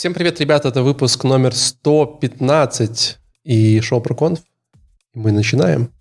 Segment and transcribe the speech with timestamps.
[0.00, 4.40] Всем привет, ребята, это выпуск номер 115 и шоу про конф.
[5.12, 5.92] Мы начинаем.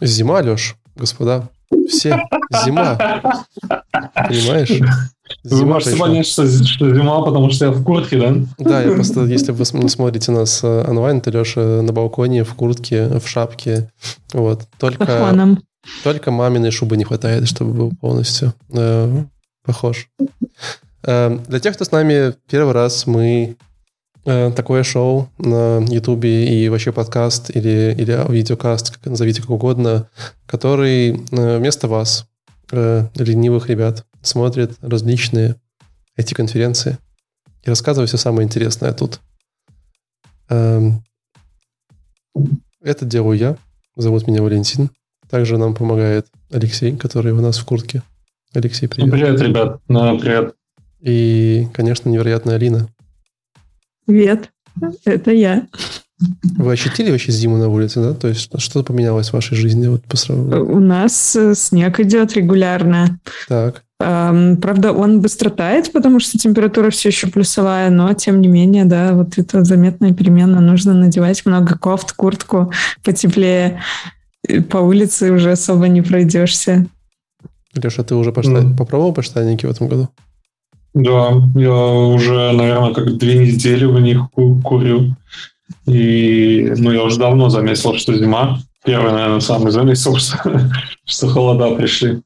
[0.00, 1.50] Зима, Леш, господа.
[1.88, 2.20] Все.
[2.64, 2.96] Зима.
[4.14, 4.68] Понимаешь?
[5.42, 6.06] Зима Вы можете пришла.
[6.06, 8.34] понять, что, что зима, потому что я в куртке, да?
[8.58, 13.18] Да, я просто, если вы смотрите нас э, онлайн, то Леша на балконе, в куртке,
[13.18, 13.90] в шапке.
[14.32, 14.62] Вот.
[14.78, 15.54] Только,
[16.02, 19.24] только маминой шубы не хватает, чтобы был полностью э,
[19.64, 20.08] похож.
[21.02, 23.56] Э, для тех, кто с нами первый раз, мы
[24.26, 30.08] Э, такое шоу на Ютубе и вообще подкаст или, или видеокаст, как назовите как угодно,
[30.46, 32.26] который э, вместо вас,
[32.72, 35.56] э, ленивых ребят, смотрит различные
[36.16, 36.96] эти конференции
[37.64, 39.20] и рассказывает все самое интересное тут.
[40.48, 41.04] Эм,
[42.80, 43.56] это делаю я.
[43.94, 44.88] Зовут меня Валентин.
[45.28, 48.02] Также нам помогает Алексей, который у нас в куртке.
[48.54, 49.10] Алексей, привет.
[49.10, 49.80] Привет, ребят.
[49.86, 50.54] Привет.
[51.00, 52.88] И, конечно, невероятная Алина.
[54.06, 54.50] Привет,
[55.06, 55.66] это я.
[56.58, 58.12] Вы ощутили вообще зиму на улице, да?
[58.12, 59.86] То есть что-то поменялось в вашей жизни?
[59.86, 60.70] Вот по сравнению?
[60.70, 63.18] У нас э, снег идет регулярно.
[63.48, 63.82] Так.
[64.00, 68.84] Эм, правда, он быстро тает, потому что температура все еще плюсовая, но тем не менее,
[68.84, 70.60] да, вот это заметная перемена.
[70.60, 73.80] Нужно надевать много кофт, куртку потеплее.
[74.68, 76.86] По улице уже особо не пройдешься.
[77.74, 78.76] Леша, ты уже пошла, mm.
[78.76, 80.10] попробовал поштанники в этом году?
[80.94, 85.16] Да, я уже, наверное, как две недели в них курю.
[85.86, 88.60] И ну, я уже давно заметил, что зима.
[88.84, 90.38] Первый, наверное, самый заметил, что,
[91.04, 92.22] что холода пришли.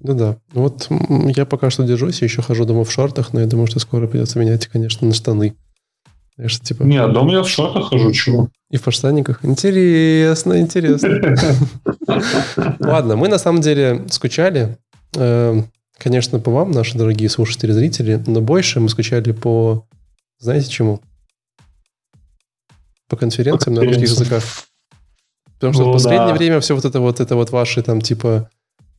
[0.00, 0.36] Ну да.
[0.52, 0.88] Вот
[1.36, 4.38] я пока что держусь, еще хожу дома в шортах, но я думаю, что скоро придется
[4.38, 5.54] менять, конечно, на штаны.
[6.36, 6.82] Знаешь, типа...
[6.82, 8.50] Не, дома я в шортах хожу, чего?
[8.70, 9.42] И в подштанниках?
[9.42, 11.46] Интересно, интересно.
[12.78, 14.76] Ладно, мы на самом деле скучали.
[15.98, 19.86] Конечно, по вам, наши дорогие слушатели, зрители, но больше мы скучали по,
[20.38, 21.00] знаете чему?
[23.08, 24.44] По конференциям на русских языках.
[25.54, 26.34] Потому что О, в последнее да.
[26.34, 28.50] время все вот это вот, это вот ваши там типа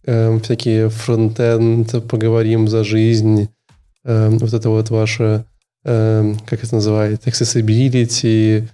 [0.05, 3.49] э, всякие фронтенд, поговорим за жизнь,
[4.03, 5.45] э, вот это вот ваше,
[5.85, 8.67] э, как это называется, accessibility,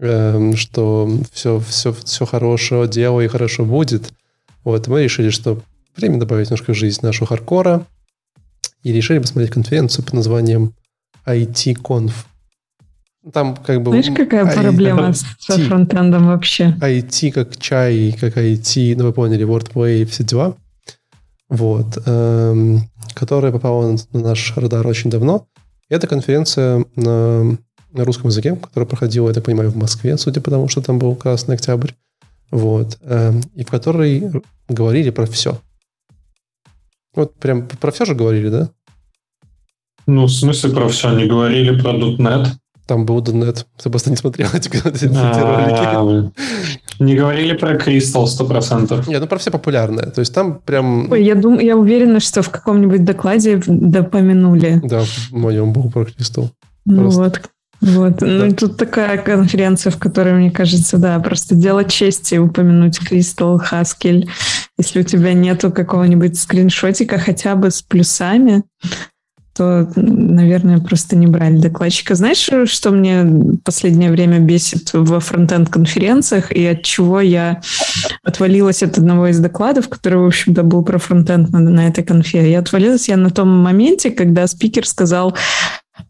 [0.00, 4.10] э, что все, все, все хорошо дело и хорошо будет.
[4.64, 5.62] Вот, мы решили, что
[5.98, 7.86] время добавить немножко в жизнь нашего хардкора
[8.82, 10.74] и решили посмотреть конференцию под названием
[11.26, 12.12] IT-Conf.
[13.32, 13.90] Там как бы...
[13.90, 16.76] Знаешь, какая I, проблема IT, со фронтендом вообще?
[16.80, 20.56] IT как чай, как IT, ну вы поняли, WordPlay и все дела.
[21.48, 21.98] Вот.
[22.06, 25.46] Эм, которая попала на наш радар очень давно.
[25.88, 27.56] Это конференция на,
[27.92, 30.98] на русском языке, которая проходила, я так понимаю, в Москве, судя по тому, что там
[30.98, 31.92] был Красный Октябрь.
[32.50, 32.98] Вот.
[33.02, 34.30] Эм, и в которой
[34.68, 35.60] говорили про все.
[37.18, 38.70] Вот прям про все же говорили, да?
[40.06, 41.08] Ну, в смысле про все?
[41.08, 42.46] Они говорили про .NET.
[42.86, 43.66] Там был .NET.
[43.82, 46.32] Ты просто не смотрел эти, ролики.
[47.00, 49.08] Не говорили про Crystal 100%.
[49.08, 50.06] Нет, ну про все популярные.
[50.12, 51.10] То есть там прям...
[51.10, 54.80] Ой, я, думаю, я уверена, что в каком-нибудь докладе допомянули.
[54.84, 56.48] Да, в моем был про Crystal.
[56.84, 57.40] Ну вот,
[57.80, 58.20] вот.
[58.22, 64.28] Ну, тут такая конференция, в которой, мне кажется, да, просто дело чести упомянуть Кристал, Haskell.
[64.78, 68.64] Если у тебя нету какого-нибудь скриншотика хотя бы с плюсами,
[69.58, 72.14] то, наверное, просто не брали докладчика.
[72.14, 77.60] Знаешь, что мне в последнее время бесит во фронтенд-конференциях и от чего я
[78.22, 82.48] отвалилась от одного из докладов, который, в общем-то, был про фронтенд на, на этой конфе.
[82.48, 85.36] Я отвалилась я на том моменте, когда спикер сказал,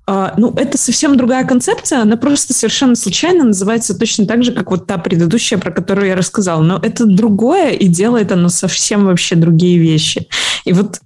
[0.06, 4.86] ну, это совсем другая концепция, она просто совершенно случайно называется точно так же, как вот
[4.86, 6.62] та предыдущая, про которую я рассказала.
[6.62, 10.28] Но это другое, и делает оно совсем вообще другие вещи.
[10.64, 11.00] И вот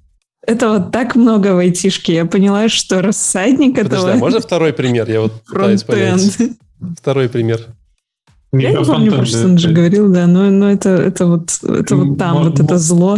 [0.47, 2.15] этого так много в айтишке.
[2.15, 4.13] Я поняла, что рассадник Подожди, этого...
[4.13, 5.09] А можно второй пример?
[5.09, 6.39] Я вот пытаюсь понять.
[6.99, 7.67] Второй пример.
[8.55, 11.97] Я не помню, про что он же говорил, да, но, но это, это, вот, это
[11.97, 13.17] вот там, можно, вот это зло.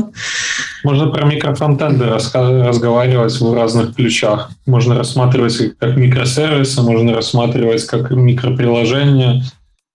[0.85, 4.51] Можно про микрофронтенды разговаривать в разных ключах.
[4.65, 9.43] Можно рассматривать как микросервисы, можно рассматривать как микроприложения.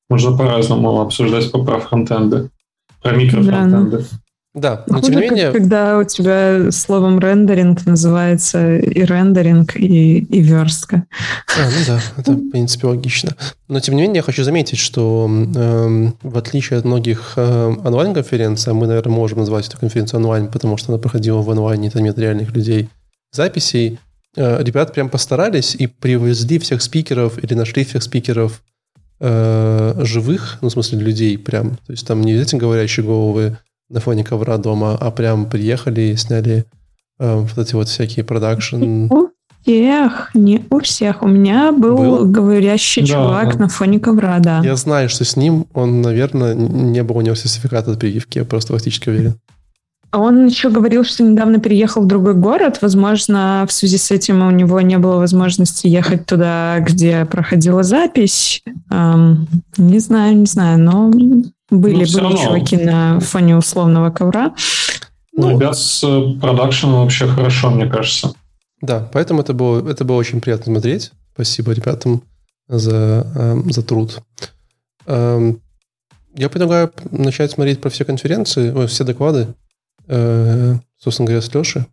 [0.10, 2.50] Можно по-разному обсуждать про фронтенды,
[3.02, 3.98] про микрофронтенды.
[3.98, 4.18] Да, ну,
[4.56, 5.52] да, но Хуже, тем не менее...
[5.52, 11.06] когда у тебя словом рендеринг называется и рендеринг, и, и верстка.
[11.56, 13.36] А, ну да, это, в принципе, логично.
[13.68, 18.74] Но тем не менее, я хочу заметить, что э, в отличие от многих э, онлайн-конференций,
[18.74, 22.18] мы, наверное, можем назвать эту конференцию онлайн, потому что она проходила в онлайне, там нет
[22.18, 22.90] реальных людей,
[23.32, 24.00] записей
[24.36, 28.64] э, ребят прям постарались и привезли всех спикеров или нашли всех спикеров
[29.20, 31.76] э, живых, ну, в смысле, людей прям.
[31.86, 36.16] То есть там не эти говорящие головы на фоне ковра дома, а прям приехали и
[36.16, 36.66] сняли
[37.20, 39.08] э, вот эти вот всякие продакшн.
[39.12, 39.30] У
[39.64, 41.22] всех, не у всех.
[41.22, 42.26] У меня был, был?
[42.26, 43.64] говорящий да, чувак да.
[43.64, 44.62] на фоне ковра, да.
[44.64, 48.46] Я знаю, что с ним он, наверное, не было у него сертификата от прививки, я
[48.46, 49.36] просто фактически уверен.
[50.12, 52.80] Он еще говорил, что недавно переехал в другой город.
[52.82, 58.64] Возможно, в связи с этим у него не было возможности ехать туда, где проходила запись.
[58.90, 59.48] Эм,
[59.78, 61.12] не знаю, не знаю, но
[61.70, 64.56] были, ну, были чуваки на фоне условного ковра.
[65.34, 68.34] Ну, Ребят с э, продакшеном вообще хорошо, мне кажется.
[68.82, 71.12] Да, поэтому это было, это было очень приятно смотреть.
[71.34, 72.24] Спасибо ребятам
[72.68, 74.22] за, э, за труд.
[75.06, 75.54] Э,
[76.36, 79.54] я предлагаю начать смотреть про все конференции, ой, все доклады.
[80.08, 81.86] Э, собственно говоря, с Леши.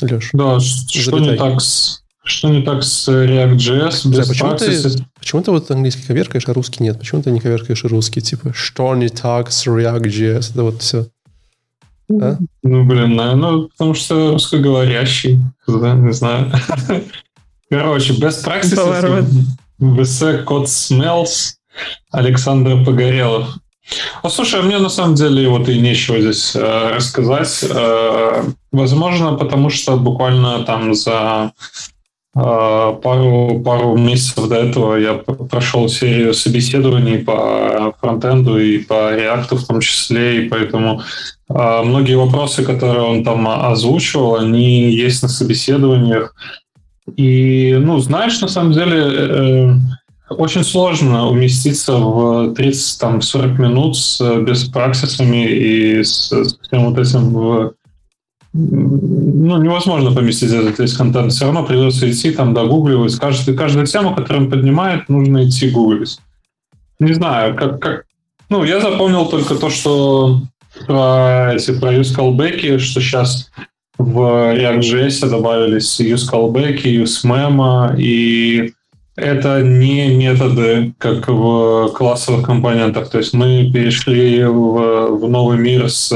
[0.00, 0.30] Леш.
[0.32, 4.08] Да, что не так с что не так с React.js?
[4.08, 6.98] Без почему, ты, почему ты вот английский коверкаешь, а русский нет?
[6.98, 8.22] Почему ты не коверкаешь русский?
[8.22, 10.52] Типа, что не так с React.js?
[10.52, 11.06] Это вот все.
[12.10, 12.38] А?
[12.62, 15.38] Ну, блин, наверное, потому что русскоговорящий.
[15.66, 16.50] Не знаю.
[17.70, 19.26] Короче, best practices.
[19.80, 21.54] VS Code Smells.
[22.10, 23.48] Александр Погорелов.
[24.22, 27.64] Ну, слушай, а мне на самом деле вот и нечего здесь э, рассказать.
[27.68, 31.52] Э, возможно, потому что буквально там за
[32.34, 39.64] пару, пару месяцев до этого я прошел серию собеседований по фронтенду и по реакту в
[39.64, 41.02] том числе, и поэтому
[41.48, 46.34] э, многие вопросы, которые он там озвучивал, они есть на собеседованиях.
[47.16, 48.98] И, ну, знаешь, на самом деле...
[48.98, 49.74] Э,
[50.30, 57.74] очень сложно уместиться в 30-40 минут с беспраксисами и с, с всем вот этим в
[58.56, 61.32] ну, невозможно поместить этот весь контент.
[61.32, 63.18] Все равно придется идти там догугливать.
[63.18, 66.18] Каждую, каждую тему, которую он поднимает, нужно идти гуглить.
[67.00, 68.04] Не знаю, как, как...
[68.48, 70.42] Ну, я запомнил только то, что
[70.86, 73.50] про эти про use callback, что сейчас
[73.98, 78.72] в React.js добавились use callback, use memo и
[79.16, 83.10] это не методы, как в классовых компонентах.
[83.10, 86.12] То есть мы перешли в, в новый мир с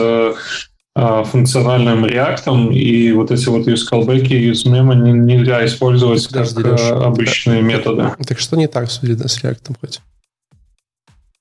[1.24, 6.72] функциональным реактом, и вот эти вот use callback и use memo нельзя использовать Подожди, как
[6.72, 8.02] Леша, обычные так, методы.
[8.02, 10.00] Так, так что не так с, с реактом хоть?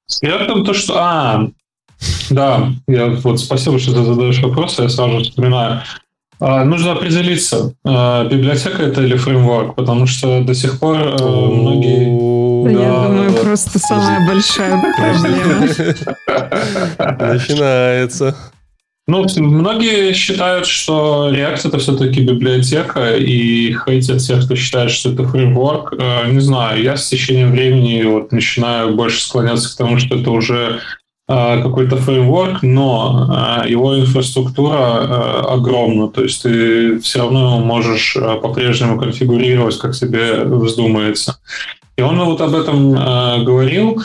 [0.05, 0.93] С реактом то, что...
[0.97, 1.49] А,
[2.29, 5.81] да, я вот спасибо, что ты задаешь вопрос, я сразу вспоминаю.
[6.39, 12.65] А, нужно определиться, а, библиотека это или фреймворк, потому что до сих пор э, многие...
[12.65, 15.67] Да, я думаю, просто самая большая проблема.
[17.33, 18.35] Начинается.
[19.09, 25.23] Ну, многие считают, что React это все-таки библиотека, и хейтят тех, кто считает, что это
[25.23, 25.93] фреймворк.
[25.97, 30.29] Э, не знаю, я с течением времени вот начинаю больше склоняться к тому, что это
[30.31, 30.81] уже
[31.29, 38.97] а, какой-то фреймворк, но а, его инфраструктура огромна, то есть ты все равно можешь по-прежнему
[38.97, 41.37] конфигурировать, как тебе вздумается.
[41.97, 42.93] И он вот об этом
[43.43, 44.01] говорил.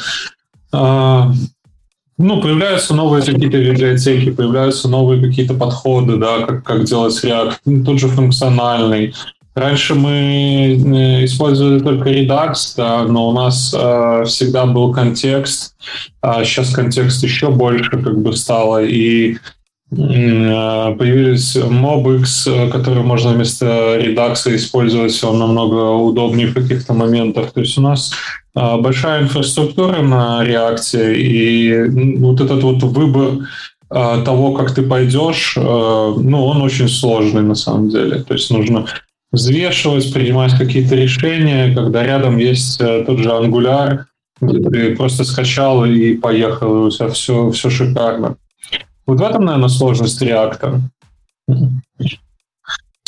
[2.19, 7.85] Ну, появляются новые какие-то библиотеки, появляются новые какие-то подходы, да, как, как делать React, ну,
[7.85, 9.15] тот же функциональный.
[9.55, 15.77] Раньше мы э, использовали только Redux, да, но у нас э, всегда был контекст.
[16.23, 19.37] А сейчас контекст еще больше как бы стало, и э,
[19.91, 23.67] появились MobX, э, которые можно вместо
[24.01, 27.53] Redux использовать, он намного удобнее в каких-то моментах.
[27.53, 28.13] То есть у нас
[28.55, 33.47] большая инфраструктура на React, и вот этот вот выбор
[33.91, 38.23] э, того, как ты пойдешь, ну, он очень сложный на самом деле.
[38.23, 38.87] То есть нужно
[39.33, 44.05] взвешивать, принимать какие-то решения, когда рядом есть э, тот же Angular,
[44.41, 48.37] ты просто скачал и поехал, и у тебя все, все шикарно.
[49.07, 50.81] Вот в этом, наверное, сложность реактора.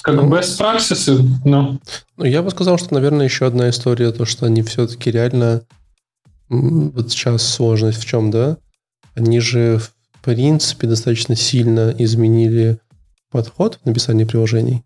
[0.05, 1.81] Как ну, best practices, ну.
[2.19, 5.63] Ну, я бы сказал, что, наверное, еще одна история, то, что они все-таки реально...
[6.51, 8.59] Вот сейчас сложность в чем, да?
[9.15, 12.81] Они же, в принципе, достаточно сильно изменили
[13.31, 14.85] подход в написании приложений.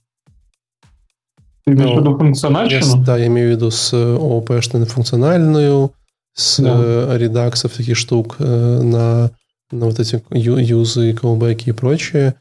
[1.66, 3.02] Ты имеешь в виду функциональщину?
[3.04, 5.90] Да, я имею в виду с OOP-шной функциональную,
[6.34, 6.76] с да.
[6.78, 9.32] Э, редаксов таких штук э, на,
[9.72, 12.36] на вот эти юзы, колбеки и прочее.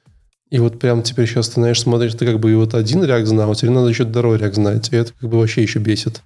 [0.50, 3.26] И вот прям теперь сейчас ты, знаешь, смотришь, ты как бы и вот один React
[3.26, 4.90] знал, тебе надо еще второй React знать.
[4.92, 6.22] И это как бы вообще еще бесит.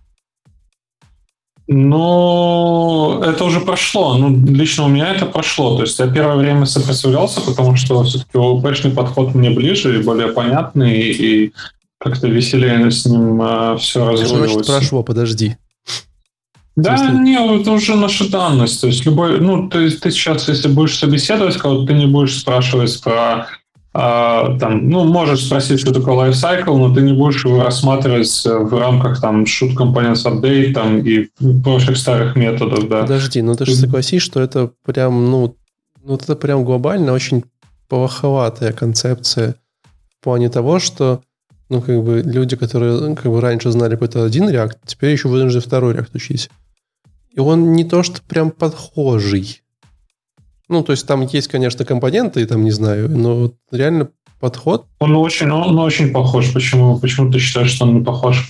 [1.68, 4.18] Ну, это уже прошло.
[4.18, 5.78] Ну, лично у меня это прошло.
[5.78, 10.28] То есть я первое время сопротивлялся, потому что все-таки ООП-шный подход мне ближе и более
[10.28, 11.54] понятный, и
[11.98, 14.64] как-то веселее с ним э, все разруливается.
[14.64, 15.56] Значит, прошло, подожди.
[16.76, 17.20] Да, смысле...
[17.20, 18.82] не, это уже наша данность.
[18.82, 22.40] То есть любой, ну, то есть ты сейчас, если будешь собеседовать кого-то, ты не будешь
[22.40, 23.48] спрашивать про
[23.94, 28.80] а, там, ну, можешь спросить, что такое lifecycle, но ты не будешь его рассматривать в
[28.80, 31.28] рамках там shoot components update там, и
[31.62, 33.02] прочих старых методов, да.
[33.02, 35.58] Подожди, ну ты же согласись, что это прям, ну,
[36.04, 37.44] ну это прям глобально очень
[37.90, 39.56] плоховатая концепция
[40.20, 41.22] в плане того, что
[41.68, 45.62] ну, как бы люди, которые как бы раньше знали какой-то один реакт, теперь еще вынуждены
[45.62, 46.50] второй реакт учить.
[47.32, 49.62] И он не то, что прям подхожий.
[50.72, 54.08] Ну, то есть там есть, конечно, компоненты, там, не знаю, но реально
[54.40, 54.86] подход...
[55.00, 56.54] Он очень, он очень похож.
[56.54, 58.50] Почему, почему ты считаешь, что он не похож?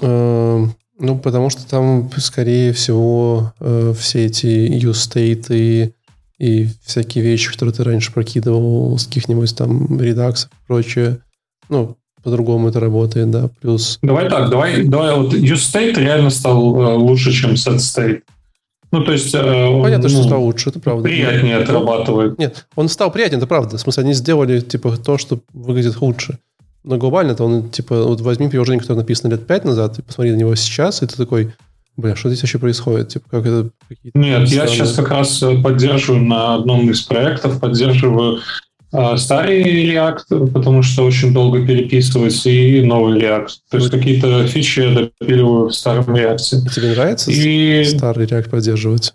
[0.00, 0.66] Э,
[0.98, 5.92] ну, потому что там, скорее всего, э, все эти use state и,
[6.38, 11.18] и всякие вещи, которые ты раньше прокидывал с каких-нибудь там редаксов и прочее,
[11.68, 13.98] ну, по-другому это работает, да, плюс...
[14.00, 18.22] Давай так, давай, давай вот use state реально стал э, лучше, чем set state.
[18.92, 19.34] Ну, то есть...
[19.34, 21.04] Э, Понятно, ну, что стал лучше, это правда.
[21.04, 22.38] Приятнее Нет, отрабатывает.
[22.38, 23.78] Нет, он стал приятнее, это правда.
[23.78, 26.38] В смысле, они сделали, типа, то, что выглядит лучше.
[26.84, 30.36] Но глобально-то он, типа, вот возьми приложение, которое написано лет пять назад, и посмотри на
[30.36, 31.54] него сейчас, и ты такой,
[31.96, 33.08] бля, что здесь вообще происходит?
[33.08, 33.70] Типа, как это...
[34.14, 38.40] Нет, я сейчас как раз поддерживаю на одном из проектов, поддерживаю
[39.16, 43.48] старый React, потому что очень долго переписывается, и новый React.
[43.70, 46.68] То есть какие-то фичи я допиливаю в старом React.
[46.74, 47.84] Тебе нравится и...
[47.84, 49.14] старый React поддерживать?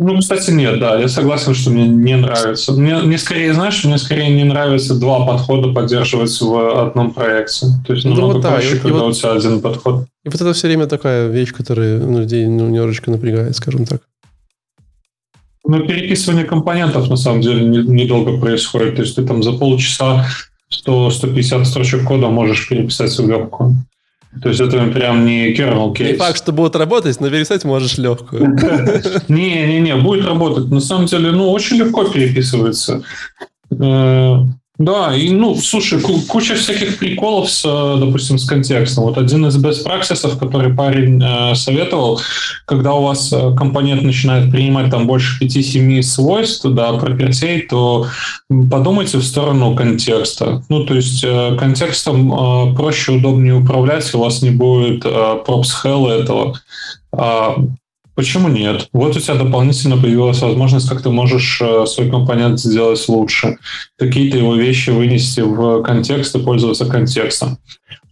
[0.00, 2.72] Ну, кстати, нет, да, я согласен, что мне не нравится.
[2.72, 7.66] Мне, мне скорее, знаешь, мне скорее не нравится два подхода поддерживать в одном проекте.
[7.84, 10.04] То есть ну, намного вот, проще, да, когда вот, у тебя один подход.
[10.24, 14.02] И вот это все время такая вещь, которая ну, людей ну, немножечко напрягает, скажем так.
[15.64, 18.96] Ну, переписывание компонентов, на самом деле, недолго происходит.
[18.96, 20.26] То есть ты там за полчаса
[20.86, 23.76] 100-150 строчек кода можешь переписать в легкую.
[24.42, 26.12] То есть это прям не kernel кейс.
[26.12, 28.56] Не факт, что будет работать, но переписать можешь легкую.
[29.28, 30.70] Не-не-не, будет работать.
[30.70, 33.02] На самом деле, ну, очень легко переписывается.
[34.78, 37.62] Э, да, и, ну, слушай, куча всяких приколов, с,
[37.98, 39.04] допустим, с контекстом.
[39.04, 42.20] Вот один из best practices, который парень э, советовал,
[42.64, 48.06] когда у вас э, компонент начинает принимать там больше 5-7 свойств, да, пропертей, то
[48.48, 50.62] подумайте в сторону контекста.
[50.68, 55.70] Ну, то есть э, контекстом э, проще, удобнее управлять, у вас не будет э, props
[55.84, 56.58] hell этого.
[57.12, 57.56] А,
[58.18, 58.88] Почему нет?
[58.92, 63.58] Вот у тебя дополнительно появилась возможность, как ты можешь э, свой компонент сделать лучше.
[63.96, 67.58] Какие-то его вещи вынести в контекст и пользоваться контекстом.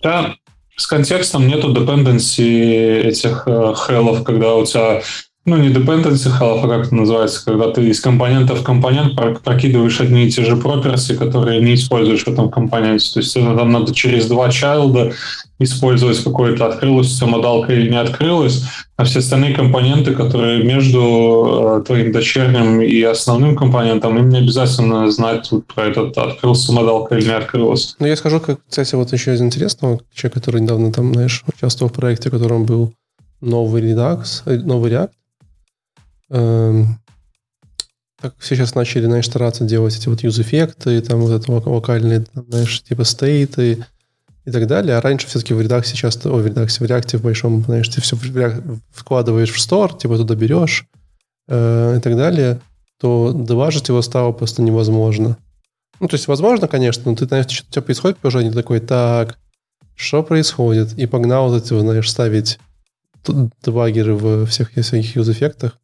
[0.01, 0.37] Да,
[0.77, 5.03] с контекстом нету dependency этих э, хелов, когда у тебя
[5.47, 10.01] ну, не dependency half, а как это называется, когда ты из компонента в компонент прокидываешь
[10.01, 13.13] одни и те же property, которые не используешь в этом компоненте.
[13.15, 15.13] То есть там надо через два чайлда
[15.61, 18.65] использовать какое-то, открылась вся модалка или не открылась,
[18.97, 25.09] а все остальные компоненты, которые между э, твоим дочерним и основным компонентом, им не обязательно
[25.11, 27.95] знать вот про этот, открылся модалка или не открылась.
[28.01, 31.91] Ну, я скажу, как, кстати, вот еще из интересного, человек, который недавно там, знаешь, участвовал
[31.91, 32.93] в проекте, в котором был
[33.41, 35.11] новый Redux, э, новый React,
[36.29, 42.83] так сейчас начали, знаешь, стараться делать эти вот юз-эффекты, там вот это локальные, там, знаешь,
[42.83, 43.85] типа стейты
[44.45, 44.97] и так далее.
[44.97, 48.01] А раньше все-таки в редаксе часто, ой, в редаксе, в реакте в большом, знаешь, ты
[48.01, 48.17] все
[48.91, 50.87] вкладываешь в стор, типа туда берешь
[51.49, 52.61] э, и так далее,
[52.99, 55.37] то деважить его стало просто невозможно.
[56.01, 58.81] Ну, то есть, возможно, конечно, но ты, знаешь, что у тебя происходит в приложении, такой,
[58.81, 59.39] так,
[59.95, 60.99] что происходит?
[60.99, 62.59] И погнал вот эти, знаешь, ставить
[63.27, 65.79] дебаггеры в всех всяких юз-эффектах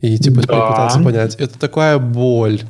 [0.00, 0.68] и типа да.
[0.68, 1.34] пытаться понять.
[1.36, 2.62] Это такая боль.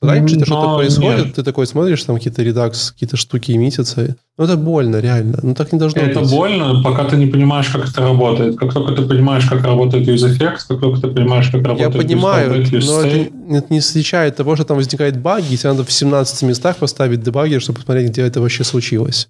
[0.00, 1.34] Раньше Но что-то происходит, нет.
[1.34, 4.16] ты такой смотришь, там какие-то редакс, какие-то штуки митятся.
[4.36, 5.40] Ну, это больно, реально.
[5.42, 6.28] Ну, так не должно это быть.
[6.28, 8.56] Это больно, пока ты не понимаешь, как это работает.
[8.56, 12.62] Как только ты понимаешь, как работает use-эффект, как только ты понимаешь, как работает Я понимаю,
[12.62, 15.90] use но это, это не встречает того, что там возникает баги, и тебе надо в
[15.90, 19.28] 17 местах поставить дебаггер, чтобы посмотреть, где это вообще случилось.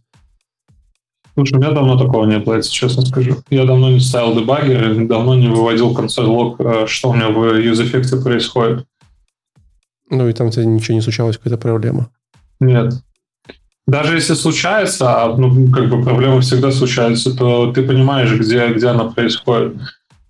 [1.38, 3.36] Слушай, у меня давно такого не было, если честно скажу.
[3.48, 7.54] Я давно не ставил дебаггеры, давно не выводил консоль лог, э, что у меня в
[7.54, 8.84] юз-эффекте происходит.
[10.10, 12.08] Ну и там тебе ничего не случалось, какая-то проблема?
[12.58, 12.92] Нет.
[13.86, 18.88] Даже если случается, а ну, как бы проблемы всегда случаются, то ты понимаешь, где, где
[18.88, 19.76] она происходит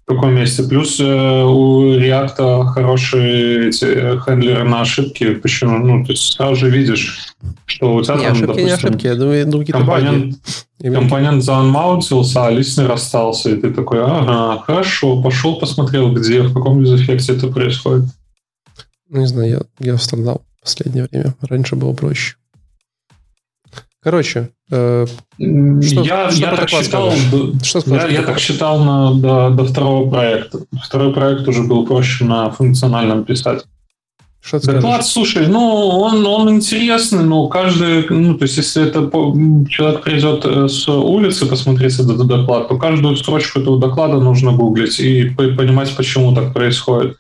[0.09, 0.63] в каком месте.
[0.63, 5.35] Плюс э, у React хорошие эти э, хендлеры на ошибки.
[5.35, 5.77] Почему?
[5.79, 7.35] Ну, ты сразу же видишь,
[7.67, 10.37] что у тебя не, там, ошибки, допустим, не ошибки, я думаю, другие компонент,
[10.83, 16.81] компонент заанмаунтился, а листный расстался, и ты такой, ага, хорошо, пошел посмотрел, где, в каком
[16.81, 18.07] юзэффекте это происходит.
[19.11, 21.35] Ну, не знаю, я, я страдал в последнее время.
[21.43, 22.37] Раньше было проще.
[24.03, 27.13] Короче, э, что, я, что я так считал,
[27.63, 30.61] что я, я так считал на, до, до второго проекта.
[30.83, 33.65] Второй проект уже был проще на функциональном писать.
[34.41, 35.13] Что ты Доклад, скажешь?
[35.13, 39.11] слушай, ну, он, он интересный, но каждый, ну, то есть, если это
[39.69, 45.01] человек придет э, с улицы посмотреть этот доклад, то каждую строчку этого доклада нужно гуглить
[45.01, 47.19] и понимать, почему так происходит.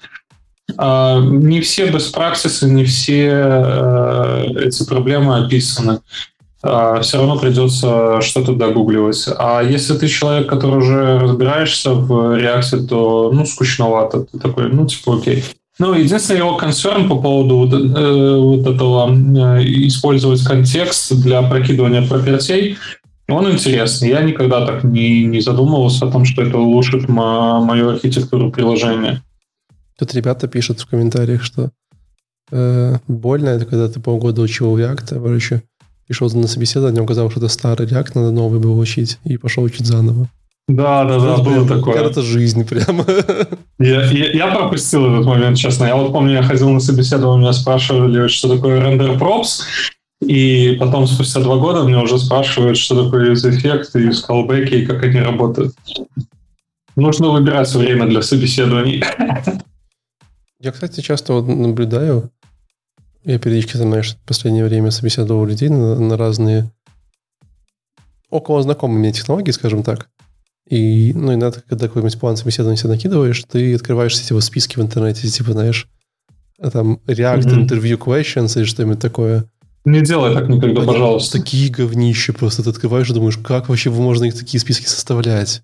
[0.76, 6.00] А, не все best practices, не все э, эти проблемы описаны.
[6.62, 9.28] А, все равно придется что-то догугливать.
[9.38, 14.24] А если ты человек, который уже разбираешься в реакции, то, ну, скучновато.
[14.24, 15.44] Ты такой, ну, типа, окей.
[15.78, 22.06] Ну, единственный его концерн по поводу вот, э, вот этого э, использовать контекст для прокидывания
[22.06, 22.76] пропертей,
[23.28, 24.08] он интересный.
[24.08, 29.22] Я никогда так не, не задумывался о том, что это улучшит мою архитектуру приложения.
[29.98, 31.70] Тут ребята пишут в комментариях, что
[32.50, 35.62] э, больно это когда ты полгода учил React, а короче,
[36.08, 39.86] пришел на собеседование, оказалось, что это старый React, надо новый был учить, и пошел учить
[39.86, 40.28] заново.
[40.66, 42.02] Да, да, да, было такое.
[42.02, 43.04] Это жизнь прямо.
[43.78, 45.84] Я, я, я пропустил этот момент, честно.
[45.86, 49.62] Я вот помню, я ходил на собеседование, меня спрашивали, что такое рендер пропс,
[50.20, 55.04] и потом спустя два года мне уже спрашивают, что такое use-эффект и callback, и как
[55.04, 55.74] они работают.
[56.96, 59.04] Нужно выбирать время для собеседований.
[60.60, 62.30] Я, кстати, часто вот наблюдаю,
[63.32, 66.70] я периодически, знаешь, в последнее время собеседовал людей на, на разные
[68.30, 70.08] около знакомые мне технологии, скажем так.
[70.68, 74.82] И, ну, иногда, когда какой-нибудь план собеседования себе накидываешь, ты открываешь эти вот списки в
[74.82, 75.88] интернете, типа, знаешь,
[76.72, 77.66] там React mm-hmm.
[77.66, 79.44] Interview Questions или что-нибудь такое.
[79.84, 81.38] Не делай так никогда, Они пожалуйста.
[81.38, 82.62] Такие говнища просто.
[82.62, 85.62] Ты открываешь и думаешь, как вообще можно их такие списки составлять?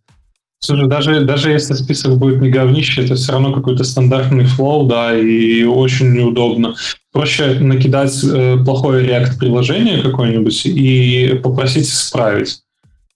[0.61, 5.17] Слушай, даже, даже если список будет не говнище, это все равно какой-то стандартный флоу, да,
[5.17, 6.75] и очень неудобно.
[7.13, 12.65] Проще накидать э, плохое React-приложение какое-нибудь и попросить исправить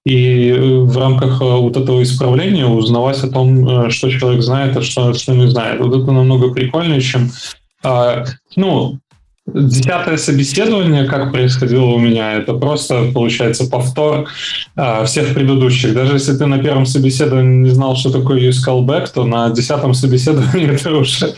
[0.08, 4.76] и э, в рамках э, вот этого исправления узнавать о том, э, что человек знает,
[4.76, 5.80] а что, что не знает.
[5.80, 7.30] Вот это намного прикольнее, чем
[7.84, 8.24] а,
[8.56, 8.98] ну,
[9.54, 14.28] Десятое собеседование, как происходило у меня, это просто, получается, повтор
[14.76, 15.94] а, всех предыдущих.
[15.94, 19.94] Даже если ты на первом собеседовании не знал, что такое use callback, то на десятом
[19.94, 21.34] собеседовании ты уже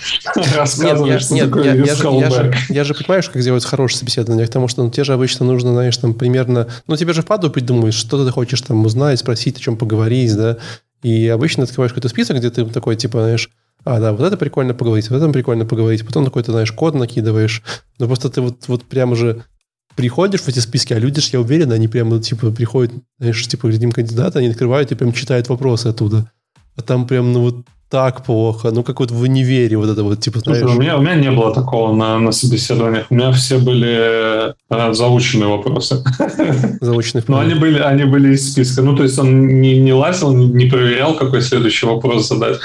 [0.57, 2.55] рассказываешь, что такое use callback.
[2.69, 5.97] Я же понимаю, как сделать хорошее собеседование, потому что ну, тебе же обычно нужно, знаешь,
[5.97, 6.67] там примерно...
[6.89, 10.57] Ну, тебе же впаду придумаешь, что ты хочешь там узнать, спросить, о чем поговорить, да,
[11.03, 13.51] и обычно открываешь какой-то список, где ты такой, типа, знаешь,
[13.85, 16.05] а, да, вот это прикольно поговорить, вот это прикольно поговорить.
[16.05, 17.63] Потом какой-то, знаешь, код накидываешь.
[17.99, 19.45] Но просто ты вот, вот прямо же
[19.97, 23.93] приходишь в эти списки, а люди, я уверен, они прямо, типа, приходят, знаешь, типа, глядим
[23.93, 26.31] кандидата, они открывают и прям читают вопросы оттуда.
[26.77, 27.57] А там прям, ну, вот
[27.91, 28.71] так плохо.
[28.71, 30.77] Ну, как вот в универе вот это вот, типа, Слушай, знаешь...
[30.77, 33.07] у, меня, у меня не было такого на, на собеседованиях.
[33.11, 36.05] У меня все были э, заученные вопросы.
[36.81, 38.83] Заученные Но они были, они были из списка.
[38.83, 42.61] Ну, то есть он не, не лазил, не проверял, какой следующий вопрос задать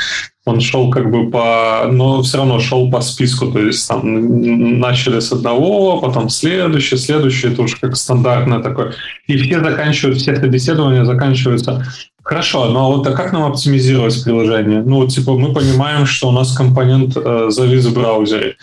[0.45, 5.19] он шел как бы по, но все равно шел по списку, то есть там начали
[5.19, 8.93] с одного, потом следующий, следующий, это уже как стандартное такое.
[9.27, 11.84] И все заканчивают, все собеседования заканчиваются.
[12.25, 14.81] Хорошо, ну а вот а как нам оптимизировать приложение?
[14.81, 18.55] Ну, вот, типа, мы понимаем, что у нас компонент э, завис в браузере.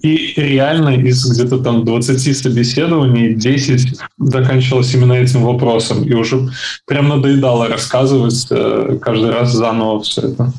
[0.00, 6.02] И реально из где-то там 20 собеседований 10 заканчивалось именно этим вопросом.
[6.02, 6.48] И уже
[6.86, 10.54] прям надоедало рассказывать э, каждый раз заново все это.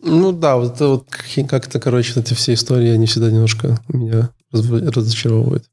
[0.00, 1.06] Ну да, вот это вот
[1.48, 5.64] как-то, короче, эти все истории, они всегда немножко меня разочаровывают.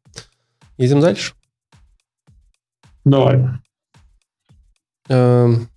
[0.77, 1.34] Едем дальше?
[3.03, 3.45] Давай.
[5.10, 5.67] Эм,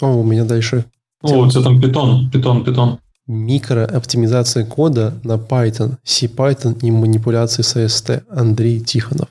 [0.00, 0.86] о, у меня дальше...
[1.22, 2.98] О, у тебя там питон, питон, питон.
[3.26, 8.24] Микрооптимизация кода на Python, C-Python и манипуляции с AST.
[8.30, 9.28] Андрей Тихонов.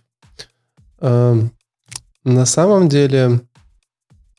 [1.01, 1.51] Эм,
[2.23, 3.41] на самом деле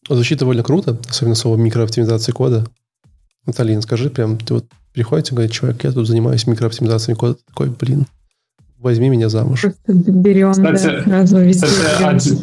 [0.08, 2.66] звучит довольно круто, особенно слово микрооптимизации кода.
[3.46, 8.06] Наталья, скажи прям, ты вот приходите, говорит, человек, я тут занимаюсь микрооптимизацией кода, такой, блин,
[8.78, 9.62] возьми меня замуж.
[9.62, 12.38] Просто берем, кстати, да, сразу везде кстати, один,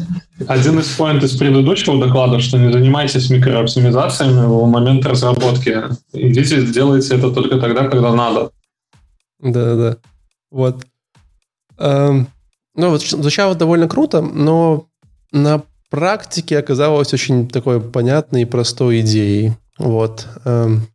[0.46, 5.76] один из поинтов из предыдущего доклада, что не занимайтесь микрооптимизациями в момент разработки.
[6.12, 8.50] Идите, делайте это только тогда, когда надо.
[9.40, 9.98] Да-да-да.
[10.50, 10.84] Вот.
[11.78, 12.28] Эм,
[12.74, 14.86] ну, вот звучало довольно круто, но
[15.32, 19.52] на практике оказалось очень такой понятной и простой идеей.
[19.78, 20.26] Вот.
[20.44, 20.88] Эм,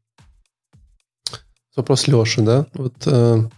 [1.76, 2.68] вопрос Леши, да?
[2.74, 3.50] Вот э,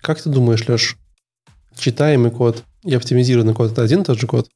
[0.00, 0.96] как ты думаешь, Леш,
[1.76, 4.48] читаемый код и оптимизированный код это один и тот же код?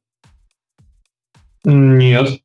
[1.64, 2.40] Нет.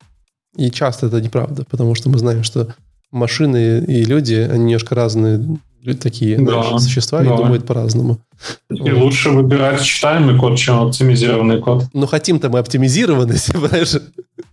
[0.55, 2.73] И часто это неправда, потому что мы знаем, что
[3.11, 5.59] машины и люди, они немножко разные
[5.93, 7.33] такие да, знаешь, существа да.
[7.33, 8.19] и думают по-разному.
[8.69, 9.03] И вот.
[9.03, 11.85] лучше выбирать читаемый код, чем оптимизированный код.
[11.93, 13.95] Ну, хотим-то мы оптимизированность, понимаешь?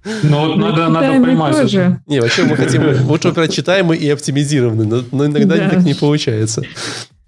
[0.04, 1.56] Ну, вот надо, надо понимать.
[1.56, 2.00] Тоже.
[2.06, 5.70] Не, вообще мы хотим лучше выбирать читаемый и оптимизированный, но, но иногда да.
[5.70, 6.62] так не получается.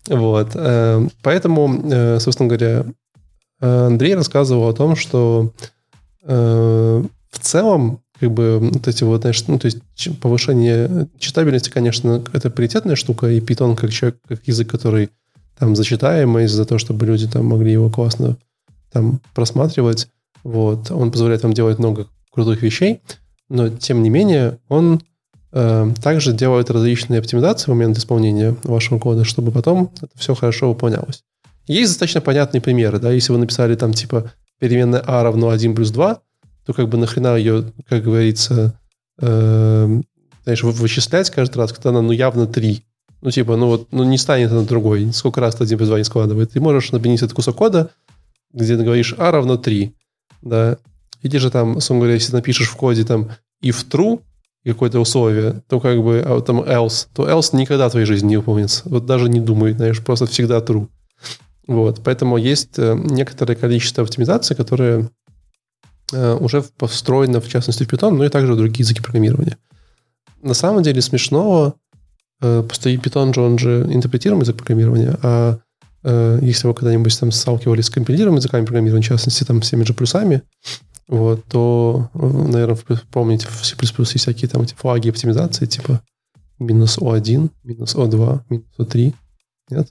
[0.09, 0.51] Вот.
[0.55, 2.85] Э, поэтому, э, собственно говоря,
[3.61, 5.53] Андрей рассказывал о том, что
[6.25, 9.79] э, в целом как бы вот эти вот, знаешь, ну, то есть
[10.21, 15.11] повышение читабельности, конечно, это приоритетная штука, и Python как человек, как язык, который
[15.59, 18.37] там зачитаемый за то, чтобы люди там могли его классно
[18.93, 20.09] там просматривать,
[20.45, 23.01] вот, он позволяет вам делать много крутых вещей,
[23.49, 25.01] но тем не менее он
[25.53, 30.69] э, также делает различные оптимизации в момент исполнения вашего кода, чтобы потом это все хорошо
[30.69, 31.23] выполнялось.
[31.67, 35.91] Есть достаточно понятные примеры, да, если вы написали там типа переменная a равно 1 плюс
[35.91, 36.21] 2,
[36.67, 38.79] то как бы нахрена ее, как говорится,
[39.21, 40.01] э,
[40.45, 42.85] знаешь, вычислять каждый раз, когда она ну явно 3.
[43.23, 45.11] Ну, типа, ну вот, ну не станет она другой.
[45.13, 46.53] Сколько раз ты один плюс 2 не складывает.
[46.53, 47.91] Ты можешь напинить этот кусок кода,
[48.53, 49.95] где ты говоришь a равно 3,
[50.43, 50.79] да,
[51.25, 53.31] или же там, условно говоря, если напишешь в коде там
[53.63, 54.21] if true,
[54.65, 58.37] какое-то условие, то как бы, а там else, то else никогда в твоей жизни не
[58.37, 58.83] выполнится.
[58.87, 60.89] Вот даже не думай, знаешь, просто всегда true.
[61.67, 65.11] Вот, поэтому есть э, некоторое количество оптимизаций, которые
[66.13, 69.57] э, уже встроены, в частности, в Python, но и также в другие языки программирования.
[70.43, 71.75] На самом деле смешного,
[72.43, 75.59] э, просто и Python же, он же интерпретируемый язык программирования, а
[76.43, 80.43] если вы когда-нибудь там сталкивались с компилируемыми языками программирования, в частности, там, всеми же плюсами,
[81.09, 82.79] вот, то, наверное,
[83.11, 86.01] помните, в C++ есть всякие там эти флаги оптимизации, типа
[86.59, 89.15] минус O1, минус O2, минус O3.
[89.71, 89.89] Нет?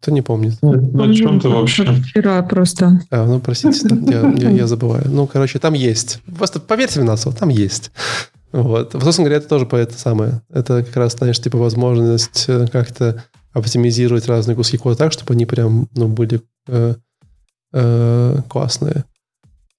[0.00, 0.58] Кто не помнит?
[0.62, 1.84] Ну, о чем ты вообще?
[1.84, 3.00] Вчера просто.
[3.10, 5.04] А, ну, простите, там, я, я, я забываю.
[5.08, 6.20] Ну, короче, там есть.
[6.36, 7.92] Просто поверьте мне на слово, там есть.
[8.50, 8.92] Вот.
[8.92, 10.42] Собственно говоря, это тоже по это самое.
[10.50, 15.46] Это как раз, знаешь, типа возможность э, как-то оптимизировать разные куски кода так, чтобы они
[15.46, 16.96] прям, ну, были э,
[17.72, 19.04] э, классные.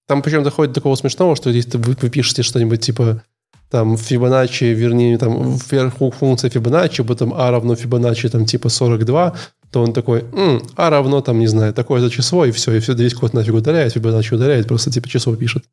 [0.08, 3.24] Там причем доходит до такого смешного, что если вы, вы пишете что-нибудь типа
[3.70, 9.34] там Fibonacci, вернее, там вверху функция Fibonacci, потом a равно Fibonacci там типа 42,
[9.72, 12.94] то он такой, М, а равно там, не знаю, такое-то число, и все, и все,
[12.94, 15.64] весь код нафиг удаляет, Fibonacci удаляет, просто типа число пишет.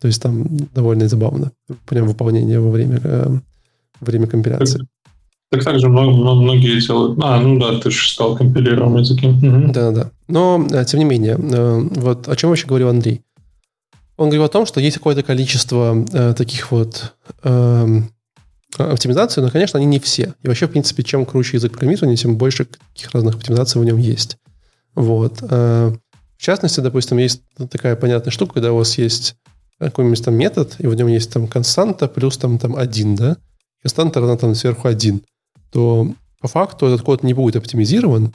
[0.00, 1.50] То есть там довольно забавно.
[1.88, 3.38] Прям выполнение во время, э,
[4.00, 4.86] время компиляции.
[5.50, 7.18] Так, так же много, много, многие делают.
[7.20, 9.28] А, ну да, ты же стал компилируем языки.
[9.42, 10.10] Да-да-да.
[10.28, 13.22] Но, э, тем не менее, э, вот о чем вообще говорил Андрей?
[14.20, 18.02] Он говорил о том, что есть какое-то количество э, таких вот э,
[18.76, 20.34] оптимизаций, но, конечно, они не все.
[20.42, 23.96] И вообще, в принципе, чем круче язык программирования, тем больше каких разных оптимизаций в нем
[23.96, 24.36] есть.
[24.94, 25.38] Вот.
[25.40, 25.94] Э,
[26.36, 29.36] в частности, допустим, есть такая понятная штука, когда у вас есть
[29.78, 33.38] какой-нибудь там метод, и в нем есть там константа плюс там, там один, да?
[33.80, 35.22] Константа равна там сверху один,
[35.72, 38.34] то по факту этот код не будет оптимизирован,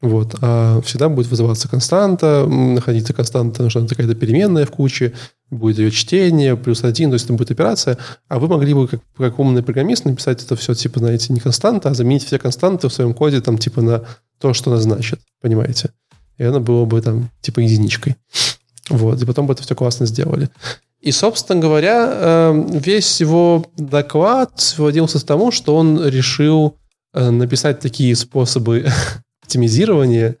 [0.00, 0.34] вот.
[0.40, 5.14] А всегда будет вызываться константа, находиться константа, нужна какая-то переменная в куче,
[5.50, 7.98] будет ее чтение, плюс один, то есть это будет операция.
[8.28, 11.90] А вы могли бы, как, как умный программист, написать это все, типа, знаете, не константа,
[11.90, 14.04] а заменить все константы в своем коде, там, типа, на
[14.38, 15.90] то, что она значит, понимаете?
[16.38, 18.16] И она было бы, там, типа, единичкой.
[18.90, 19.22] Вот.
[19.22, 20.50] И потом бы это все классно сделали.
[21.00, 26.76] И, собственно говоря, эм, весь его доклад сводился к тому, что он решил
[27.12, 28.86] э, написать такие способы
[29.54, 30.36] оптимизирование,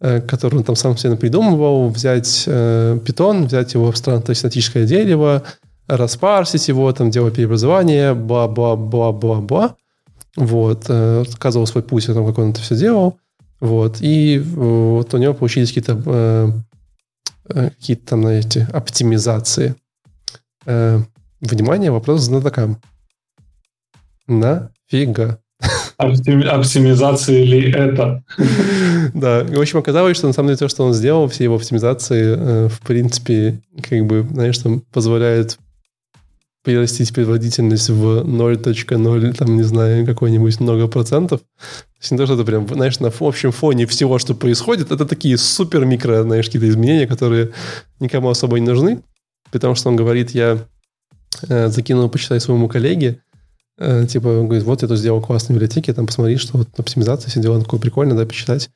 [0.00, 5.42] э, который он там сам себе придумывал, взять э, Python, взять его абстрактное статическое дерево,
[5.88, 9.74] распарсить его, там делать преобразование, бла-бла-бла-бла-бла.
[10.36, 10.84] Вот.
[10.88, 13.18] Э, сказывал свой путь о том, как он это все делал.
[13.58, 13.98] Вот.
[14.00, 16.64] И вот у него получились какие-то
[17.46, 19.74] какие-то там, знаете, оптимизации.
[20.64, 22.80] Внимание, вопрос знатокам.
[24.26, 25.38] Нафига?
[25.96, 28.22] Оптимизации ли это?
[29.14, 32.34] Да, в общем, оказалось, что на самом деле то, что он сделал, все его оптимизации,
[32.36, 35.58] э, в принципе, как бы, знаешь, там позволяет
[36.64, 41.40] прирастить производительность в 0.0, там, не знаю, какой-нибудь много процентов.
[41.40, 45.04] То есть не то, что это прям, знаешь, на общем фоне всего, что происходит, это
[45.04, 47.50] такие супер-микро, знаешь, какие-то изменения, которые
[48.00, 49.02] никому особо не нужны,
[49.52, 50.58] потому что он говорит, я
[51.48, 53.20] э, закинул почитать своему коллеге,
[53.78, 57.40] типа, он говорит, вот я тут сделал классные библиотеки, там посмотри, что вот оптимизация все
[57.40, 58.70] дела такое прикольно, дай почитать.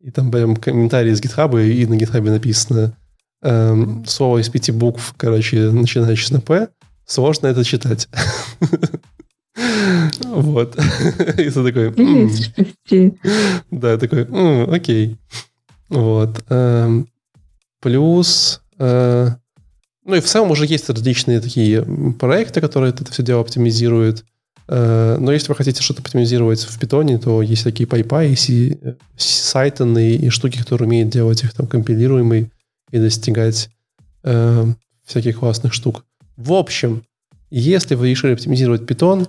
[0.00, 2.96] И там прям комментарии из GitHub, и на GitHub написано
[3.42, 6.68] эм, слово из пяти букв, короче, начинающее на P,
[7.06, 8.08] сложно это читать.
[10.24, 10.76] Вот.
[11.38, 11.94] И ты такой...
[13.70, 14.26] Да, такой,
[14.66, 15.16] окей.
[15.88, 16.44] Вот.
[16.50, 17.08] Эм,
[17.80, 18.60] плюс...
[18.78, 19.30] Э,
[20.04, 21.82] ну и в целом уже есть различные такие
[22.18, 24.24] проекты, которые это все дело оптимизируют.
[24.68, 30.28] Э, но если вы хотите что-то оптимизировать в питоне, то есть такие PyPy, сайтаны и
[30.30, 32.50] штуки, которые умеют делать их там компилируемый
[32.90, 33.70] и достигать
[34.24, 34.66] э,
[35.04, 36.04] всяких классных штук.
[36.36, 37.04] В общем,
[37.50, 39.28] если вы решили оптимизировать питон,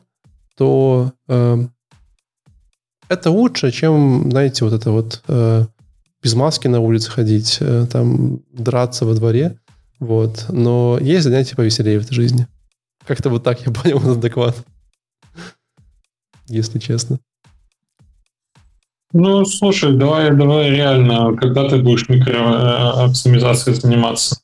[0.57, 1.67] то э,
[3.09, 5.65] это лучше, чем, знаете, вот это вот э,
[6.21, 9.59] без маски на улице ходить, э, там драться во дворе.
[9.99, 10.45] Вот.
[10.49, 12.47] Но есть занятия повеселее в этой жизни.
[13.05, 14.55] Как-то вот так я понял этот доклад.
[16.47, 17.19] Если честно.
[19.13, 24.37] Ну, слушай, давай, давай реально, когда ты будешь микрооптимизацией заниматься?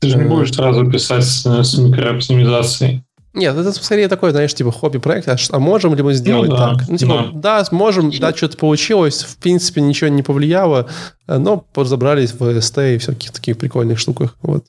[0.00, 0.28] Ты же не э.
[0.28, 3.02] будешь сразу писать с, с микрооптимизацией.
[3.36, 5.28] Нет, это скорее такой, знаешь, типа хобби-проект.
[5.28, 6.88] А, а можем ли мы сделать ну, да, так?
[6.88, 9.22] Ну, типа, да, да сможем, да, что-то получилось.
[9.24, 10.88] В принципе, ничего не повлияло,
[11.26, 14.36] э, но разобрались в ST и всяких таких прикольных штуках.
[14.40, 14.64] Вот.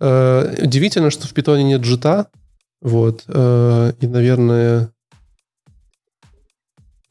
[0.00, 2.26] Э, удивительно, что в питоне нет джита.
[2.82, 3.22] Вот.
[3.28, 4.90] Э, и, наверное...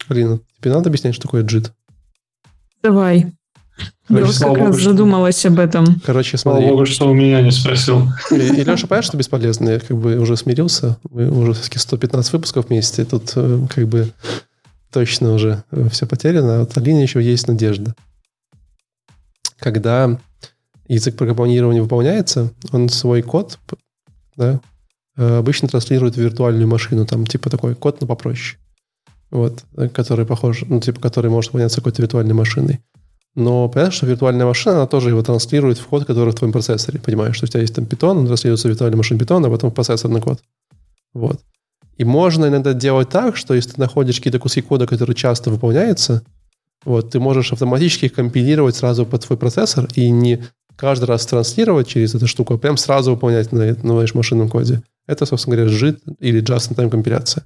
[0.10, 1.72] Блин, тебе надо объяснять, что такое джит?
[2.82, 3.32] Давай.
[4.10, 6.02] Я вот как раз задумалась об этом.
[6.04, 6.64] Короче, смотри.
[6.64, 8.10] Слава богу, что у меня не спросил.
[8.32, 9.70] И, и Леша, понятно, что бесполезно.
[9.70, 10.98] Я как бы уже смирился.
[11.12, 13.06] Мы уже 115 выпусков вместе.
[13.06, 14.12] Тут э, как бы
[14.92, 16.56] точно уже э, все потеряно.
[16.56, 17.94] А вот Алине еще есть надежда.
[19.60, 20.18] Когда
[20.88, 23.60] язык программирования выполняется, он свой код
[24.36, 24.60] да,
[25.18, 27.06] э, обычно транслирует в виртуальную машину.
[27.06, 28.58] Там типа такой код, но попроще.
[29.32, 29.64] Вот,
[29.94, 32.80] который похож, ну, типа, который может выполняться какой-то виртуальной машиной.
[33.36, 37.00] Но понятно, что виртуальная машина, она тоже его транслирует в код, который в твоем процессоре.
[37.00, 39.70] Понимаешь, что у тебя есть там питон, он транслируется в виртуальную машину питона, а потом
[39.70, 40.40] в процессорный код.
[41.14, 41.40] Вот.
[41.98, 46.24] И можно иногда делать так, что если ты находишь какие-то куски кода, которые часто выполняются,
[46.86, 50.44] вот, ты можешь автоматически их компилировать сразу под твой процессор и не
[50.76, 54.82] каждый раз транслировать через эту штуку, а прям сразу выполнять на на машинном коде.
[55.08, 57.44] Это, собственно говоря, JIT или Just-in-Time компиляция.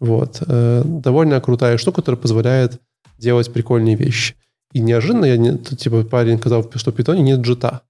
[0.00, 0.42] Вот.
[0.46, 2.80] Э, довольно крутая штука, которая позволяет
[3.18, 4.34] делать прикольные вещи.
[4.72, 7.82] И неожиданно я, не, типа, парень сказал, что в питоне нет джита.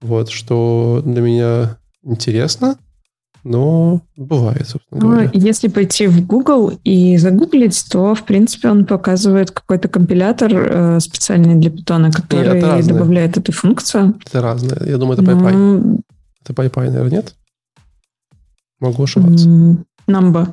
[0.00, 2.76] Вот, что для меня интересно,
[3.44, 5.30] но бывает, собственно ну, говоря.
[5.32, 11.56] Если пойти в Google и загуглить, то, в принципе, он показывает какой-то компилятор э, специальный
[11.56, 14.14] для питона, который нет, добавляет эту функцию.
[14.24, 14.80] Это разное.
[14.86, 15.52] Я думаю, это PyPy.
[15.52, 16.00] Ну...
[16.44, 17.34] Это PyPy, наверное, нет?
[18.80, 19.48] Могу ошибаться.
[20.08, 20.52] Numba.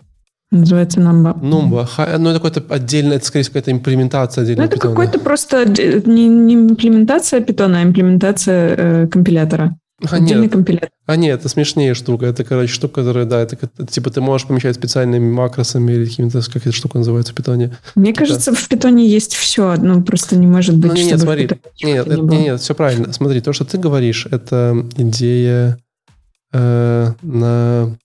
[0.52, 1.40] Называется Numba.
[1.40, 1.88] Numba.
[2.18, 6.28] Ну, это какая-то отдельная, это, скорее всего, какая-то имплементация отдельного Ну, это какой-то просто не,
[6.28, 9.78] не имплементация питона, а имплементация э, компилятора.
[10.10, 10.54] А Отдельный нет.
[10.54, 10.90] компилятор.
[11.06, 12.26] А нет, это смешнее штука.
[12.26, 16.42] Это, короче, штука, которая, да, это, это типа ты можешь помещать специальными макросами или какими-то,
[16.42, 17.78] как эта штука называется в питоне.
[17.96, 18.20] Мне это...
[18.20, 21.50] кажется, в питоне есть все, но просто не может быть, ну, нет, смотри,
[21.84, 23.12] нет, это, не нет, все правильно.
[23.12, 25.78] Смотри, то, что ты говоришь, это идея
[26.54, 27.98] э, на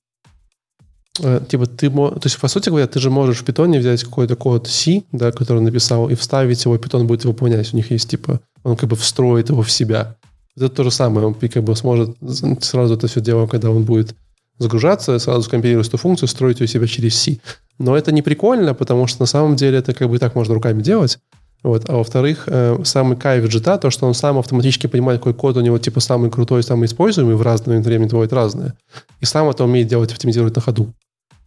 [1.14, 4.66] типа ты, то есть, по сути говоря, ты же можешь в питоне взять какой-то код
[4.66, 7.72] C, да, который он написал, и вставить его, питон будет выполнять.
[7.72, 10.16] У них есть, типа, он как бы встроит его в себя.
[10.56, 12.16] Это то же самое, он как бы сможет
[12.60, 14.14] сразу это все дело, когда он будет
[14.58, 17.38] загружаться, сразу скомпилировать эту функцию, строить ее себя через C.
[17.78, 20.54] Но это не прикольно, потому что на самом деле это как бы и так можно
[20.54, 21.18] руками делать.
[21.64, 21.88] Вот.
[21.88, 25.60] А во-вторых, э, самый кайф джита, то, что он сам автоматически понимает, какой код у
[25.62, 28.74] него типа самый крутой, самый используемый в разное время бывает разное.
[29.20, 30.92] И сам это умеет делать, оптимизировать на ходу.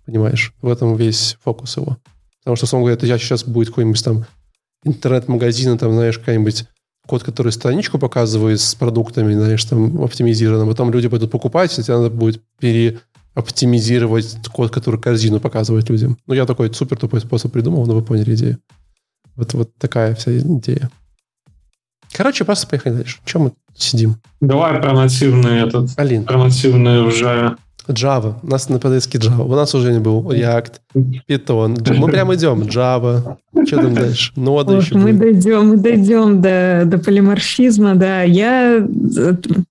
[0.07, 0.53] Понимаешь?
[0.59, 1.97] В этом весь фокус его.
[2.39, 4.25] Потому что, условно говоря, я сейчас будет какой-нибудь там
[4.83, 6.65] интернет-магазин, там, знаешь, какой-нибудь
[7.05, 11.95] код, который страничку показывает с продуктами, знаешь, там, оптимизированным, потом люди пойдут покупать, и тебе
[11.95, 16.17] надо будет переоптимизировать код, который корзину показывает людям.
[16.25, 18.57] Ну, я такой супер тупой способ придумал, но вы поняли идею.
[19.37, 20.89] Вот, вот такая вся идея.
[22.11, 23.19] Короче, просто поехали дальше.
[23.25, 24.17] Чем мы сидим?
[24.41, 25.91] Давай про нативный этот.
[25.97, 26.25] Алин.
[26.25, 27.55] Про нативный уже
[27.87, 28.35] Java.
[28.41, 29.43] У нас на подиске Java.
[29.43, 30.73] У нас уже не был React,
[31.27, 31.77] Python.
[31.97, 32.61] Мы прям идем.
[32.63, 33.37] Java.
[33.65, 34.31] Что там дальше?
[34.35, 35.19] Нода еще Мы будет.
[35.19, 38.23] дойдем, мы дойдем до, до полиморфизма, да.
[38.23, 38.85] Я...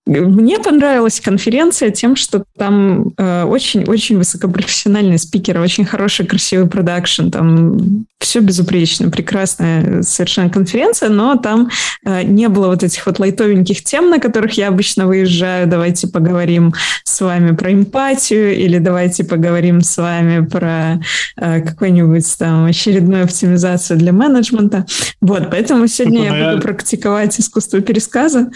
[0.06, 8.06] Мне понравилась конференция тем, что там очень-очень э, высокопрофессиональные спикеры, очень хороший, красивый продакшн, там
[8.18, 11.70] все безупречно, прекрасная совершенно конференция, но там
[12.04, 15.66] э, не было вот этих вот лайтовеньких тем, на которых я обычно выезжаю.
[15.66, 21.00] Давайте поговорим с вами про эмпатию или давайте поговорим с вами про
[21.37, 24.87] э, какой-нибудь там очередную оптимизацию для менеджмента.
[25.20, 28.50] Вот, поэтому сегодня я, я буду практиковать искусство пересказа.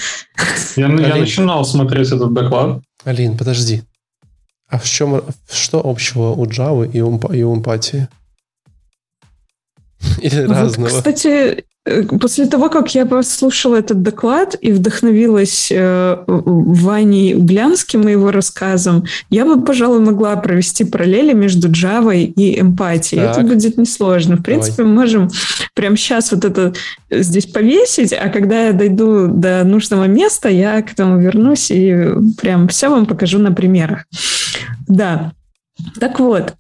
[0.77, 2.83] Я, я начинал смотреть этот доклад.
[3.05, 3.83] Алин, подожди.
[4.69, 8.09] А в чем, что общего у Java и у, и у эмпатии?
[10.21, 10.89] Или вот, разного?
[10.89, 11.65] Кстати,
[12.21, 19.05] после того, как я послушала этот доклад и вдохновилась э, Ваней Углянским и его рассказом,
[19.31, 23.23] я бы, пожалуй, могла провести параллели между Java и эмпатией.
[23.23, 23.39] Так.
[23.39, 24.37] Это будет несложно.
[24.37, 24.93] В принципе, Давай.
[24.93, 25.31] мы можем
[25.75, 26.75] прямо сейчас вот это
[27.11, 32.09] здесь повесить, а когда я дойду до нужного места, я к этому вернусь и
[32.41, 34.05] прям все вам покажу на примерах.
[34.87, 35.33] Да.
[35.99, 36.55] Так вот,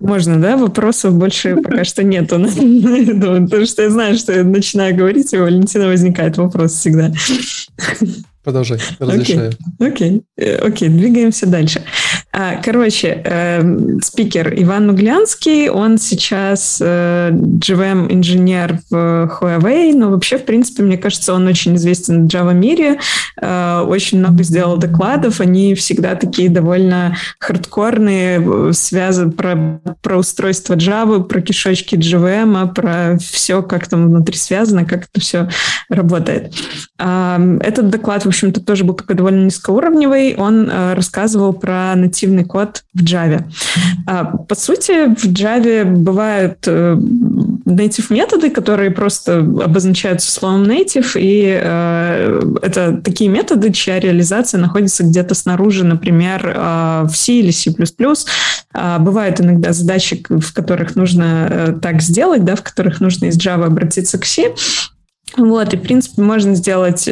[0.00, 0.56] можно, да?
[0.56, 2.36] Вопросов больше пока что нету.
[2.38, 7.12] Потому что я знаю, что я начинаю говорить, и у Валентина возникает вопрос всегда.
[8.42, 9.52] Продолжай, разрешаю.
[9.78, 11.82] Окей, окей, окей, двигаемся дальше.
[12.32, 18.94] А, короче, э, спикер Иван Углянский, он сейчас э, GVM-инженер в
[19.40, 23.00] Huawei, но вообще, в принципе, мне кажется, он очень известен в Java-мире,
[23.40, 31.24] э, очень много сделал докладов, они всегда такие довольно хардкорные, связаны про, про устройство Java,
[31.24, 35.48] про кишочки JVM, про все, как там внутри связано, как это все
[35.88, 36.54] работает.
[36.96, 42.19] А, этот доклад, в общем-то, тоже был такой довольно низкоуровневый, он э, рассказывал про нативные
[42.20, 43.44] нативный код в Java.
[44.06, 46.96] А, по сути, в Java бывают э,
[47.66, 55.04] native методы, которые просто обозначаются словом native, и э, это такие методы, чья реализация находится
[55.04, 57.74] где-то снаружи, например, э, в C или C++.
[58.72, 63.66] А, бывают иногда задачи, в которых нужно так сделать, да, в которых нужно из Java
[63.66, 64.54] обратиться к C.
[65.36, 67.08] Вот, и, в принципе, можно сделать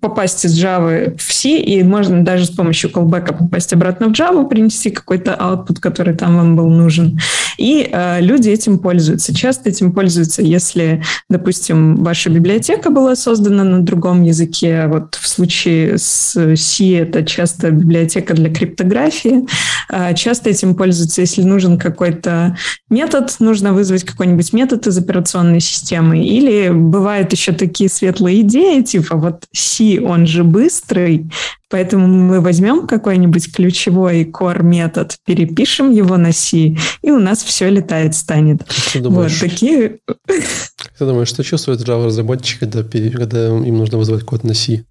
[0.00, 4.48] попасть из Java в C, и можно даже с помощью callback попасть обратно в Java,
[4.48, 7.18] принести какой-то output, который там вам был нужен.
[7.56, 9.34] И э, люди этим пользуются.
[9.34, 14.86] Часто этим пользуются, если, допустим, ваша библиотека была создана на другом языке.
[14.88, 19.46] Вот в случае с C это часто библиотека для криптографии.
[19.88, 22.56] Э, часто этим пользуются, если нужен какой-то
[22.90, 26.24] метод, нужно вызвать какой-нибудь метод из операционной системы.
[26.24, 31.30] Или бывают еще такие светлые идеи, типа вот C, он же быстрый,
[31.68, 37.68] поэтому мы возьмем какой-нибудь ключевой core метод, перепишем его на C, и у нас все
[37.68, 38.66] летает станет.
[38.92, 39.98] Ты думаешь, вот такие...
[40.26, 44.84] Ты думаешь, что чувствует Java-разработчик, когда, когда им нужно вызвать код на C?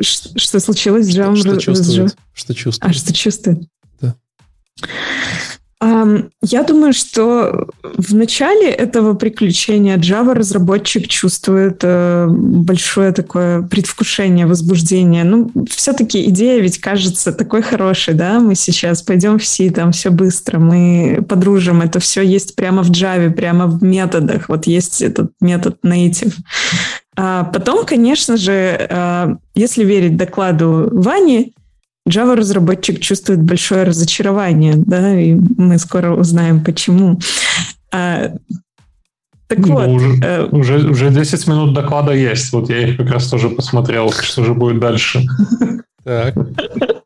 [0.00, 1.34] Что случилось с Java?
[1.34, 2.16] Что, что чувствует?
[2.32, 2.90] Что чувствует?
[2.90, 3.58] А, что чувствует?
[4.00, 4.14] Да.
[5.84, 15.24] Я думаю, что в начале этого приключения Java разработчик чувствует э, большое такое предвкушение, возбуждение.
[15.24, 18.38] Ну, все-таки идея ведь кажется такой хорошей, да?
[18.38, 21.82] Мы сейчас пойдем в C, там все быстро, мы подружим.
[21.82, 24.48] Это все есть прямо в Java, прямо в методах.
[24.48, 26.34] Вот есть этот метод native.
[27.16, 31.54] А потом, конечно же, э, если верить докладу Вани,
[32.08, 37.20] Java-разработчик чувствует большое разочарование, да, и мы скоро узнаем, почему.
[37.92, 38.32] А,
[39.46, 39.88] так ну, вот.
[39.88, 42.52] Уже, э, уже, уже 10 минут доклада есть.
[42.52, 45.22] Вот я их как раз тоже посмотрел, что же будет дальше.
[46.04, 46.34] Так.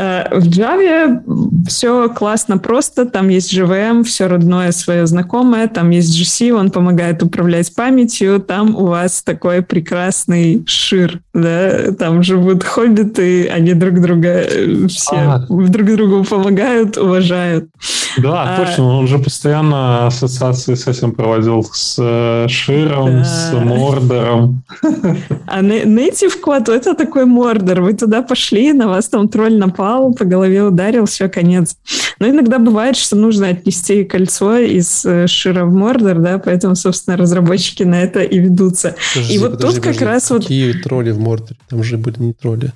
[0.00, 1.20] Э, в Java
[1.68, 7.22] все классно просто, там есть JVM, все родное свое знакомое, там есть GC, он помогает
[7.22, 14.28] управлять памятью, там у вас такой прекрасный шир, да, там живут хоббиты, они друг друга
[14.28, 15.46] э, все а.
[15.48, 17.68] друг другу помогают, уважают.
[18.16, 23.24] Да, а, точно, он уже постоянно ассоциации с этим проводил, с э, Широм, да.
[23.24, 24.62] с Мордором.
[25.46, 30.14] А Native Code— это такой Мордор, вы туда пошли, на вас там тролль напал, упал,
[30.14, 31.76] по голове ударил, все, конец.
[32.18, 37.16] Но иногда бывает, что нужно отнести кольцо из э, Шира в Мордор, да, поэтому, собственно,
[37.16, 38.94] разработчики на это и ведутся.
[39.14, 39.98] Подожди, и вот подожди, тут подожди.
[39.98, 40.82] как раз Какие вот...
[40.82, 41.56] тролли в Мордоре?
[41.68, 42.72] Там же были не тролли.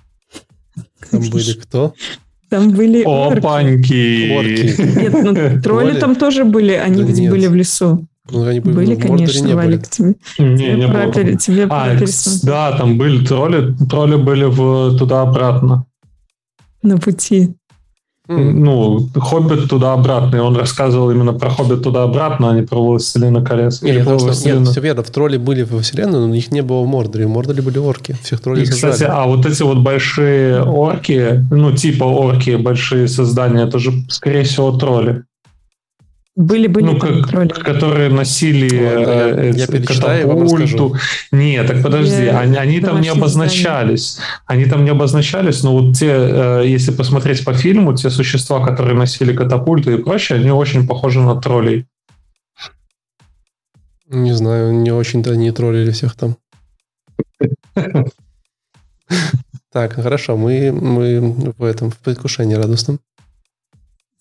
[1.10, 1.94] Там были кто?
[2.48, 4.32] Там были Опаньки!
[4.32, 5.00] Орки.
[5.00, 7.30] Нет, ну, тролли там тоже были, они да ведь нет.
[7.30, 8.06] были в лесу.
[8.30, 9.86] Ну, они были, были конечно, не Валик.
[9.86, 11.36] Тебе, не, тебе не про, было.
[11.36, 11.98] Тебе а,
[12.42, 13.74] да, там были тролли.
[13.86, 15.84] Тролли были в туда-обратно
[16.84, 17.54] на пути.
[18.26, 23.82] Ну, Хоббит туда-обратно, и он рассказывал именно про Хоббит туда-обратно, а не про Властелина колец.
[23.82, 26.80] Нет, потому что, нет, все верно, в тролли были в вселенной, но их не было
[26.82, 27.26] в Мордоре.
[27.26, 31.72] В Мордоре были орки, всех троллей и, кстати, а вот эти вот большие орки, ну,
[31.72, 35.24] типа орки, большие создания, это же, скорее всего, тролли.
[36.36, 37.30] Были были ну, как,
[37.62, 39.28] которые носили О, да.
[39.40, 40.96] э, Я перечитаю катапульту.
[41.30, 44.14] Нет, так подожди, Я они, они там не обозначались.
[44.14, 44.40] Знания.
[44.46, 48.96] Они там не обозначались, но вот те, э, если посмотреть по фильму, те существа, которые
[48.96, 51.86] носили катапульты и прочее, они очень похожи на троллей.
[54.08, 56.36] Не знаю, не очень-то не троллили всех там.
[59.72, 63.00] Так, хорошо, мы, мы в этом, в предвкушении радостном.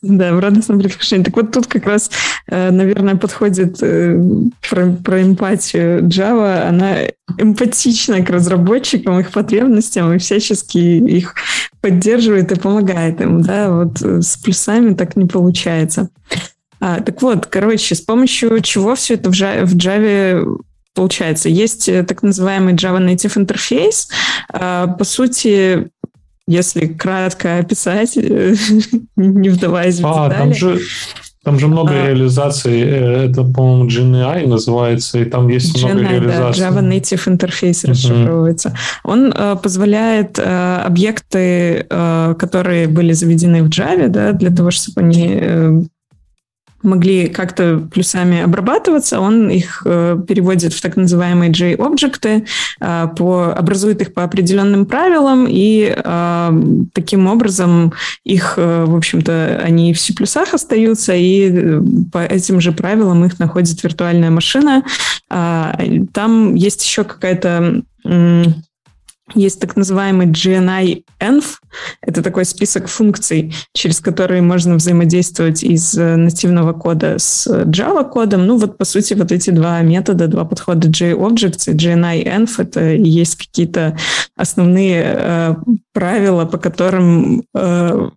[0.03, 1.23] Да, в радостном предвкушении.
[1.23, 2.11] Так вот тут как раз,
[2.47, 4.21] э, наверное, подходит э,
[4.69, 6.67] про, про эмпатию Java.
[6.67, 6.97] Она
[7.37, 11.35] эмпатична к разработчикам, их потребностям и всячески их
[11.79, 13.43] поддерживает и помогает им.
[13.43, 16.09] Да, вот с плюсами так не получается.
[16.81, 20.59] А, так вот, короче, с помощью чего все это в Java,
[20.93, 21.47] получается?
[21.47, 24.07] Есть э, так называемый Java Native Interface.
[24.51, 25.92] А, по сути,
[26.47, 28.15] если кратко описать,
[29.15, 30.39] не вдаваясь в а, детали.
[30.39, 30.79] Там же,
[31.43, 32.81] там же много а, реализаций.
[32.81, 36.63] Э, это, по-моему, GNI называется, и там есть GNI, много реализаций.
[36.63, 37.89] Да, Java Native Interface uh-huh.
[37.89, 38.77] расшифровывается.
[39.03, 45.01] Он э, позволяет э, объекты, э, которые были заведены в Java, да, для того, чтобы
[45.01, 45.81] они э,
[46.83, 52.45] могли как-то плюсами обрабатываться, он их э, переводит в так называемые J-объекты,
[52.79, 56.51] э, по, образует их по определенным правилам, и э,
[56.93, 60.13] таким образом их, в общем-то, они в C++
[60.51, 61.79] остаются, и
[62.11, 64.83] по этим же правилам их находит виртуальная машина.
[65.29, 65.73] Э,
[66.13, 67.83] там есть еще какая-то
[69.33, 71.43] есть так называемый GNI-env.
[72.01, 78.45] Это такой список функций, через которые можно взаимодействовать из э, нативного кода с Java кодом.
[78.45, 83.07] Ну вот, по сути, вот эти два метода, два подхода JObjects и GNI-env— это и
[83.07, 83.97] есть какие-то
[84.35, 85.55] основные э,
[85.93, 88.09] правила, по которым э,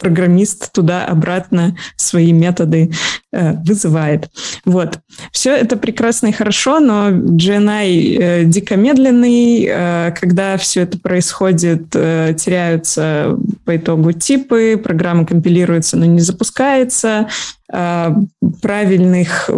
[0.00, 2.90] программист туда-обратно свои методы
[3.32, 4.30] э, вызывает.
[4.64, 4.98] Вот.
[5.30, 9.66] Все это прекрасно и хорошо, но GNI э, дико медленный.
[9.68, 17.28] Э, когда все это происходит, э, теряются по итогу типы, программа компилируется, но не запускается.
[17.72, 18.12] Э,
[18.62, 19.50] правильных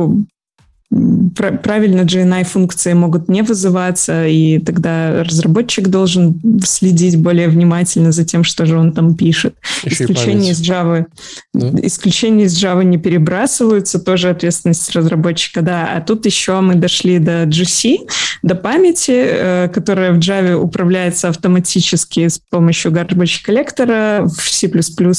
[1.34, 8.66] правильно GNI-функции могут не вызываться, и тогда разработчик должен следить более внимательно за тем, что
[8.66, 9.54] же он там пишет.
[9.84, 11.06] Еще исключения из Java,
[11.54, 11.70] да?
[11.82, 15.92] исключения из Java не перебрасываются, тоже ответственность разработчика, да.
[15.96, 18.08] А тут еще мы дошли до GC,
[18.42, 24.26] до памяти, э, которая в Java управляется автоматически с помощью garbage коллектора.
[24.26, 24.70] В C++,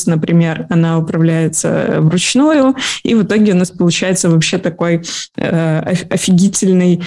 [0.06, 5.02] например, она управляется вручную, и в итоге у нас получается вообще такой
[5.38, 7.04] э, офигительный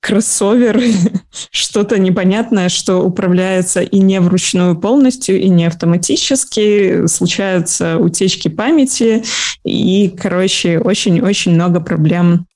[0.00, 0.82] кроссовер,
[1.50, 9.24] что-то непонятное, что управляется и не вручную полностью, и не автоматически, случаются утечки памяти,
[9.64, 12.46] и, короче, очень-очень много проблем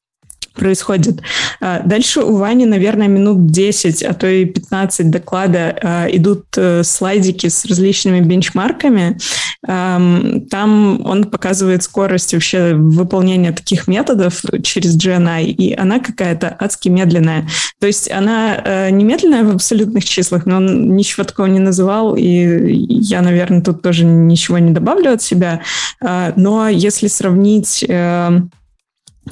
[0.55, 1.21] происходит.
[1.61, 6.83] А, дальше у Вани, наверное, минут 10, а то и 15 доклада а, идут э,
[6.85, 9.19] слайдики с различными бенчмарками.
[9.67, 17.49] Там он показывает скорость вообще выполнения таких методов через GNI, и она какая-то адски медленная.
[17.81, 22.15] То есть она э, не медленная в абсолютных числах, но он ничего такого не называл,
[22.15, 25.63] и я, наверное, тут тоже ничего не добавлю от себя.
[26.03, 28.41] А, но если сравнить э,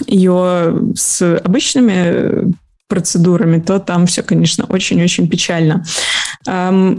[0.06, 2.54] ее с обычными
[2.88, 5.84] процедурами, то там все, конечно, очень-очень печально.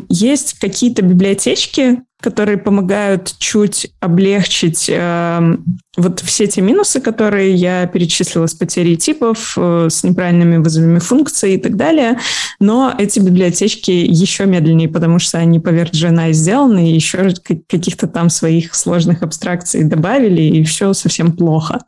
[0.09, 5.57] Есть какие-то библиотечки, которые помогают чуть облегчить э,
[5.97, 11.55] вот все те минусы, которые я перечислила с потерей типов, э, с неправильными вызовами функций
[11.55, 12.17] и так далее.
[12.61, 18.29] Но эти библиотечки еще медленнее, потому что они поверх GNI сделаны, и еще каких-то там
[18.29, 21.81] своих сложных абстракций добавили, и все совсем плохо.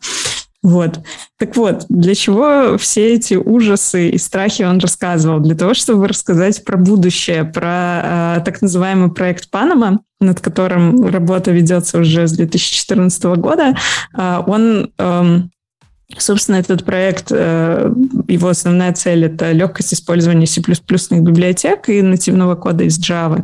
[0.66, 1.00] Вот.
[1.38, 5.40] Так вот, для чего все эти ужасы и страхи он рассказывал?
[5.40, 11.52] Для того, чтобы рассказать про будущее, про э, так называемый проект Панама, над которым работа
[11.52, 13.76] ведется уже с 2014 года.
[14.18, 15.40] Э, он э,
[16.18, 17.92] Собственно, этот проект, э,
[18.28, 23.44] его основная цель– это легкость использования C++ библиотек и нативного кода из Java.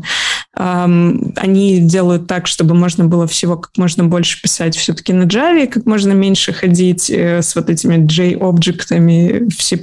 [0.53, 5.85] Они делают так, чтобы можно было всего как можно больше писать все-таки на Java, как
[5.85, 9.79] можно меньше ходить э, с вот этими J-объектами в C++.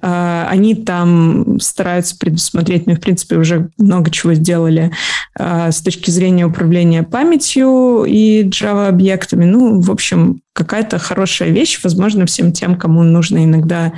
[0.00, 4.92] А, они там стараются предусмотреть, мы, в принципе, уже много чего сделали
[5.38, 9.44] а, с точки зрения управления памятью и Java-объектами.
[9.44, 13.92] Ну, в общем, какая-то хорошая вещь, возможно, всем тем, кому нужно иногда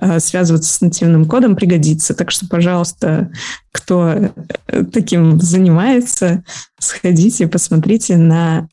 [0.00, 2.14] а, связываться с нативным кодом, пригодится.
[2.14, 3.30] Так что, пожалуйста,
[3.72, 4.32] кто
[4.66, 6.42] э, таким занимается,
[6.78, 8.68] сходите, посмотрите на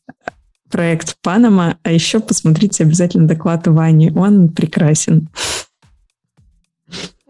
[0.70, 5.28] проект Панама, а еще посмотрите обязательно доклад Вани, он прекрасен.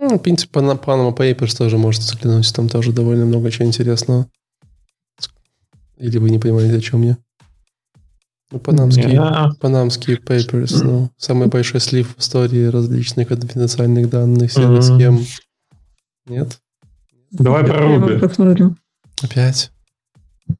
[0.08, 4.28] Ну, в принципе, на Panama Papers тоже можете заглянуть, там тоже довольно много чего интересного.
[5.96, 7.18] Или вы не понимаете, о чем я?
[8.52, 9.50] Ну, панамские, yeah.
[9.60, 15.16] панамские papers, ну, самый большой слив в истории различных конфиденциальных данных, сервис-схем.
[15.16, 15.40] Mm-hmm.
[16.28, 16.60] Нет?
[17.32, 18.74] Давай про Руби.
[19.20, 19.72] Опять?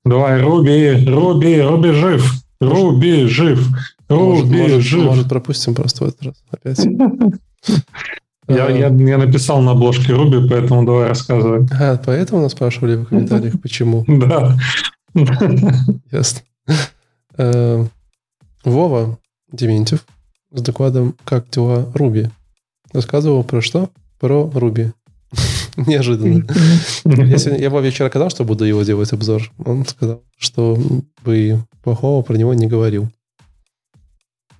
[0.05, 2.43] Давай, Руби, Руби, Руби жив.
[2.61, 3.65] Руби жив!
[4.09, 5.05] Руби может, жив!
[5.05, 6.85] Может, пропустим просто в этот раз опять.
[8.49, 11.67] Я, я, я написал на обложке Руби, поэтому давай рассказывай.
[11.73, 14.05] А, поэтому нас спрашивали в комментариях, почему.
[14.07, 14.57] Да.
[16.13, 16.41] Ясно.
[17.39, 17.85] Э,
[18.65, 19.19] Вова
[19.51, 20.07] Дементьев
[20.53, 22.31] с докладом «Как дела Руби?»
[22.93, 23.91] рассказывал про что?
[24.19, 24.93] Про Руби.
[25.77, 26.47] Неожиданно.
[27.05, 29.51] Я, сегодня, я Вове вчера сказал, что буду его делать обзор.
[29.65, 30.79] Он сказал, что
[31.25, 33.09] бы плохого про него не говорил.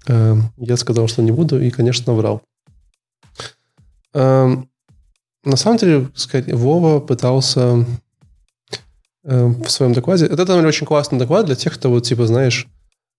[0.09, 2.43] Э, я сказал, что не буду, и, конечно, врал.
[4.17, 4.71] Эм,
[5.45, 6.09] на самом деле,
[6.55, 7.85] Вова пытался
[9.25, 10.25] эм, в своем докладе...
[10.25, 12.67] Это, наверное, очень классный доклад для тех, кто, вот, типа, знаешь,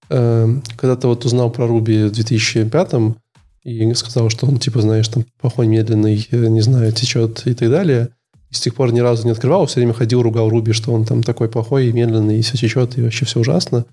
[0.10, 3.16] эм, когда ты вот узнал про Руби в 2005
[3.64, 7.70] и сказал, что он, типа, знаешь, там плохой, медленный, э, не знаю, течет и так
[7.70, 8.10] далее,
[8.50, 11.06] и с тех пор ни разу не открывал, все время ходил, ругал Руби, что он
[11.06, 13.86] там такой плохой и медленный, и все течет, и вообще все ужасно.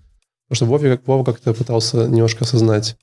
[0.48, 2.96] Потому что Вова, как, Вова как-то пытался немножко осознать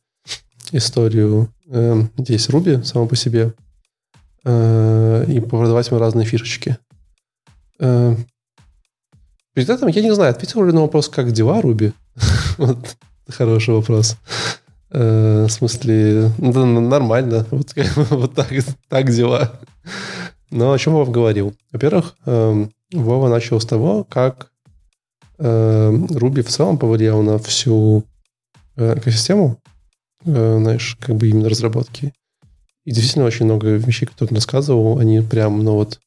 [0.71, 3.53] историю э, здесь Руби само по себе.
[4.43, 6.77] Э, и продавать ему разные фишечки.
[7.79, 8.15] Э,
[9.53, 11.93] перед этим я не знаю, ответил ли на вопрос, как дела, Руби?
[12.57, 14.17] вот, хороший вопрос.
[14.89, 17.73] Э, в смысле, да, нормально, вот,
[18.09, 18.47] вот так,
[18.89, 19.59] так дела.
[20.49, 21.53] Но о чем Вова говорил?
[21.71, 24.51] Во-первых, Вова начал с того, как
[25.37, 28.03] Руби в целом повлиял на всю
[28.75, 29.59] экосистему,
[30.25, 32.13] знаешь, как бы именно разработки.
[32.85, 35.99] И действительно очень много вещей, которые он рассказывал, они прям, ну вот,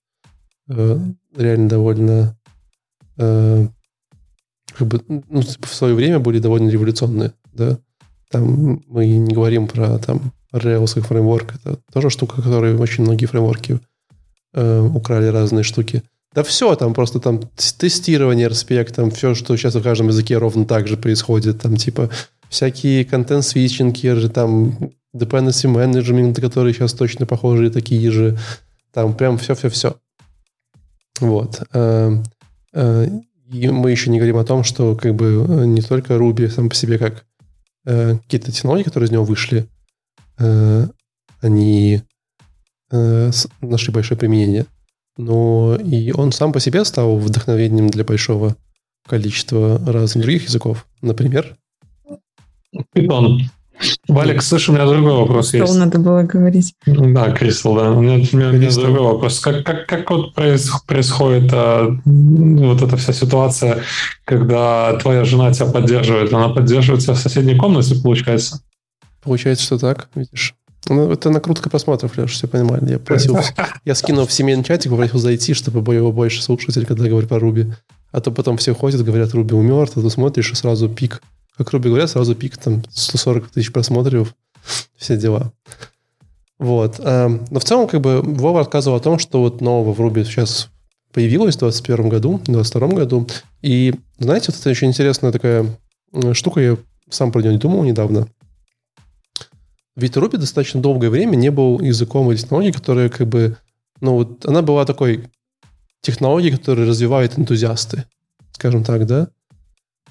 [0.68, 0.98] э,
[1.36, 2.36] реально довольно
[3.16, 3.68] э,
[4.76, 7.78] как бы, ну, типа, в свое время были довольно революционные, да.
[8.30, 13.26] Там мы не говорим про там Rails и фреймворк, это тоже штука, которой очень многие
[13.26, 13.78] фреймворки
[14.54, 16.02] э, украли разные штуки.
[16.32, 17.40] Да все, там просто там
[17.78, 22.10] тестирование, респект, там все, что сейчас в каждом языке ровно так же происходит, там типа
[22.48, 28.38] всякие контент-свитчинги, там dependency management, которые сейчас точно похожие такие же.
[28.92, 29.96] Там прям все-все-все.
[31.20, 31.62] Вот.
[31.72, 32.22] Э,
[32.72, 33.06] э,
[33.50, 36.68] и мы еще не говорим о том, что как бы э, не только Ruby сам
[36.68, 37.24] по себе как
[37.86, 39.68] какие-то технологии, которые из него вышли,
[41.42, 42.00] они
[42.88, 44.64] нашли большое применение.
[45.18, 48.56] Но и он сам по себе стал вдохновением для большого
[49.06, 50.86] количества разных других языков.
[51.02, 51.58] Например?
[52.96, 53.40] Python.
[54.08, 55.78] Валик, слышь, у меня другой вопрос Crystal есть.
[55.78, 56.74] надо было говорить.
[56.86, 57.90] Да, Кристал, да.
[57.90, 59.40] У меня, у меня, у меня другой вопрос.
[59.40, 63.82] Как, как, как вот происходит а, вот эта вся ситуация,
[64.24, 66.32] когда твоя жена тебя поддерживает?
[66.32, 68.60] Она поддерживает тебя в соседней комнате, получается?
[69.22, 70.54] Получается, что так, видишь.
[70.88, 72.92] Ну, это накрутка просмотров, Леша, все понимали.
[72.92, 73.38] Я просил,
[73.84, 77.38] я скинул в семейный чатик, попросил зайти, чтобы было больше слушателей, когда я говорю про
[77.38, 77.72] Руби.
[78.12, 81.22] А то потом все ходят, говорят, Руби умер, а ты смотришь, и сразу пик
[81.56, 84.34] как Руби говорят, сразу пик там 140 тысяч просмотров,
[84.96, 85.52] все дела.
[86.58, 87.00] Вот.
[87.00, 90.24] Эм, но в целом, как бы, Вова рассказывал о том, что вот нового в Руби
[90.24, 90.70] сейчас
[91.12, 93.28] появилось в 2021 году, в 2022 году.
[93.62, 95.66] И, знаете, вот это очень интересная такая
[96.32, 96.76] штука, я
[97.08, 98.28] сам про нее не думал недавно.
[99.96, 103.56] Ведь Руби достаточно долгое время не был языком или технологией, которая как бы,
[104.00, 105.24] ну вот, она была такой
[106.00, 108.04] технологией, которая развивает энтузиасты,
[108.52, 109.28] скажем так, да?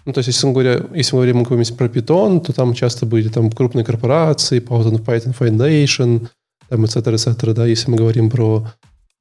[0.06, 3.30] Ну, то есть, если мы говорим, если мы говорим про Python, то там часто были
[3.30, 6.28] там крупные корпорации, Python, Python Foundation,
[6.70, 8.68] там, et cetera, et cetera, да, если мы говорим про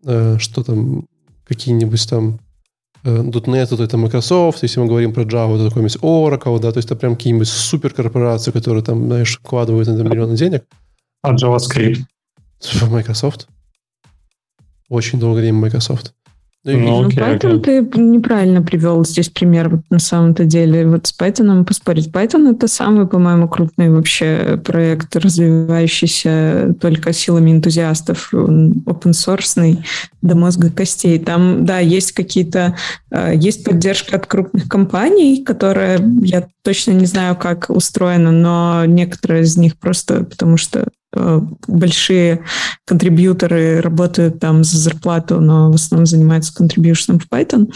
[0.05, 1.07] э, что там,
[1.45, 2.41] какие-нибудь там
[3.05, 6.79] э, .NET, то это Microsoft, если мы говорим про Java, то какой-нибудь Oracle, да, то
[6.79, 10.65] есть это прям какие-нибудь суперкорпорации, которые там, знаешь, вкладывают на это миллионы денег.
[11.23, 12.01] А JavaScript?
[12.91, 13.49] Microsoft.
[14.89, 16.15] Очень долгое время Microsoft.
[16.65, 17.85] Ну, ну окей, Python окей.
[17.85, 20.87] ты неправильно привел здесь пример вот на самом-то деле.
[20.87, 22.09] Вот с Python поспорить.
[22.09, 29.77] Python это самый, по-моему, крупный вообще проект, развивающийся только силами энтузиастов, open source
[30.23, 31.19] до мозга костей.
[31.19, 32.77] Там, да, есть какие-то,
[33.11, 39.43] э, есть поддержка от крупных компаний, которая, я точно не знаю, как устроена, но некоторые
[39.43, 40.87] из них просто потому что
[41.67, 42.45] большие
[42.87, 47.73] контрибьюторы работают там за зарплату, но в основном занимаются контрибьюшном в Python.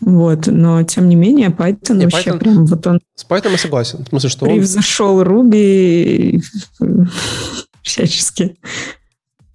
[0.00, 3.00] Вот, но тем не менее Python не, вообще Python, прям вот он...
[3.14, 4.04] С Python я согласен.
[4.04, 5.26] В смысле, что превзошел он...
[5.26, 6.42] Ruby
[7.82, 8.56] всячески.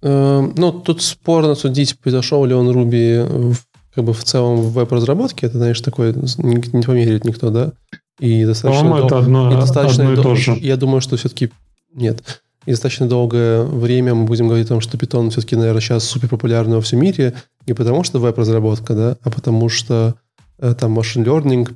[0.02, 3.54] Э, ну, тут спорно судить, произошел ли он Ruby
[3.94, 5.46] как бы в целом в веб-разработке.
[5.46, 7.72] Это, знаешь, такое не померяет никто, да?
[8.18, 8.82] И достаточно...
[8.82, 10.56] По-моему, это одно, и достаточно одно и то же.
[10.60, 11.50] Я думаю, что все-таки
[11.94, 12.42] нет.
[12.66, 16.28] И достаточно долгое время мы будем говорить о том, что Python все-таки, наверное, сейчас супер
[16.28, 17.34] популярный во всем мире.
[17.66, 20.14] Не потому что веб-разработка, да, а потому что
[20.58, 21.68] э, там машин learning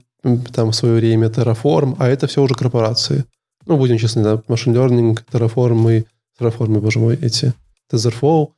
[0.52, 3.24] там в свое время Terraform, а это все уже корпорации.
[3.66, 6.04] Ну, будем честны, да, Machine Learning, Terraform и
[6.38, 7.52] Terraform, боже мой, эти
[7.92, 8.50] TensorFlow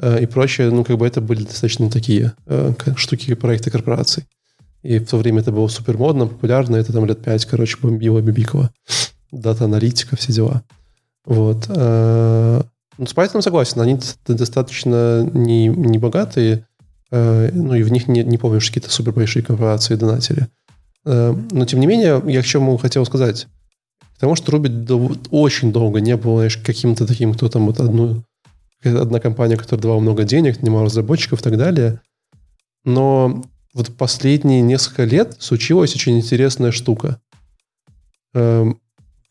[0.00, 4.24] э, и прочее, ну, как бы это были достаточно такие э, штуки, проекты корпораций.
[4.82, 8.20] И в то время это было супер модно, популярно, это там лет пять, короче, бомбило
[8.20, 8.70] Бибикова.
[9.32, 10.62] Дата-аналитика, все дела.
[11.26, 11.66] Вот.
[11.68, 12.62] Э,
[12.98, 16.66] ну, с Python согласен, они достаточно не, не богатые,
[17.10, 20.48] э, ну, и в них не, не помню, что какие-то супер большие корпорации донатили.
[21.04, 23.48] Э, но, тем не менее, я к чему хотел сказать.
[24.14, 28.24] Потому что Ruby очень долго не было, знаешь, каким-то таким, кто там вот одну,
[28.82, 32.00] одна компания, которая давала много денег, нанимала разработчиков и так далее.
[32.84, 37.20] Но вот последние несколько лет случилась очень интересная штука.
[38.32, 38.80] Эм,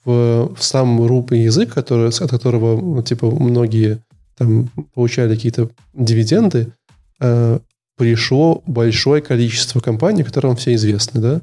[0.06, 4.04] в, в сам Ruby язык, который, от которого, ну, типа, многие
[4.38, 6.74] там получали какие-то дивиденды,
[7.20, 7.60] э,
[7.98, 11.42] пришло большое количество компаний, которым все известны, да?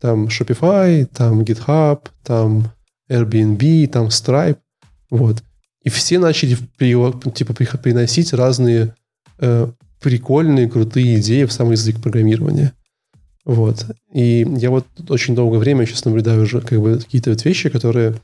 [0.00, 2.72] Там Shopify, там GitHub, там
[3.10, 4.58] Airbnb, там Stripe,
[5.10, 5.42] вот.
[5.82, 6.56] И все начали
[7.34, 8.94] типа приносить разные
[9.38, 9.70] э,
[10.00, 12.72] прикольные, крутые идеи в самый язык программирования.
[13.44, 13.86] Вот.
[14.12, 18.14] И я вот очень долгое время сейчас наблюдаю уже как бы какие-то вот вещи, которые,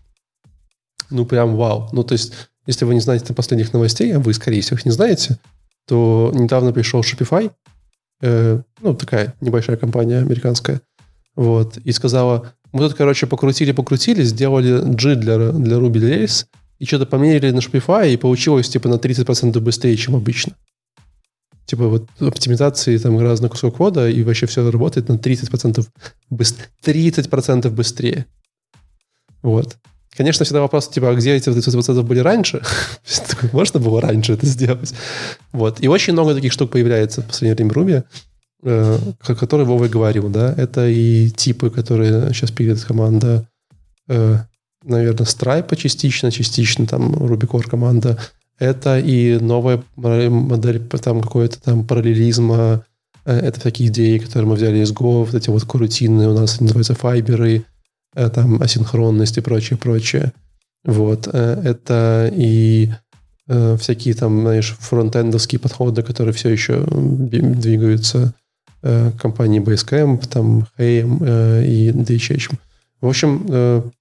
[1.11, 1.89] ну, прям вау.
[1.93, 2.33] Ну, то есть,
[2.67, 5.39] если вы не знаете последних новостей, а вы, скорее всего, их не знаете,
[5.87, 7.51] то недавно пришел Shopify,
[8.21, 10.81] э, ну, такая небольшая компания американская,
[11.35, 16.47] вот, и сказала, мы тут, короче, покрутили-покрутили, сделали G для, для Ruby Rails,
[16.79, 20.55] и что-то померили на Shopify, и получилось, типа, на 30% быстрее, чем обычно
[21.67, 25.87] типа вот оптимизации там разных кусков кода, и вообще все работает на 30%,
[26.31, 26.69] быстр...
[26.85, 28.27] 30% быстрее.
[29.43, 29.77] Вот.
[30.17, 32.63] Конечно, всегда вопрос, типа, а где эти 30% были раньше?
[33.53, 34.95] Можно было раньше это сделать?
[35.53, 35.83] Вот.
[35.83, 38.05] И очень много таких штук появляется в последнее время в Ruby,
[38.63, 38.99] э,
[39.35, 40.55] которые Вова говорил, да.
[40.57, 43.47] Это и типы, которые сейчас пилит команда,
[44.09, 44.39] э,
[44.85, 48.19] наверное, Stripe частично, частично там Ruby команда,
[48.59, 52.85] это и новая модель там какой-то там параллелизма,
[53.25, 56.61] э, это такие идеи, которые мы взяли из Go, вот эти вот корутины у нас
[56.61, 57.65] называются файберы,
[58.15, 60.33] э, там асинхронность и прочее, прочее.
[60.85, 61.29] Вот.
[61.33, 62.91] Э, это и
[63.49, 68.35] всякие там, знаешь, фронтендовские подходы, которые все еще двигаются
[68.83, 72.53] компании Basecamp, там, Hayem и DHH.
[73.01, 73.93] В общем,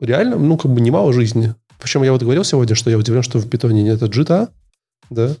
[0.00, 3.40] реально, ну, как бы немало жизни причем я вот говорил сегодня, что я удивлен, что
[3.40, 4.48] в питоне нет JIT,
[5.10, 5.36] да?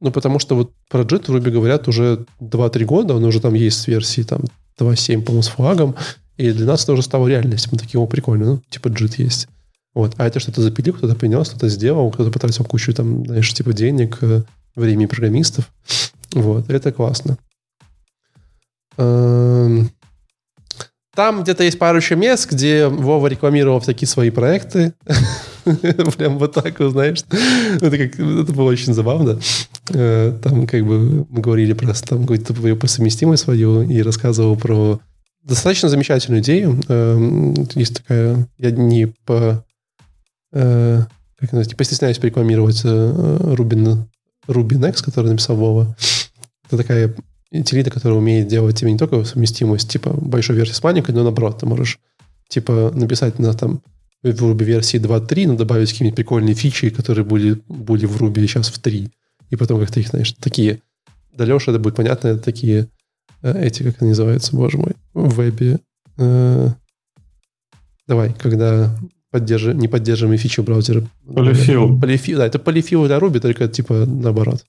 [0.00, 3.80] Ну, потому что вот про JIT вроде говорят уже 2-3 года, он уже там есть
[3.80, 4.42] с версии там
[4.78, 5.96] 2.7, по-моему, с флагом,
[6.36, 7.70] и для нас это уже стало реальностью.
[7.72, 9.48] Мы такие, о, прикольно, ну, типа JIT есть.
[9.94, 10.14] Вот.
[10.16, 14.18] А это что-то запилил, кто-то принес, кто-то сделал, кто-то потратил кучу там, знаешь, типа денег,
[14.20, 14.42] э,
[14.76, 15.70] времени программистов.
[16.32, 16.70] Вот.
[16.70, 17.36] Это классно.
[18.96, 19.90] Эм,
[21.14, 24.94] там где-то есть пару еще мест, где Вова рекламировал такие свои проекты.
[26.16, 27.20] Прям вот так, знаешь.
[27.80, 29.38] Это, как, это было очень забавно.
[29.90, 34.56] Э, там как бы мы говорили просто там какую-то твою по совместимость свою и рассказывал
[34.56, 35.00] про
[35.44, 36.80] достаточно замечательную идею.
[36.88, 38.48] Эм, есть такая...
[38.58, 39.64] Я не по...
[40.52, 41.02] Э,
[41.38, 44.08] как называется, не постесняюсь порекламировать э, Рубин,
[44.48, 45.96] Rubinex, который написал Вова.
[46.66, 47.14] Это такая
[47.60, 51.58] утилита, которая умеет делать тебе не только совместимость, типа, большой версии с маленькой, но наоборот,
[51.58, 51.98] ты можешь,
[52.48, 53.82] типа, написать на там
[54.22, 58.68] в Ruby версии 2.3, но добавить какие-нибудь прикольные фичи, которые были, были в Ruby сейчас
[58.68, 59.10] в 3.
[59.50, 60.80] И потом как-то их, знаешь, такие...
[61.32, 62.88] Да, Леша, это будет понятно, это такие...
[63.42, 65.78] Э, эти, как они называются, боже мой, в вебе.
[66.16, 66.70] Э,
[68.06, 68.96] давай, когда
[69.30, 71.06] поддержи, не поддерживаемые фичи браузера.
[71.26, 72.00] Полифил.
[72.00, 74.64] Полифил, да, это полифил для Ruby, только типа наоборот.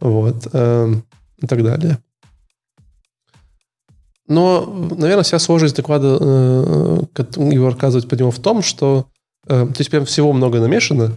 [0.00, 0.48] Вот.
[0.52, 1.04] Эм,
[1.40, 1.98] и так далее.
[4.28, 4.66] Но,
[4.96, 7.02] наверное, вся сложность доклада э,
[7.36, 9.06] его рассказывать по нему в том, что
[9.46, 11.16] э, то есть прям всего много намешано,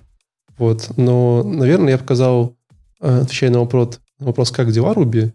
[0.57, 2.55] вот, но, наверное, я показал,
[3.01, 5.31] э, отвечая на вопрос, на вопрос, как дела Руби,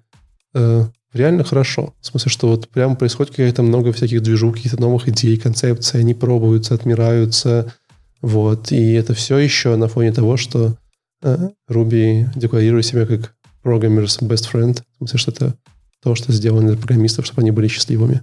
[0.55, 1.95] э, реально хорошо.
[2.01, 6.15] В смысле, что вот прямо происходит каких-то много всяких движух, каких-то новых идей, концепций, они
[6.15, 7.73] пробуются, отмираются,
[8.21, 10.77] вот, и это все еще на фоне того, что
[11.23, 13.34] э, Руби декларирует себя как
[13.65, 14.83] programmer's best friend.
[14.95, 15.55] В смысле, что это
[16.03, 18.23] то, что сделано для программистов, чтобы они были счастливыми.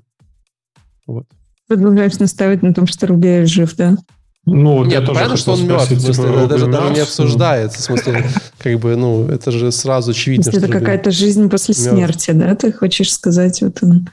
[1.08, 1.26] Вот.
[1.68, 3.98] Продолжаешь настаивать на том, что Руби жив, да?
[4.46, 5.92] Ну, Нет, понятно, что он мертв.
[5.92, 7.80] В смысле, это даже, даже не обсуждается.
[7.80, 8.28] В смысле,
[8.58, 10.46] как бы, ну, это же сразу очевидно.
[10.46, 12.24] Если это какая-то жизнь после мертв.
[12.24, 12.56] смерти, да?
[12.56, 14.10] Ты хочешь сказать вот он.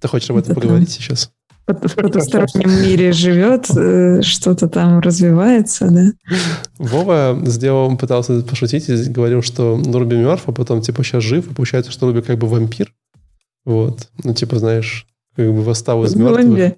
[0.00, 1.30] Ты хочешь об этом поговорить сейчас?
[1.66, 6.12] В потустороннем мире живет, э, что-то там развивается, да?
[6.78, 11.54] Вова сделал, пытался пошутить и говорил, что Руби мертв, а потом, типа, сейчас жив, и
[11.54, 12.92] получается, что Руби как бы вампир.
[13.64, 14.08] Вот.
[14.24, 15.06] Ну, типа, знаешь,
[15.36, 16.74] как бы восстал из мертвых.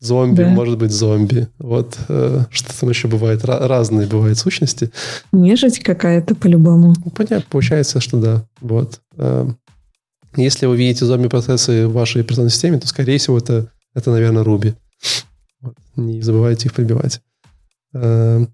[0.00, 0.50] Зомби, да.
[0.50, 1.48] может быть, зомби.
[1.58, 3.44] Вот э, что там еще бывает.
[3.44, 4.92] разные бывают сущности.
[5.32, 6.94] Нежить какая-то по-любому.
[7.04, 8.44] Ну, понятно, получается, что да.
[8.60, 9.00] Вот.
[9.16, 9.48] Э,
[10.36, 14.74] если вы видите зомби-процессы в вашей операционной системе, то, скорее всего, это, это наверное, Руби.
[15.60, 15.74] Вот.
[15.96, 17.20] Не забывайте их прибивать.
[17.94, 18.44] Э,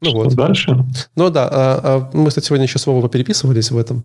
[0.00, 0.34] ну вот.
[0.34, 0.84] Дальше?
[1.16, 1.48] Ну да.
[1.50, 4.04] А, а мы, кстати, сегодня еще с Вовой переписывались в этом,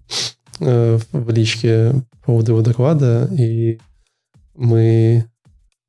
[0.59, 3.79] э, в личке по поводу его доклада, и
[4.55, 5.25] мы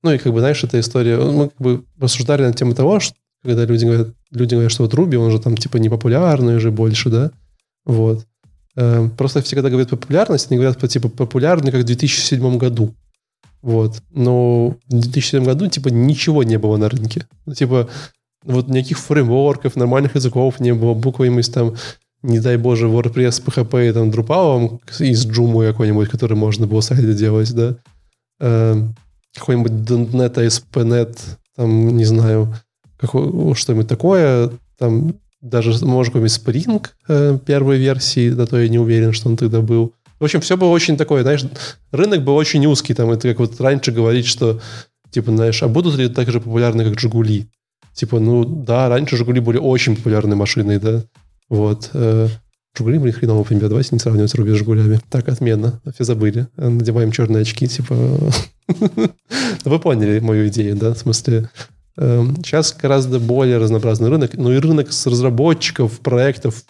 [0.07, 1.19] ну и как бы, знаешь, эта история...
[1.19, 4.95] Мы как бы рассуждали на тему того, что когда люди говорят, люди говорят, что вот
[4.95, 7.33] Руби, он же там типа непопулярный уже больше, да?
[7.85, 8.25] Вот.
[8.77, 12.57] Эм, просто все, когда говорят про популярность, они говорят про типа популярный, как в 2007
[12.57, 12.95] году.
[13.63, 14.03] Вот.
[14.11, 17.27] Но в 2007 году типа ничего не было на рынке.
[17.47, 17.89] Ну, типа
[18.45, 21.75] вот никаких фреймворков, нормальных языков не было, буквами там
[22.23, 27.53] не дай боже, WordPress, PHP там Drupal из Joomla какой-нибудь, который можно было сайты делать,
[27.55, 27.77] да.
[28.41, 28.95] Эм,
[29.35, 31.19] какой-нибудь .NET, ASP.NET,
[31.55, 32.55] там, не знаю,
[33.55, 39.13] что-нибудь такое, там даже, может, какой-нибудь Spring э, первой версии, да то я не уверен,
[39.13, 39.93] что он тогда был.
[40.19, 41.45] В общем, все было очень такое, знаешь,
[41.93, 44.61] рынок был очень узкий, там, это как вот раньше говорить, что,
[45.11, 47.49] типа, знаешь, а будут ли так же популярны, как Жигули?
[47.93, 51.05] Типа, ну, да, раньше Жигули были очень популярной машиной, да,
[51.49, 51.91] вот.
[51.93, 52.29] Э,
[52.77, 53.69] Жигули были хреново пример.
[53.69, 55.01] Давайте не сравнивать Руби с Жигулями.
[55.09, 55.81] Так, отменно.
[55.95, 56.49] Все забыли.
[56.57, 57.95] Надеваем черные очки, типа...
[59.65, 60.93] Вы поняли мою идею, да?
[60.93, 61.49] В смысле,
[61.97, 66.65] сейчас эм, гораздо более разнообразный рынок, но и рынок с разработчиков, проектов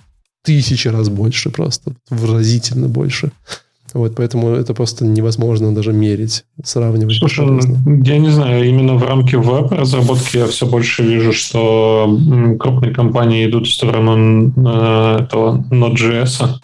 [0.47, 3.33] тысячи раз больше просто, выразительно больше.
[3.93, 7.17] Вот, поэтому это просто невозможно даже мерить, сравнивать.
[7.17, 12.19] Слушай, ну, я не знаю, именно в рамке веб-разработки я все больше вижу, что
[12.59, 16.59] крупные компании идут в сторону э, этого Node.js.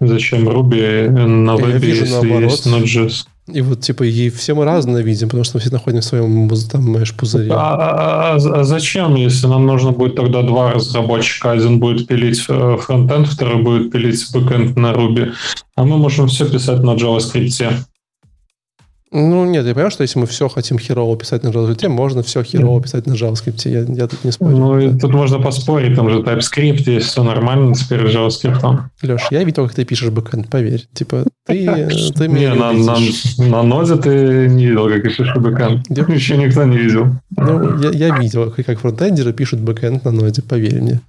[0.00, 2.50] Зачем Ruby на вебе, если наоборот.
[2.50, 3.26] есть Node.js?
[3.52, 6.48] И вот, типа, и все мы разные видим, потому что мы все находим в своем,
[6.70, 7.52] там, пузыре.
[7.52, 11.52] А, а, а, а зачем, если нам нужно будет тогда два разработчика?
[11.52, 15.32] Один будет пилить э, фронтенд, второй будет пилить бэкенд на Ruby.
[15.76, 17.86] А мы можем все писать на JavaScript.
[19.12, 22.42] Ну, нет, я понимаю, что если мы все хотим херово писать на JavaScript, можно все
[22.42, 23.68] херово писать на JavaScript.
[23.68, 24.56] Я, я тут не спорю.
[24.56, 28.80] Ну, и тут можно поспорить, там же TypeScript, есть все нормально теперь JavaScript.
[29.02, 30.86] Леш, я видел, как ты пишешь бэкэнд, поверь.
[30.92, 35.40] Типа, ты, ты меня Не, на, на, на ноде ты не видел, как я пишу
[35.40, 35.88] бэкэнд.
[36.08, 37.06] Еще никто не видел.
[37.36, 41.00] Ну, я, я видел, как фронтендеры пишут бэкэнд на ноде, поверь мне.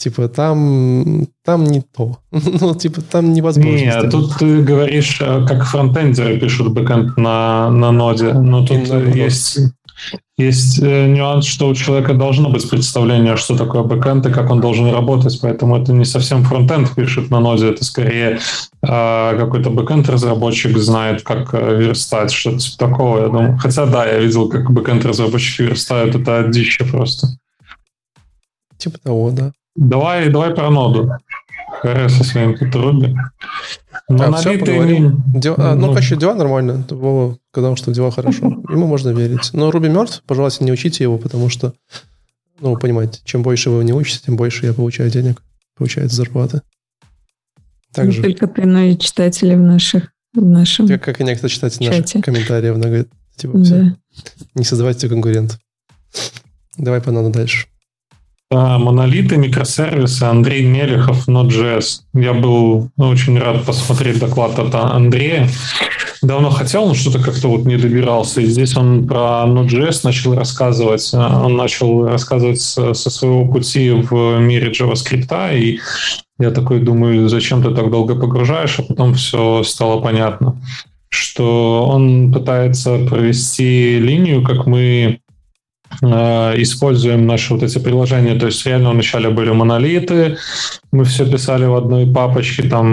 [0.00, 2.16] Типа, там, там не то.
[2.30, 3.76] ну, типа, там невозможно.
[3.76, 8.32] Нет, тут ты говоришь, э, как фронтендеры пишут бэкэнд на, на ноде.
[8.32, 9.58] Но тут есть,
[10.38, 14.62] есть э, нюанс, что у человека должно быть представление, что такое бэкэнд и как он
[14.62, 15.38] должен работать.
[15.42, 18.38] Поэтому это не совсем фронтенд пишет на ноде, это скорее
[18.82, 23.58] э, какой-то бэкэнд-разработчик знает, как э, верстать, что-то типа такого, я думаю.
[23.58, 27.26] Хотя да, я видел, как бэкэнд-разработчики верстают, это дичь просто.
[28.78, 29.52] Типа того, да.
[29.76, 31.10] Давай, давай про ноду.
[31.82, 33.14] ХР со своим Петруби.
[34.08, 35.22] А, все, поговорим.
[35.56, 36.84] А, ну, ну, короче, дела нормально.
[36.90, 38.46] Вова сказал, что дела хорошо.
[38.68, 39.50] Ему можно верить.
[39.52, 41.74] Но Руби мертв, пожалуйста, не учите его, потому что,
[42.60, 45.42] ну, понимаете, чем больше вы не учите, тем больше я получаю денег,
[45.76, 46.62] получается зарплаты.
[47.92, 48.18] Также...
[48.18, 51.88] Не только ты, но и читатели в наших в нашем как, как и некоторые читатели
[51.88, 52.78] наших комментариев.
[52.78, 53.64] Говорят, типа, да.
[53.64, 53.96] все,
[54.54, 55.58] не создавайте конкурентов.
[56.76, 57.66] Давай по надо дальше.
[58.52, 62.00] Монолиты, микросервисы, Андрей Мелехов, Node.js.
[62.14, 65.48] Я был очень рад посмотреть доклад от Андрея.
[66.20, 68.40] Давно хотел, но что-то как-то вот не добирался.
[68.40, 71.14] И здесь он про Node.js начал рассказывать.
[71.14, 75.56] Он начал рассказывать со своего пути в мире JavaScript.
[75.56, 75.78] И
[76.40, 80.60] я такой думаю, зачем ты так долго погружаешь, а потом все стало понятно
[81.12, 85.18] что он пытается провести линию, как мы
[86.02, 88.38] используем наши вот эти приложения.
[88.38, 90.36] То есть реально вначале были монолиты,
[90.92, 92.86] мы все писали в одной папочке, там,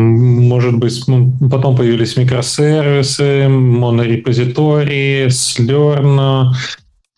[0.48, 1.06] может быть,
[1.52, 6.54] потом появились микросервисы, монорепозитории, Slurm,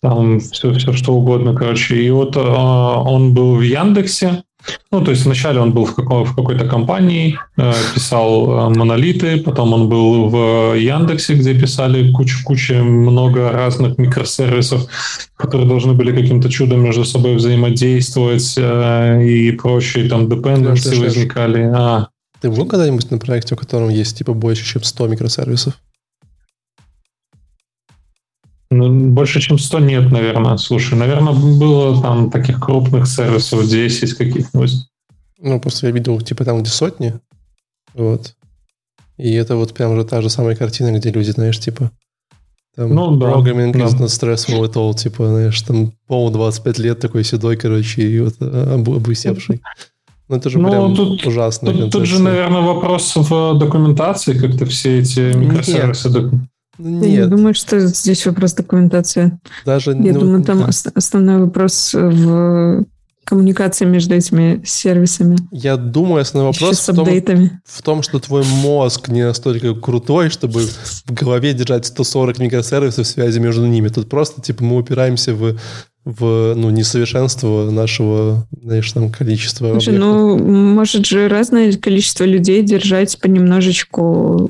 [0.01, 2.01] там все, все что угодно, короче.
[2.01, 4.43] И вот э, он был в Яндексе,
[4.91, 9.37] ну, то есть вначале он был в, каком, в какой-то компании, э, писал э, монолиты,
[9.37, 14.87] потом он был в Яндексе, где писали кучу-кучу много разных микросервисов,
[15.37, 21.71] которые должны были каким-то чудом между собой взаимодействовать э, и прочие там dependency возникали.
[21.73, 22.07] А.
[22.41, 25.73] Ты был когда-нибудь на проекте, у которого есть типа больше, чем 100 микросервисов?
[28.71, 30.57] Ну, больше, чем 100 нет, наверное.
[30.57, 34.73] Слушай, наверное, было там таких крупных сервисов 10 каких-нибудь.
[35.39, 37.13] Ну, просто я видел, типа, там, где сотни.
[37.93, 38.35] Вот.
[39.17, 41.91] И это вот прям же та же самая картина, где люди, знаешь, типа,
[42.75, 43.31] Там, ну, да.
[43.31, 43.85] Programming да.
[43.85, 44.93] is not stressful at all.
[44.93, 49.61] Типа, знаешь, там пол 25 лет такой седой, короче, и вот обусевший.
[50.29, 51.73] Ну, это же ну, прям тут, ужасно.
[51.73, 56.09] Тут, тут же, наверное, вопрос в документации, как-то все эти микросервисы...
[56.09, 56.33] Нет.
[56.79, 57.03] Нет.
[57.03, 59.37] Я не думаю, что здесь вопрос документации.
[59.65, 60.69] Даже, Я ну, думаю, там да.
[60.95, 62.85] основной вопрос в
[63.25, 65.37] коммуникации между этими сервисами.
[65.51, 67.07] Я думаю, основной вопрос в том,
[67.63, 73.39] в том, что твой мозг не настолько крутой, чтобы в голове держать 140 микросервисов связи
[73.39, 73.89] между ними.
[73.89, 75.57] Тут просто, типа, мы упираемся в
[76.05, 79.71] в ну, несовершенство нашего, знаешь, там количества.
[79.73, 84.49] Слушай, ну, может же разное количество людей держать понемножечку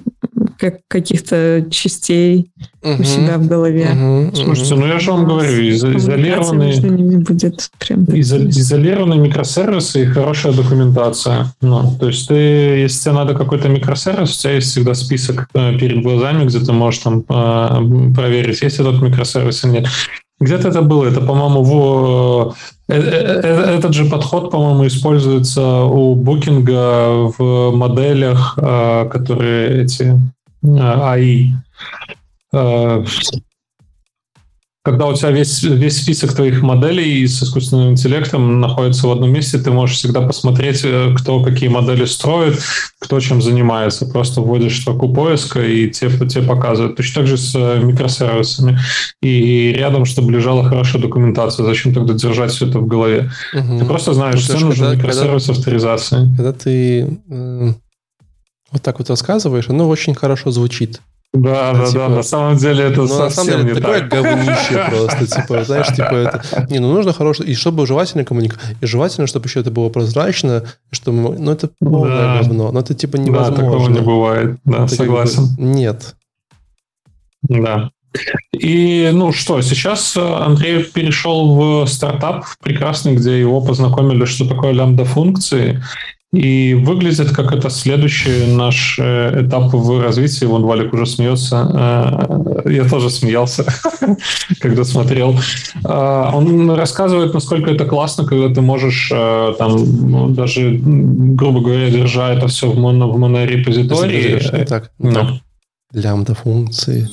[0.60, 2.52] как каких-то частей
[2.84, 3.90] угу, у себя в голове.
[3.92, 10.06] Угу, Слушайте, ну я же вам говорю, из- изолированные, будет прям изо- изолированные микросервисы и
[10.06, 11.54] хорошая документация.
[11.62, 15.78] Ну, то есть ты, если тебе надо какой-то микросервис, у тебя есть всегда список э,
[15.78, 19.88] перед глазами, где ты можешь там э, проверить, есть этот микросервис или нет.
[20.42, 22.56] Где-то это было, это, по-моему, в...
[22.90, 22.96] Э,
[23.78, 30.20] этот же подход, по-моему, используется у букинга в моделях, которые эти
[30.64, 31.54] АИ
[34.90, 39.60] когда у тебя весь, весь список твоих моделей с искусственным интеллектом находится в одном месте,
[39.60, 42.60] ты можешь всегда посмотреть, э, кто какие модели строит,
[42.98, 44.06] кто чем занимается.
[44.06, 46.96] Просто вводишь строку поиска, и тебе, тебе показывают.
[46.96, 48.80] Точно так же с э, микросервисами.
[49.22, 51.66] И рядом, чтобы лежала хорошая документация.
[51.66, 53.30] Зачем тогда держать все это в голове?
[53.54, 53.80] Угу.
[53.80, 56.36] Ты просто знаешь, что нужен микросервис когда, авторизации.
[56.36, 57.74] Когда ты э,
[58.72, 61.02] вот так вот рассказываешь, оно очень хорошо звучит.
[61.32, 64.00] Да, да, типа, да, на самом деле это ну, совсем на самом деле, не такое
[64.00, 64.10] так.
[64.10, 66.68] говнище просто, типа, знаешь, типа это...
[66.72, 70.64] Не, ну нужно хорошее, и чтобы желательно коммуникация, и желательно, чтобы еще это было прозрачно,
[70.90, 72.42] что, ну это полное да.
[72.42, 73.56] говно, но это типа невозможно.
[73.56, 75.48] Да, такого не бывает, да, это согласен.
[75.50, 76.16] Как бы, нет.
[77.44, 77.92] Да.
[78.52, 85.84] И, ну что, сейчас Андрей перешел в стартап прекрасный, где его познакомили, что такое лямбда-функции,
[86.32, 90.46] и выглядит как это следующий наш э, этап в развитии.
[90.46, 91.68] Вон Валик уже смеется.
[92.66, 93.66] Э, я тоже смеялся,
[94.60, 95.36] когда смотрел.
[95.84, 99.76] Э, он рассказывает, насколько это классно, когда ты можешь там
[100.12, 104.66] ну, даже, грубо говоря, держа это все в, моно, в монорепозитории.
[104.66, 105.40] Так, no.
[105.94, 107.10] лямбда функции.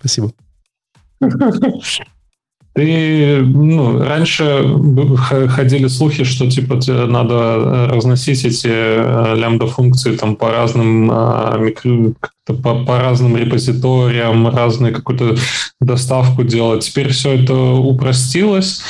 [0.00, 0.32] Спасибо.
[2.74, 4.66] Ты, ну, раньше
[5.48, 12.14] ходили слухи, что типа надо э, разносить эти э, лямбда-функции там по разным а, микро,
[12.44, 15.36] по, по разным репозиториям, разную какую-то
[15.80, 16.84] доставку делать.
[16.84, 18.82] Теперь все это упростилось.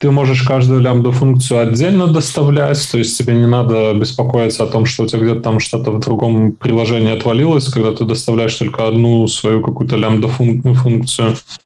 [0.00, 5.04] Ты можешь каждую лямбда-функцию отдельно доставлять, то есть тебе не надо беспокоиться о том, что
[5.04, 9.62] у тебя где-то там что-то в другом приложении отвалилось, когда ты доставляешь только одну свою
[9.62, 11.28] какую-то лямбда-функцию.
[11.28, 11.63] А,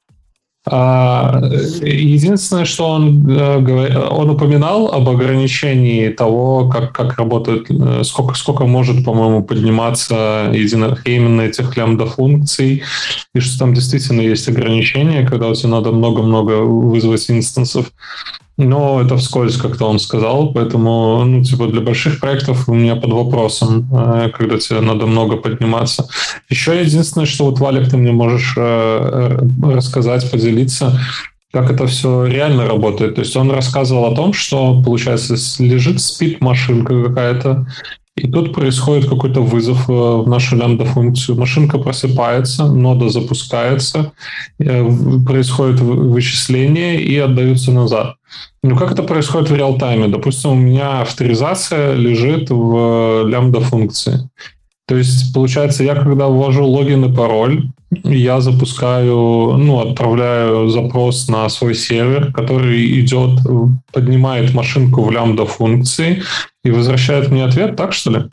[1.82, 8.66] единственное, что он, э, он упоминал об ограничении того, как, как работают, э, сколько, сколько
[8.66, 12.82] может, по-моему, подниматься единовременно этих лямбда-функций,
[13.34, 17.92] и что там действительно есть ограничения, когда у тебя надо много-много вызвать инстансов.
[18.58, 23.12] Но это вскользь как-то он сказал, поэтому, ну, типа, для больших проектов у меня под
[23.12, 26.08] вопросом, э, когда тебе надо много подниматься.
[26.50, 31.00] Еще единственное, что вот, Валик, ты мне можешь э, э, рассказать, поделиться,
[31.52, 33.14] как это все реально работает.
[33.14, 37.68] То есть он рассказывал о том, что, получается, лежит, спит машинка какая-то,
[38.16, 41.38] и тут происходит какой-то вызов в нашу лямбда-функцию.
[41.38, 44.10] Машинка просыпается, нода запускается,
[44.58, 48.17] происходит вычисление и отдаются назад.
[48.68, 50.08] Ну, как это происходит в реал-тайме?
[50.08, 54.28] Допустим, у меня авторизация лежит в э, лямбда-функции.
[54.86, 57.70] То есть, получается, я когда ввожу логин и пароль,
[58.04, 63.40] я запускаю, ну, отправляю запрос на свой сервер, который идет,
[63.90, 66.22] поднимает машинку в лямбда функции
[66.62, 68.24] и возвращает мне ответ, так что ли?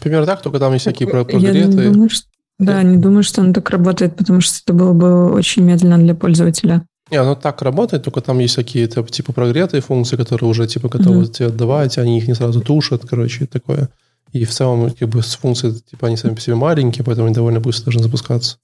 [0.00, 1.44] Примерно так, только там есть всякие прогреты.
[1.44, 2.26] Я не думаю, что...
[2.58, 6.14] Да, не думаю, что он так работает, потому что это было бы очень медленно для
[6.14, 6.86] пользователя.
[7.10, 11.22] Не, оно так работает, только там есть какие-то типа прогретые функции, которые уже типа готовы
[11.22, 11.32] mm-hmm.
[11.32, 13.90] тебе отдавать, они их не сразу тушат, короче, такое.
[14.32, 17.34] И в целом, как бы, с функцией, типа, они сами по себе маленькие, поэтому они
[17.34, 18.58] довольно быстро должны запускаться.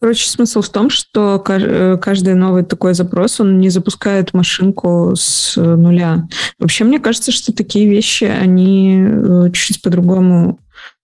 [0.00, 5.56] Короче, смысл в том, что э, каждый новый такой запрос, он не запускает машинку с
[5.56, 6.28] э, нуля.
[6.58, 10.58] Вообще, мне кажется, что такие вещи, они э, чуть-чуть по-другому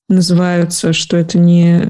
[0.09, 1.89] называются, что это не,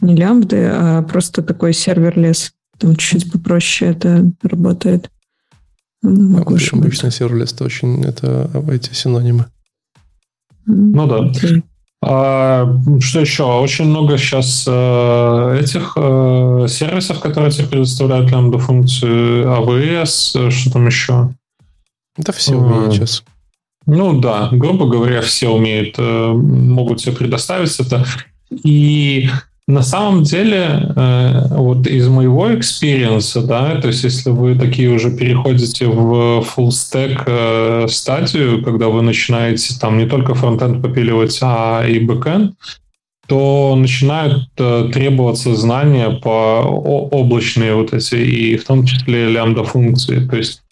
[0.00, 2.52] не лямбды, а просто такой серверлес.
[2.78, 5.10] Там чуть-чуть попроще это работает.
[6.02, 9.46] Могу обычно serverless это очень, это эти синонимы.
[10.66, 11.32] Ну да.
[12.06, 13.44] А, что еще?
[13.44, 20.86] Очень много сейчас э, этих э, сервисов, которые тебе предоставляют лямбда функцию AWS, что там
[20.86, 21.30] еще?
[22.18, 23.24] Да все умеют а, сейчас.
[23.86, 28.04] Ну да, грубо говоря, все умеют, э, могут себе предоставить это.
[28.50, 29.30] И
[29.66, 34.90] на самом деле, э, вот из моего experience а, да, то есть если вы такие
[34.90, 41.38] уже переходите в full stack э, стадию, когда вы начинаете там не только фронтенд попиливать,
[41.40, 42.54] а и бэкенд,
[43.26, 50.28] то начинают э, требоваться знания по облачные вот эти, и в том числе лямбда функции.
[50.28, 50.63] То есть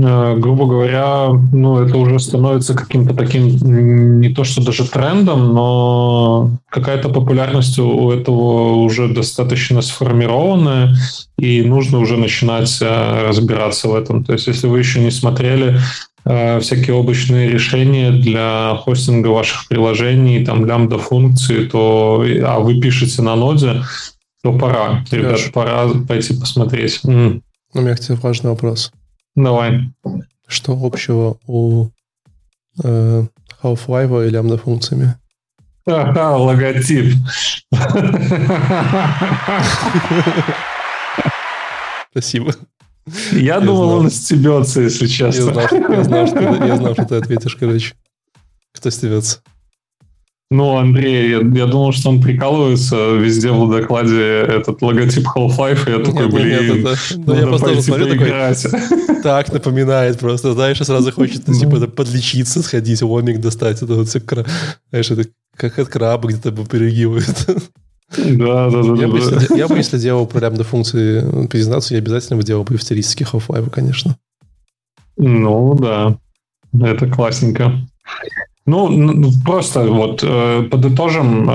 [0.00, 7.08] грубо говоря, ну, это уже становится каким-то таким, не то что даже трендом, но какая-то
[7.08, 10.94] популярность у этого уже достаточно сформированная,
[11.38, 14.24] и нужно уже начинать э, разбираться в этом.
[14.24, 15.78] То есть, если вы еще не смотрели
[16.24, 23.22] э, всякие облачные решения для хостинга ваших приложений, там лямбда функции, то, а вы пишете
[23.22, 23.82] на ноде,
[24.42, 27.00] то пора, ребят, пора пойти посмотреть.
[27.04, 28.92] У меня, кстати, важный вопрос.
[29.38, 29.92] Давай.
[30.48, 31.90] Что общего у
[32.82, 33.24] э,
[33.62, 35.14] Half-Life и лямбда функциями?
[35.86, 37.14] Ага, логотип.
[42.10, 42.52] Спасибо.
[43.30, 43.98] Я, я думал, знал.
[44.00, 45.50] он стебется, если честно.
[45.50, 47.94] Я знал, я, знал, что, я знал, что ты ответишь, короче.
[48.74, 49.40] Кто стебется?
[50.50, 55.90] Ну, Андрей, я, я думал, что он прикалывается везде в докладе этот логотип Half-Life, и
[55.90, 60.78] я такой, нет, блин, нет, это, ну, я просто смотрю такой, так напоминает просто, знаешь,
[60.78, 64.22] сразу хочется, типа, подлечиться, сходить, омик достать, это вот все,
[64.88, 67.46] знаешь, это как от краба где-то перегивает.
[68.16, 68.88] Да, да, да.
[68.88, 69.34] Я, да, бы, да.
[69.34, 72.82] Если, я бы, если делал про лямбда функции презентации, я обязательно бы делал бы в
[72.82, 74.16] стилистике Half-Life, конечно.
[75.18, 76.16] Ну, да.
[76.72, 77.86] Это классненько.
[78.68, 81.52] Ну, просто вот э, подытожим, э,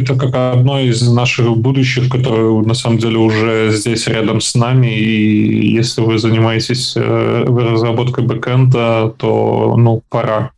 [0.00, 4.94] это как одно из наших будущих, которое на самом деле уже здесь рядом с нами,
[4.98, 10.50] и если вы занимаетесь э, разработкой бэкэнда, то, ну, пора.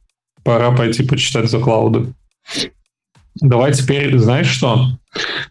[0.42, 2.12] Пора пойти почитать за клауды.
[3.40, 4.88] Давай теперь, знаешь что?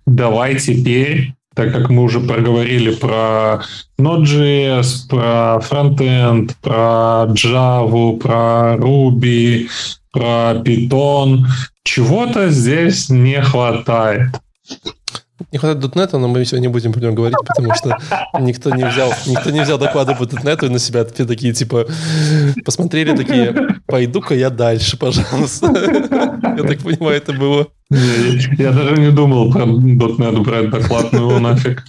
[0.05, 3.63] Давай теперь так как мы уже проговорили про
[3.99, 9.67] Node.js, про фронтенд, про Java, про Ruby,
[10.17, 11.45] про Python.
[11.83, 14.29] Чего-то здесь не хватает.
[15.51, 17.95] Не хватает .NET, но мы сегодня не будем про него говорить, потому что
[18.39, 21.85] никто не взял, никто не взял доклады по .NET и на себя все такие, типа,
[22.65, 23.55] посмотрели такие,
[23.85, 25.67] пойду-ка я дальше, пожалуйста.
[26.57, 27.67] Я так понимаю, это было.
[27.91, 31.83] Я даже не думал про .NET брать доклад, ну его нафиг.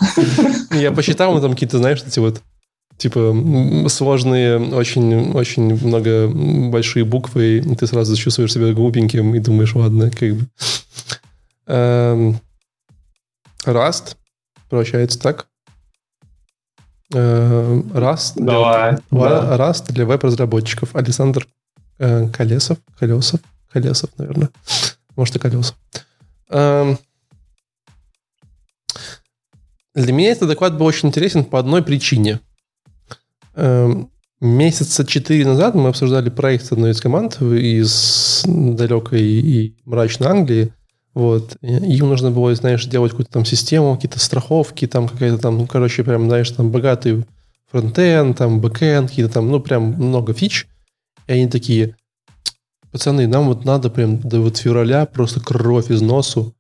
[0.73, 2.43] Я посчитал, мы там какие-то, знаешь, эти вот
[2.99, 3.35] типа
[3.89, 6.29] сложные, очень, очень много
[6.71, 10.47] большие буквы, и ты сразу чувствуешь себя глупеньким и думаешь, ладно, как бы.
[11.67, 12.41] Эм,
[13.65, 14.17] Rust,
[14.69, 15.47] получается так.
[17.15, 19.73] Эм, Rust, Давай, для, да.
[19.89, 20.95] Для веб-разработчиков.
[20.97, 21.47] Александр
[21.99, 23.41] э, Колесов, Колесов,
[23.73, 24.51] Колесов, наверное.
[25.15, 25.77] Может, и Колесов.
[26.51, 26.99] Эм,
[29.95, 32.41] для меня этот доклад был очень интересен по одной причине.
[33.59, 40.73] Эм, месяца четыре назад мы обсуждали проект одной из команд из далекой и мрачной Англии.
[41.13, 41.57] Вот.
[41.61, 46.05] Им нужно было, знаешь, делать какую-то там систему, какие-то страховки, там какая-то там, ну, короче,
[46.05, 47.25] прям, знаешь, там богатый
[47.67, 50.69] фронтенд, там бэкенд, какие-то там, ну, прям много фич.
[51.27, 51.97] И они такие,
[52.93, 56.55] пацаны, нам вот надо прям до вот февраля просто кровь из носу,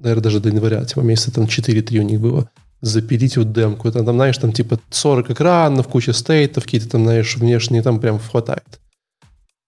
[0.00, 2.50] наверное, даже до января, типа месяца там 4-3 у них было,
[2.80, 3.90] запилить вот демку.
[3.90, 8.18] Там, там, знаешь, там типа 40 экранов, куча стейтов, какие-то там, знаешь, внешние, там прям
[8.18, 8.80] хватает.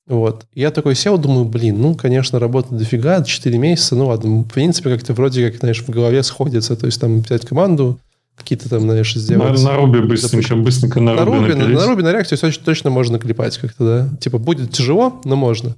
[0.07, 0.47] Вот.
[0.55, 4.91] Я такой сел, думаю, блин, ну, конечно, работа дофига, 4 месяца, ну ладно, в принципе,
[4.91, 7.99] как-то вроде как, знаешь, в голове сходится, то есть там взять команду,
[8.37, 9.63] какие-то там, знаешь, сделать.
[9.63, 12.91] На, на Руби быстренько, быстренько на, на Руби на, на Руби, на React точно, точно
[12.91, 14.17] можно клепать как-то, да.
[14.19, 15.77] Типа, будет тяжело, но можно.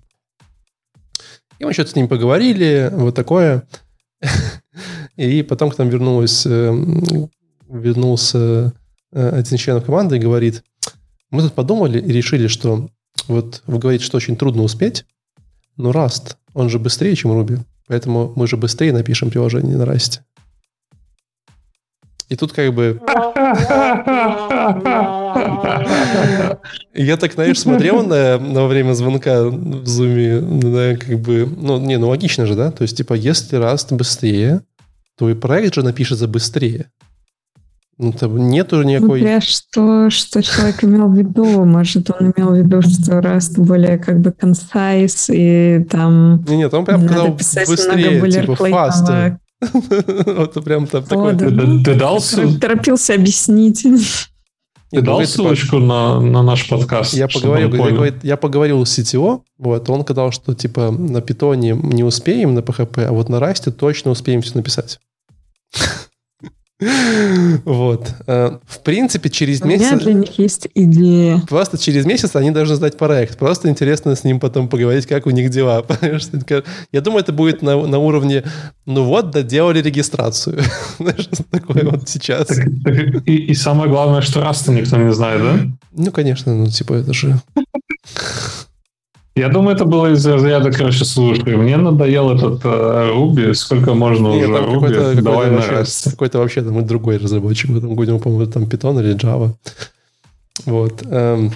[1.58, 3.64] И мы что-то с ним поговорили, вот такое.
[5.16, 7.30] И потом к нам вернулась, эм,
[7.68, 8.72] вернулся
[9.12, 10.64] э, один член команды и говорит,
[11.30, 12.88] мы тут подумали и решили, что
[13.28, 15.04] вот вы говорите, что очень трудно успеть,
[15.76, 17.60] но Rust, он же быстрее, чем Ruby.
[17.86, 20.20] Поэтому мы же быстрее напишем приложение на Rust.
[22.28, 23.00] И тут как бы...
[26.94, 31.98] Я так, знаешь, смотрел на во время звонка в зуме, да, как бы, ну, не,
[31.98, 32.70] ну логично же, да?
[32.70, 34.62] То есть, типа, если Rust быстрее,
[35.16, 36.90] то и проект же напишется быстрее.
[37.96, 39.20] Ну, там нету никакой...
[39.20, 41.64] Смотря что, что человек имел в виду.
[41.64, 46.42] Может, он имел в виду, что Rust более как бы concise и там...
[46.48, 49.36] Не, нет, он прям сказал быстрее, типа faster.
[50.26, 51.36] Вот прям там такой...
[51.36, 52.20] Ты дал
[52.60, 53.86] Торопился объяснить.
[54.90, 57.14] Ты дал ссылочку на, на наш подкаст?
[57.14, 62.54] Я поговорил, я поговорил с CTO, вот, он сказал, что типа на питоне не успеем
[62.54, 65.00] на PHP, а вот на расте точно успеем все написать.
[67.64, 68.14] Вот.
[68.26, 69.92] Э, в принципе, через У месяц...
[69.92, 71.40] У меня для них есть идея.
[71.48, 73.38] Просто через месяц они должны сдать проект.
[73.38, 75.84] Просто интересно с ним потом поговорить, как у них дела.
[76.92, 78.44] Я думаю, это будет на, на уровне,
[78.86, 80.60] ну вот, доделали регистрацию.
[80.98, 82.48] Знаешь, такое вот сейчас.
[82.48, 85.58] Так, так, и, и самое главное, что раз-то никто не знает, да?
[85.92, 87.40] Ну, конечно, ну, типа, это же...
[89.36, 94.28] Я думаю, это было из разряда, короче, слушай, мне надоел этот uh, Ruby, сколько можно
[94.28, 97.96] Нет, уже Ruby, какой-то, давай какой-то на вообще, Какой-то вообще там другой разработчик, мы там
[97.96, 99.52] будем, по-моему, там Python или Java.
[100.66, 101.02] Вот.
[101.10, 101.52] Эм.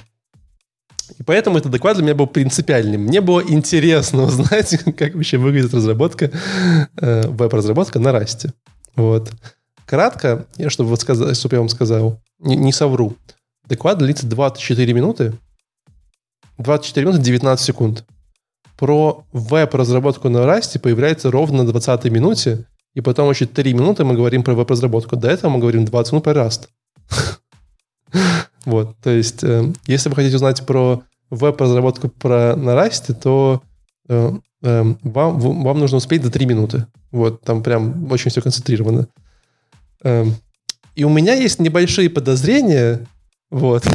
[1.18, 3.02] И поэтому этот доклад для меня был принципиальным.
[3.02, 6.32] Мне было интересно узнать, как вообще выглядит разработка,
[7.00, 8.52] э, веб-разработка на расте.
[8.96, 9.30] Вот.
[9.86, 13.14] Кратко, чтобы, вот сказать, чтобы я вам сказал, не, не совру.
[13.68, 15.34] Доклад длится 24 минуты,
[16.58, 18.04] 24 минуты 19 секунд.
[18.76, 24.14] Про веб-разработку на Rust появляется ровно на 20 минуте, и потом еще 3 минуты мы
[24.14, 25.16] говорим про веб-разработку.
[25.16, 26.68] До этого мы говорим 20 минут про Rust.
[28.64, 33.62] Вот, то есть, э, если вы хотите узнать про веб-разработку про, на Rust, то
[34.08, 34.32] э,
[34.62, 36.86] э, вам, вам нужно успеть до 3 минуты.
[37.10, 39.08] Вот, там прям очень все концентрировано.
[40.04, 43.06] И у меня есть небольшие подозрения,
[43.50, 43.86] вот,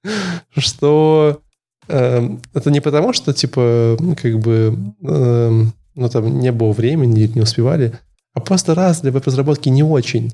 [0.56, 1.41] что
[1.88, 7.98] это не потому, что, типа, как бы, эм, ну, там, не было времени, не успевали,
[8.34, 10.32] а просто раз для веб-разработки не очень.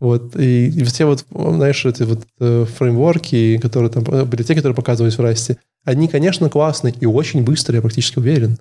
[0.00, 5.16] Вот, и, и все вот, знаешь, эти вот э, фреймворки, которые там, библиотеки, которые показывались
[5.16, 8.58] в Расте, они, конечно, классные и очень быстрые, я практически уверен.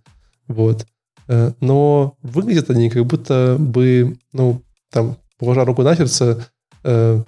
[0.47, 0.85] Вот.
[1.27, 4.61] Э, но выглядят они как будто бы, ну,
[4.91, 6.45] там, положа руку на сердце,
[6.83, 7.23] э,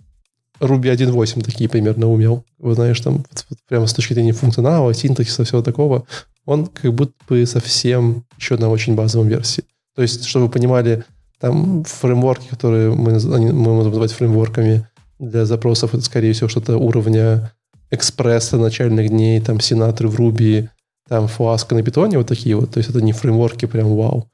[0.60, 2.46] Ruby 1.8 такие примерно умел.
[2.60, 6.06] Вы знаешь, там вот, прямо с точки зрения функционала, синтаксиса, всего такого,
[6.46, 9.64] он как будто бы совсем еще на очень базовом версии.
[9.96, 11.04] То есть, чтобы вы понимали,
[11.40, 14.88] там фреймворки, которые мы, мы можем называть фреймворками
[15.20, 17.52] для запросов, это, скорее всего, что-то уровня
[17.92, 20.70] экспресса начальных дней, там, сенаторы в Ruby,
[21.08, 22.72] там, фласка на питоне, вот такие вот.
[22.72, 24.30] То есть, это не фреймворки прям вау.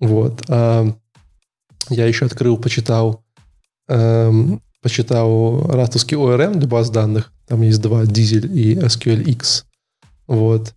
[0.00, 0.42] Вот.
[0.48, 0.86] А
[1.90, 3.24] я еще открыл, почитал
[3.88, 7.32] эм, почитал растовский ORM для баз данных.
[7.46, 9.64] Там есть два, Diesel и SQLX.
[10.26, 10.74] Вот.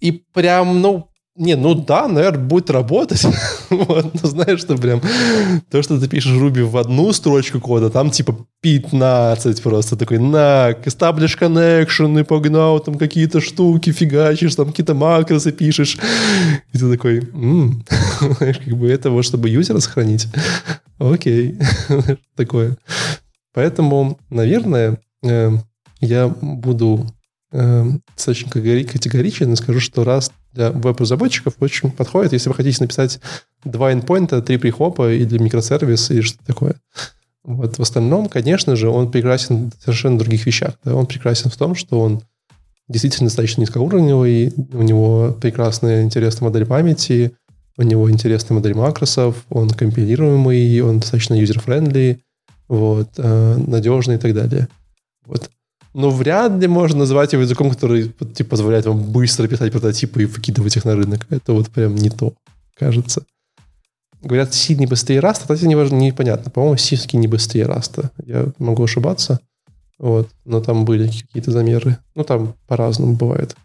[0.00, 3.24] И прям, ну, не, ну да, наверное, будет работать.
[3.70, 5.00] вот, но знаешь, что прям
[5.70, 10.72] то, что ты пишешь Ruby в одну строчку кода, там типа 15 просто такой, на,
[10.84, 15.96] establish connection, и погнал, там какие-то штуки фигачишь, там какие-то макросы пишешь.
[16.74, 17.84] И ты такой, м-м",
[18.38, 20.28] знаешь, как бы это вот, чтобы юзера сохранить.
[20.98, 21.58] Окей.
[22.36, 22.76] Такое.
[23.54, 25.50] Поэтому, наверное, э,
[26.00, 27.06] я буду
[27.52, 33.20] достаточно категоричен и скажу, что раз для веб-разработчиков очень подходит, если вы хотите написать
[33.64, 36.76] два endpoint, три прихлопа и для микросервиса и что такое.
[37.44, 37.78] Вот.
[37.78, 40.74] В остальном, конечно же, он прекрасен в совершенно других вещах.
[40.84, 40.94] Да?
[40.94, 42.22] Он прекрасен в том, что он
[42.88, 47.32] действительно достаточно низкоуровневый, у него прекрасная, интересная модель памяти,
[47.78, 52.20] у него интересная модель макросов, он компилируемый, он достаточно user-friendly,
[52.68, 54.68] вот, э, надежный и так далее.
[55.26, 55.50] Вот.
[55.94, 60.26] Но вряд ли можно назвать его языком, который типа, позволяет вам быстро писать прототипы и
[60.26, 61.26] выкидывать их на рынок.
[61.28, 62.32] Это вот прям не то,
[62.74, 63.24] кажется.
[64.22, 66.50] Говорят, C не быстрее раста, кстати, не важно, непонятно.
[66.50, 68.10] По-моему, C не быстрее раста.
[68.24, 69.40] Я могу ошибаться.
[69.98, 70.28] Вот.
[70.44, 71.98] Но там были какие-то замеры.
[72.14, 73.56] Ну, там по-разному бывает.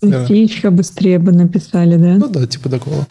[0.00, 2.16] Птичка быстрее бы написали, да?
[2.16, 3.06] Ну да, типа такого.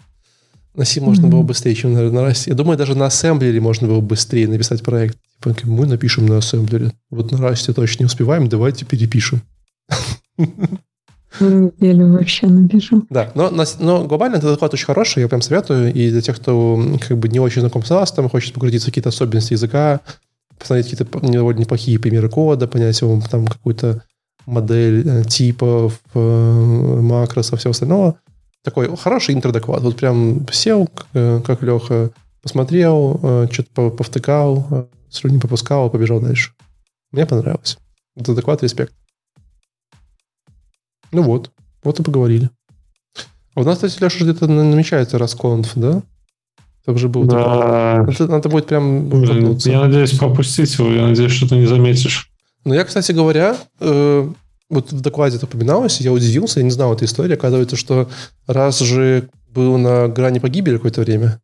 [0.74, 1.30] На C можно mm-hmm.
[1.30, 2.44] было быстрее, чем на, на Rust.
[2.48, 5.18] Я думаю, даже на ассемблере можно было быстрее написать проект.
[5.44, 6.92] Типа, мы напишем на ассемблере.
[7.10, 9.42] Вот на Rust точно не успеваем, давайте перепишем.
[11.40, 13.08] Или вообще напишем.
[13.10, 15.94] Да, но, но глобально этот доклад очень хороший, я прям советую.
[15.94, 19.10] И для тех, кто как бы не очень знаком с Rust, хочет погрузиться в какие-то
[19.10, 20.02] особенности языка,
[20.58, 24.04] посмотреть какие-то довольно неплохие примеры кода, понять его там какую-то
[24.46, 26.20] модель э, типов, э,
[27.02, 28.18] макросов, всего остального.
[28.64, 29.82] Такой хороший интродоклад.
[29.82, 32.12] Вот прям сел, э, как Леха,
[32.42, 36.54] посмотрел, что-то повтыкал, слюни попускал, побежал дальше.
[37.12, 37.78] Мне понравилось.
[38.16, 38.94] Это доклад, респект.
[41.12, 41.52] Ну вот,
[41.84, 42.50] вот и поговорили.
[43.54, 46.02] А у нас, кстати, Леша, где-то намечается Расконф, да?
[46.84, 47.26] Это уже был.
[47.26, 48.06] Да.
[48.08, 52.32] Это, надо будет прям Блин, Я надеюсь пропустить его, я надеюсь, что ты не заметишь.
[52.64, 54.32] Ну, я, кстати говоря, э,
[54.72, 57.34] вот в докладе это упоминалось, я удивился, я не знал этой истории.
[57.34, 58.10] Оказывается, что
[58.48, 61.40] раз же был на грани погибели какое-то время,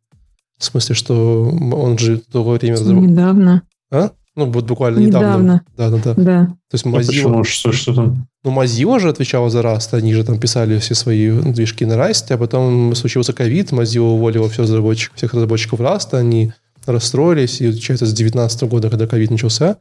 [0.58, 2.78] в смысле, что он же долгое время...
[2.78, 3.62] Недавно.
[3.92, 4.10] А?
[4.34, 5.62] Ну, вот буквально недавно.
[5.76, 6.14] Да, да, да.
[6.14, 6.46] Да.
[6.70, 7.02] То есть Mozilla...
[7.02, 7.44] А почему?
[7.44, 8.28] Что, что там?
[8.44, 12.32] Ну, Mozilla же отвечала за Rust, они же там писали все свои движки на Rust,
[12.32, 16.52] а потом случился ковид, Mozilla уволила всех разработчиков, всех разработчиков Rust, они
[16.86, 19.76] расстроились, и, получается, с 2019 года, когда ковид начался,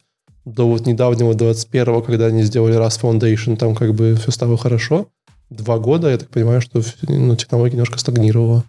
[0.47, 5.07] до вот недавнего 21-го, когда они сделали Rust Foundation, там как бы все стало хорошо.
[5.49, 8.63] Два года, я так понимаю, что ну, технология немножко стагнировала.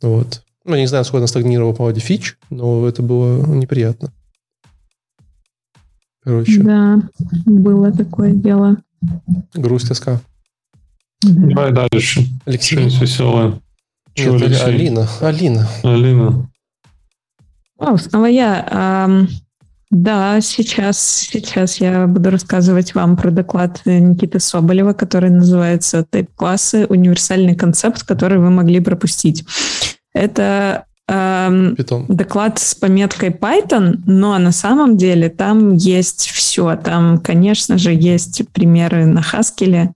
[0.00, 0.42] Вот.
[0.64, 4.10] Ну, я не знаю, сколько она стагнировала по поводу фич, но это было неприятно.
[6.22, 6.62] Короче.
[6.62, 7.02] Да,
[7.44, 8.78] было такое дело.
[9.54, 10.20] Грусть, тоска.
[11.22, 11.46] Да.
[11.54, 12.24] Давай дальше.
[12.46, 12.76] Алексей.
[12.76, 13.60] Что-нибудь веселое.
[14.14, 14.64] Чего, Нет, Алексей?
[14.64, 15.08] Алина.
[15.20, 15.68] Алина.
[15.82, 16.50] Алина.
[17.78, 19.26] О, снова я.
[19.90, 26.86] Да, сейчас, сейчас я буду рассказывать вам про доклад Никиты Соболева, который называется «Тайп-классы.
[26.88, 29.44] Универсальный концепт, который вы могли пропустить».
[30.12, 31.76] Это эм,
[32.08, 36.74] доклад с пометкой Python, но на самом деле там есть все.
[36.76, 39.90] Там, конечно же, есть примеры на Haskell.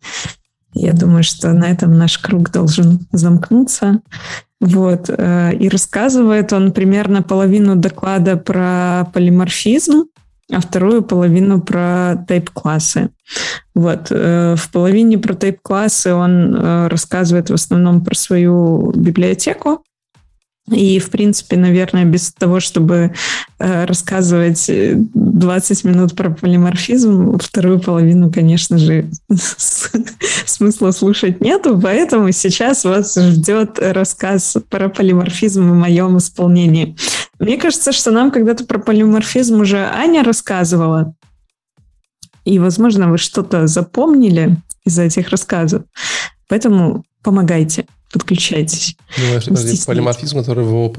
[0.72, 4.00] Я думаю, что на этом наш круг должен замкнуться.
[4.60, 5.08] Вот.
[5.08, 10.04] Э, и рассказывает он примерно половину доклада про полиморфизм,
[10.52, 13.10] а вторую половину про тайп-классы.
[13.74, 14.08] Вот.
[14.10, 19.82] Э, в половине про тайп-классы он э, рассказывает в основном про свою библиотеку,
[20.70, 23.12] и, в принципе, наверное, без того, чтобы
[23.58, 29.10] э, рассказывать 20 минут про полиморфизм, вторую половину, конечно же,
[30.46, 36.96] смысла слушать нету, поэтому сейчас вас ждет рассказ про полиморфизм в моем исполнении.
[37.38, 41.14] Мне кажется, что нам когда-то про полиморфизм уже Аня рассказывала,
[42.44, 45.82] и, возможно, вы что-то запомнили из этих рассказов,
[46.48, 48.96] поэтому помогайте подключайтесь.
[49.16, 50.98] Думаешь, это полиморфизм, который в ООП?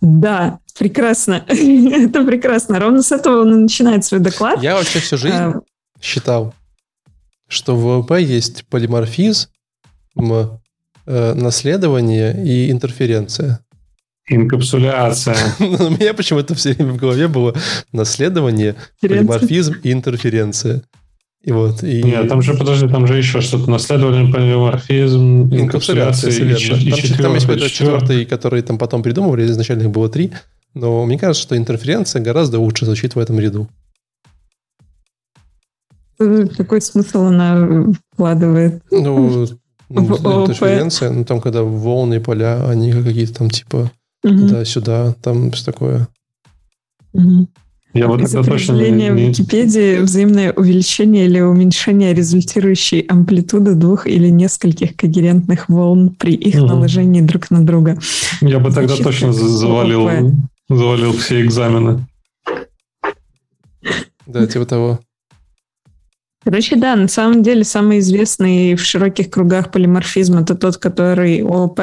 [0.00, 1.44] Да, прекрасно.
[1.48, 2.78] это прекрасно.
[2.78, 4.62] Ровно с этого он и начинает свой доклад.
[4.62, 5.60] Я вообще всю жизнь а...
[6.00, 6.54] считал,
[7.48, 9.48] что в ООП есть полиморфизм,
[10.16, 13.60] э, наследование и интерференция.
[14.26, 15.36] Инкапсуляция.
[15.58, 17.54] У меня почему-то все время в голове было
[17.92, 20.82] наследование, полиморфизм и интерференция.
[21.44, 22.02] И вот, и...
[22.02, 23.70] Нет, там же, подожди, там же еще что-то.
[23.70, 26.30] Наследование, полиморфизм, инкапсуляция.
[26.30, 30.08] И, и, там, и там есть какой-то четвертый, который там потом придумывали, изначально их было
[30.08, 30.32] три.
[30.72, 33.68] Но мне кажется, что интерференция гораздо лучше звучит в этом ряду.
[36.18, 38.82] Какой смысл она вкладывает?
[38.90, 39.46] Ну,
[39.90, 43.90] ну интерференция, ну там, когда волны, поля, они какие-то там типа
[44.22, 44.38] угу.
[44.38, 46.08] туда-сюда, там все такое.
[47.12, 47.48] Угу.
[47.94, 49.10] Я вот Из определения не...
[49.10, 56.56] в Википедии взаимное увеличение или уменьшение результирующей амплитуды двух или нескольких когерентных волн при их
[56.56, 56.66] угу.
[56.66, 57.96] наложении друг на друга.
[58.40, 60.34] Я бы тогда Звучит точно завалил,
[60.68, 62.04] завалил все экзамены.
[64.26, 64.98] Да, типа того.
[66.44, 71.80] Короче, да, на самом деле самый известный в широких кругах полиморфизм это тот, который ООП,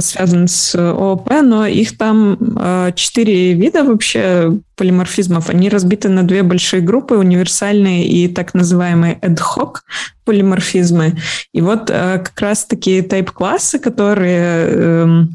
[0.00, 5.50] связан с ООП, но их там э, четыре вида вообще полиморфизмов.
[5.50, 9.76] Они разбиты на две большие группы, универсальные и так называемые ad-hoc
[10.24, 11.16] полиморфизмы.
[11.52, 15.28] И вот э, как раз такие тайп-классы, которые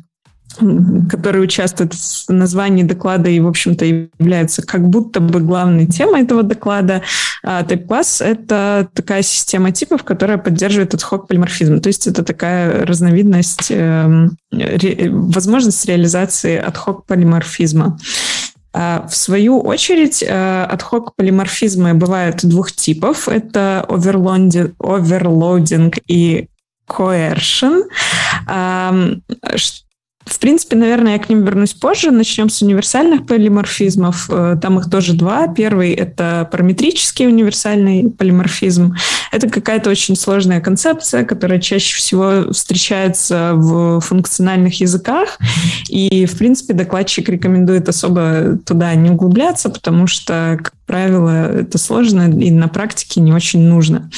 [0.59, 6.23] эм, которые участвуют в названии доклада и, в общем-то, являются как будто бы главной темой
[6.23, 7.01] этого доклада.
[7.43, 11.79] А Type-класс— это такая система типов, которая поддерживает ad-hoc полиморфизм.
[11.79, 17.97] То есть это такая разновидность, э, ре, возможность реализации ad-hoc полиморфизма.
[18.71, 20.77] А в свою очередь, э,
[21.17, 23.27] полиморфизмы бывают двух типов.
[23.27, 26.47] Это оверлоудинг и
[26.87, 27.83] coercion.
[30.29, 32.11] В принципе, наверное, я к ним вернусь позже.
[32.11, 34.29] Начнем с универсальных полиморфизмов.
[34.29, 35.47] Э, там их тоже два.
[35.47, 38.95] Первый— это параметрический универсальный полиморфизм.
[39.31, 45.39] Это какая-то очень сложная концепция, которая чаще всего встречается в функциональных языках.
[45.87, 52.29] И, в принципе, докладчик рекомендует особо туда не углубляться, потому что, как правило, это сложно
[52.29, 54.11] и на практике не очень нужно.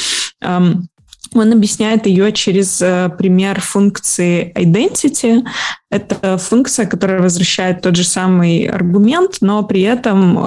[1.34, 5.44] Он объясняет ее через э, пример функции identity.
[5.90, 10.42] Это функция, которая возвращает тот же самый аргумент, но при этом э,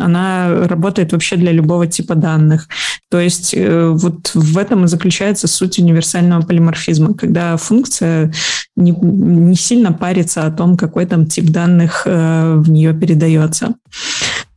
[0.00, 2.68] она работает вообще для любого типа данных.
[3.08, 8.32] То есть э, вот в этом и заключается суть универсального полиморфизма, когда функция
[8.74, 13.74] не, не сильно парится о том, какой там тип данных э, в нее передается.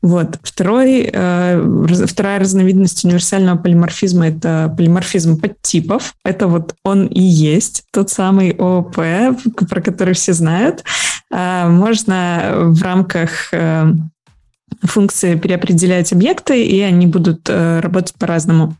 [0.01, 0.39] Вот.
[0.41, 6.15] Второй, э, вторая разновидность универсального полиморфизма– это полиморфизм подтипов.
[6.23, 8.95] Это вот он и есть тот самый ООП,
[9.69, 10.83] про который все знают.
[11.31, 13.93] Э, можно в рамках э,
[14.81, 18.75] функции переопределять объекты, и они будут э, работать по-разному.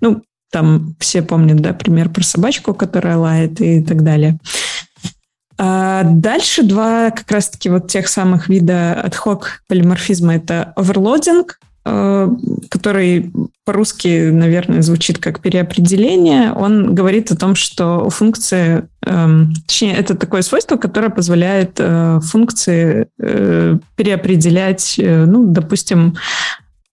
[0.00, 4.38] Ну, там все помнят, да, пример про собачку, которая лает и так далее.
[5.58, 9.16] А дальше два как раз-таки вот тех самых вида ad
[9.68, 10.36] полиморфизма.
[10.36, 12.28] Это оверлодинг, э,
[12.68, 13.32] который
[13.64, 16.52] по-русски, наверное, звучит как переопределение.
[16.52, 22.20] Он говорит о том, что у функции, эм, точнее, это такое свойство, которое позволяет э,
[22.22, 26.16] функции э, переопределять, ну, допустим,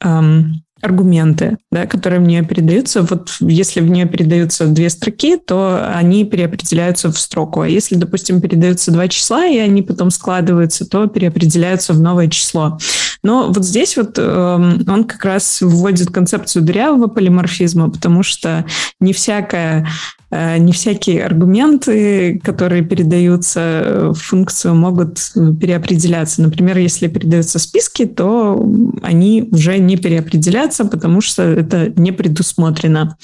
[0.04, 3.02] эм, аргументы, да, которые в нее передаются.
[3.02, 7.62] Вот если в нее передаются две строки, то они переопределяются в строку.
[7.62, 12.78] А если, допустим, передаются два числа, и они потом складываются, то переопределяются в новое число.
[13.24, 18.66] Но вот здесь вот э, он как раз вводит концепцию дырявого полиморфизма, потому что
[19.00, 19.88] не всякая
[20.32, 25.18] Э, не всякие аргументы, которые передаются в функцию, могут
[25.60, 26.42] переопределяться.
[26.44, 28.64] Например, если передаются списки, то
[29.02, 33.18] они уже не переопределятся, потому что это не предусмотрено.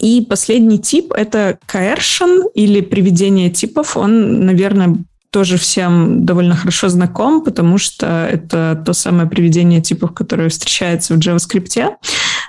[0.00, 3.96] И последний тип— это coercion или приведение типов.
[3.96, 4.96] Он, наверное,
[5.30, 11.18] тоже всем довольно хорошо знаком, потому что это то самое приведение типов, которое встречается в
[11.18, 11.96] JavaScript.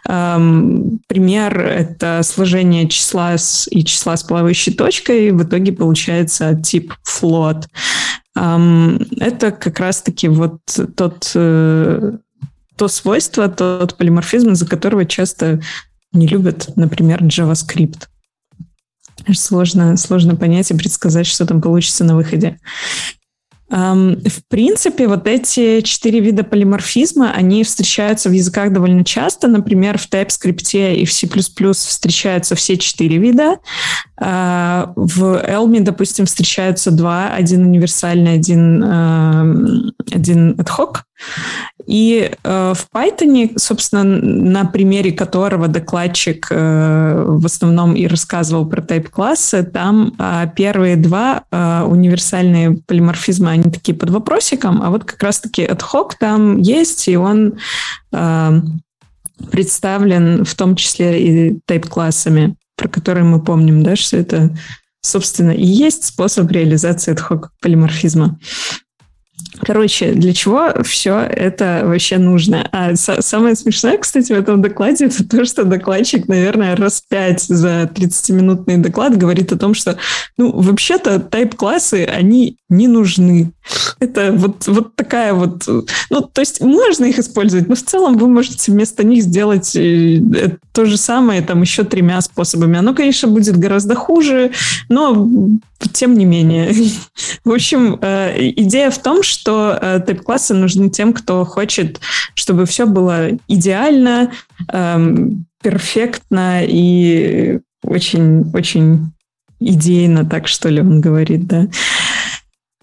[0.07, 5.31] Эм, пример— это сложение числа с, и числа с плавающей точкой.
[5.31, 7.65] В итоге получается тип float.
[8.35, 10.59] Эм, это как раз-таки вот
[10.95, 12.13] тот, э,
[12.77, 15.61] то свойство, тот полиморфизм, из-за которого часто
[16.13, 18.08] не любят, например, JavaScript.
[19.33, 22.57] Сложно, сложно понять и предсказать, что там получится на выходе.
[23.69, 29.47] В принципе, вот эти четыре вида полиморфизма, они встречаются в языках довольно часто.
[29.47, 33.57] Например, в TypeScript и в C++ встречаются все четыре вида.
[34.19, 37.31] А, в Elm, допустим, встречаются два.
[37.31, 38.83] Один универсальный, один,
[40.11, 41.01] один ad hoc.
[41.89, 48.83] И э, в Python, собственно, на примере которого докладчик э, в основном и рассказывал про
[48.83, 55.23] тайп-классы, там э, первые два э, универсальные полиморфизмы, они такие под вопросиком, а вот как
[55.23, 55.81] раз-таки ad
[56.19, 57.57] там есть, и он
[58.11, 58.61] э,
[59.49, 64.55] представлен в том числе и тайп-классами, про которые мы помним, да, что это,
[65.01, 68.37] собственно, и есть способ реализации ad полиморфизма.
[69.61, 72.67] Короче, для чего все это вообще нужно?
[72.71, 77.83] А самое смешное, кстати, в этом докладе, это то, что докладчик, наверное, раз пять за
[77.83, 79.97] 30-минутный доклад говорит о том, что,
[80.37, 83.51] ну, вообще-то тайп-классы, они не нужны.
[83.99, 85.63] Это вот, вот такая вот...
[86.09, 90.21] Ну, то есть можно их использовать, но в целом вы можете вместо них сделать э,
[90.71, 92.77] то же самое там еще тремя способами.
[92.77, 94.51] Оно, конечно, будет гораздо хуже,
[94.87, 95.27] но
[95.93, 96.73] тем не менее.
[97.43, 101.99] В общем, э, идея в том, что э, тайп-классы нужны тем, кто хочет,
[102.33, 104.31] чтобы все было идеально,
[104.71, 109.11] эм, перфектно и очень-очень
[109.59, 111.67] идейно, так что ли он говорит, да.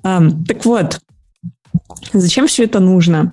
[0.02, 1.00] Так вот,
[2.12, 3.32] зачем все это нужно?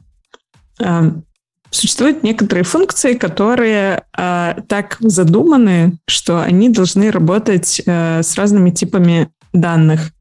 [1.73, 9.29] Существуют некоторые функции, которые э, так задуманы, что они должны работать э, с разными типами
[9.53, 10.11] данных.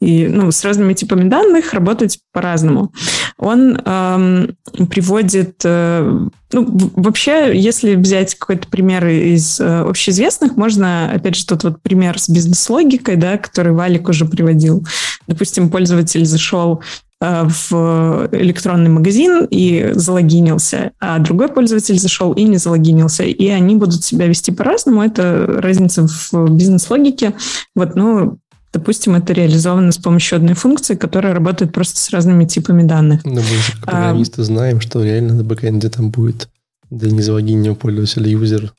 [0.00, 2.92] И ну, с разными типами данных работать по-разному.
[3.36, 4.56] Он эм,
[4.88, 5.60] приводит...
[5.64, 11.82] Э, ну, вообще, если взять какой-то пример из э, общеизвестных, можно, опять же, тот вот
[11.82, 14.86] пример с бизнес-логикой, да, который Валик уже приводил.
[15.26, 16.80] Допустим, пользователь зашел
[17.20, 23.74] э, в электронный магазин и залогинился, а другой пользователь зашел и не залогинился, и они
[23.74, 25.02] будут себя вести по-разному.
[25.02, 27.34] Это разница в бизнес-логике.
[27.74, 28.38] Вот, ну,
[28.78, 33.24] Допустим, это реализовано с помощью одной функции, которая работает просто с разными типами данных.
[33.24, 36.48] Но мы же как программисты а, знаем, что реально на бэкэнде там будет
[36.88, 38.70] для незалогиненного пользователя user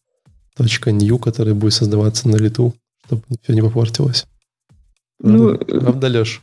[0.57, 2.73] .new, который будет создаваться на лету,
[3.05, 4.25] чтобы все не попортилось.
[5.21, 6.41] Ну, правда Леш?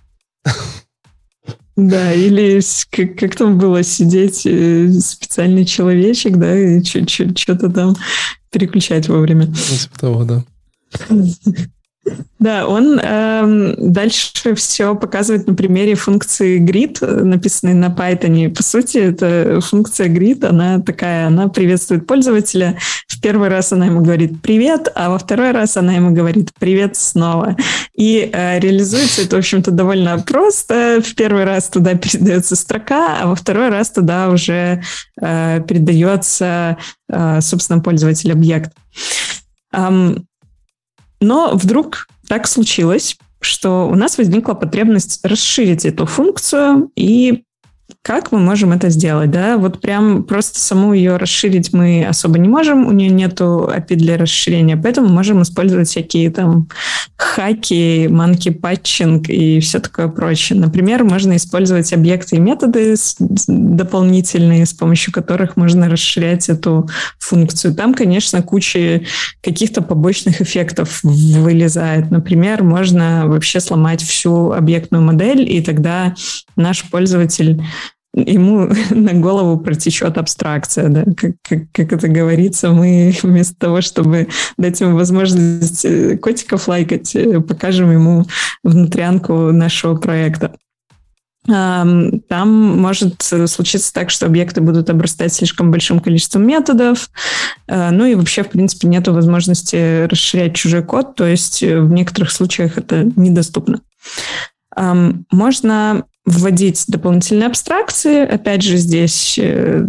[1.76, 2.60] Да, или
[2.90, 7.96] как, как там было сидеть э, специальный человечек, да, и что-то там
[8.50, 9.46] переключать вовремя.
[9.46, 10.44] Ну, типа того, да.
[12.38, 18.54] Да, он э, дальше все показывает на примере функции grid, написанной на Python.
[18.54, 22.78] По сути, эта функция grid, она такая, она приветствует пользователя.
[23.08, 26.96] В первый раз она ему говорит «привет», а во второй раз она ему говорит «привет
[26.96, 27.56] снова».
[27.96, 31.00] И э, реализуется это, в общем-то, довольно просто.
[31.04, 34.82] В первый раз туда передается строка, а во второй раз туда уже
[35.20, 36.76] э, передается,
[37.10, 38.72] э, собственно, пользователь объект.
[41.20, 47.44] Но вдруг так случилось, что у нас возникла потребность расширить эту функцию и
[48.06, 49.58] как мы можем это сделать, да?
[49.58, 54.16] Вот прям просто саму ее расширить мы особо не можем, у нее нету API для
[54.16, 56.68] расширения, поэтому можем использовать всякие там
[57.16, 60.56] хаки, манки патчинг и все такое прочее.
[60.56, 62.94] Например, можно использовать объекты и методы
[63.48, 66.88] дополнительные, с помощью которых можно расширять эту
[67.18, 67.74] функцию.
[67.74, 69.02] Там, конечно, куча
[69.42, 72.12] каких-то побочных эффектов вылезает.
[72.12, 76.14] Например, можно вообще сломать всю объектную модель, и тогда
[76.54, 77.60] наш пользователь
[78.16, 84.28] ему на голову протечет абстракция, да, как, как, как это говорится, мы вместо того, чтобы
[84.56, 88.24] дать ему возможность э, котиков лайкать, э, покажем ему
[88.62, 90.52] внутрянку нашего проекта.
[91.48, 97.08] Там может случиться так, что объекты будут обрастать слишком большим количеством методов,
[97.68, 102.32] э, ну и вообще, в принципе, нет возможности расширять чужой код, то есть в некоторых
[102.32, 103.80] случаях это недоступно.
[104.74, 108.26] Можно вводить дополнительные абстракции.
[108.26, 109.86] Опять же, здесь э,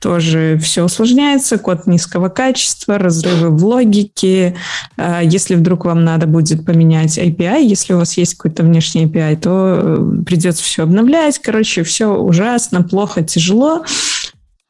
[0.00, 4.56] тоже все усложняется, код низкого качества, разрывы в логике.
[4.96, 9.36] А, если вдруг вам надо будет поменять API, если у вас есть какой-то внешний API,
[9.36, 11.38] то э, придется все обновлять.
[11.38, 13.84] Короче, все ужасно, плохо, тяжело.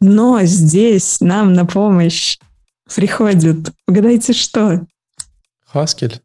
[0.01, 2.39] Но здесь нам на помощь
[2.95, 4.87] приходит, угадайте что?
[5.73, 6.21] Haskell.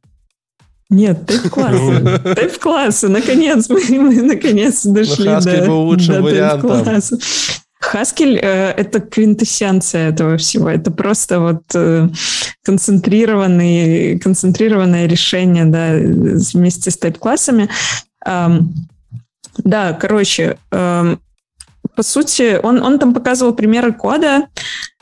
[0.91, 2.19] Нет, тайп-классы.
[2.35, 3.07] Тайп-классы.
[3.07, 7.01] Наконец, мы, мы наконец дошли Но до, был лучшим до вариантом.
[7.79, 10.69] Хаскель э, это квинтэссенция этого всего.
[10.69, 12.09] Это просто вот э,
[12.63, 17.69] концентрированный, концентрированное решение да, вместе с тайп-классами.
[18.25, 18.73] Эм,
[19.57, 21.21] да, короче, эм,
[21.95, 24.47] по сути, он, он там показывал примеры кода,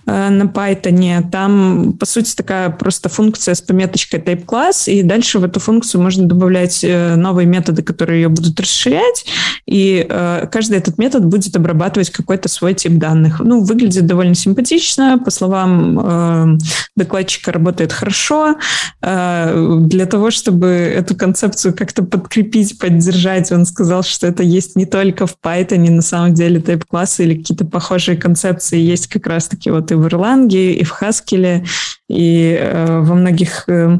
[0.10, 1.30] на Python.
[1.30, 6.02] Там, по сути, такая просто функция с пометочкой type class, и дальше в эту функцию
[6.02, 9.26] можно добавлять э, новые методы, которые ее будут расширять,
[9.65, 13.40] и э, каждый этот метод будет обрабатывать какой-то свой тип данных.
[13.40, 16.57] Ну, выглядит довольно симпатично, по словам
[16.95, 18.56] докладчика, работает хорошо.
[19.02, 25.27] Для того, чтобы эту концепцию как-то подкрепить, поддержать, он сказал, что это есть не только
[25.27, 29.91] в Python, на самом деле type классы или какие-то похожие концепции есть как раз-таки вот
[29.91, 31.65] и в Ирландии, и в Хаскеле,
[32.07, 33.99] и э, во многих э,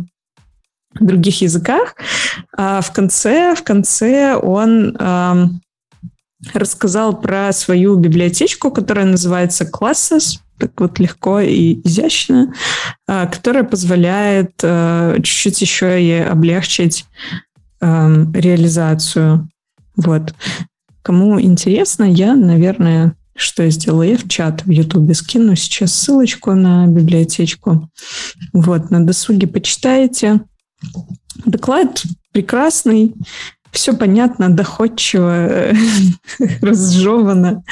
[1.00, 1.96] других языках.
[2.58, 5.46] А в конце, в конце он э,
[6.54, 12.54] рассказал про свою библиотечку, которая называется Classes, так вот легко и изящно,
[13.08, 17.06] э, которая позволяет э, чуть-чуть еще и облегчить
[17.82, 19.50] э, реализацию.
[19.96, 20.34] Вот.
[21.02, 24.04] Кому интересно, я, наверное, что я сделала?
[24.04, 27.90] Я в чат в Ютубе скину сейчас ссылочку на библиотечку.
[28.54, 30.42] Вот, на досуге почитаете.
[31.46, 33.14] Доклад прекрасный,
[33.72, 35.74] все понятно, доходчиво,
[36.62, 37.64] разжевано.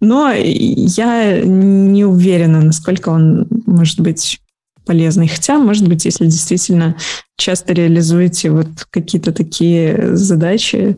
[0.00, 4.40] Но я не уверена, насколько он может быть
[4.84, 5.28] полезный.
[5.28, 6.96] Хотя, может быть, если действительно
[7.36, 10.96] часто реализуете вот какие-то такие задачи,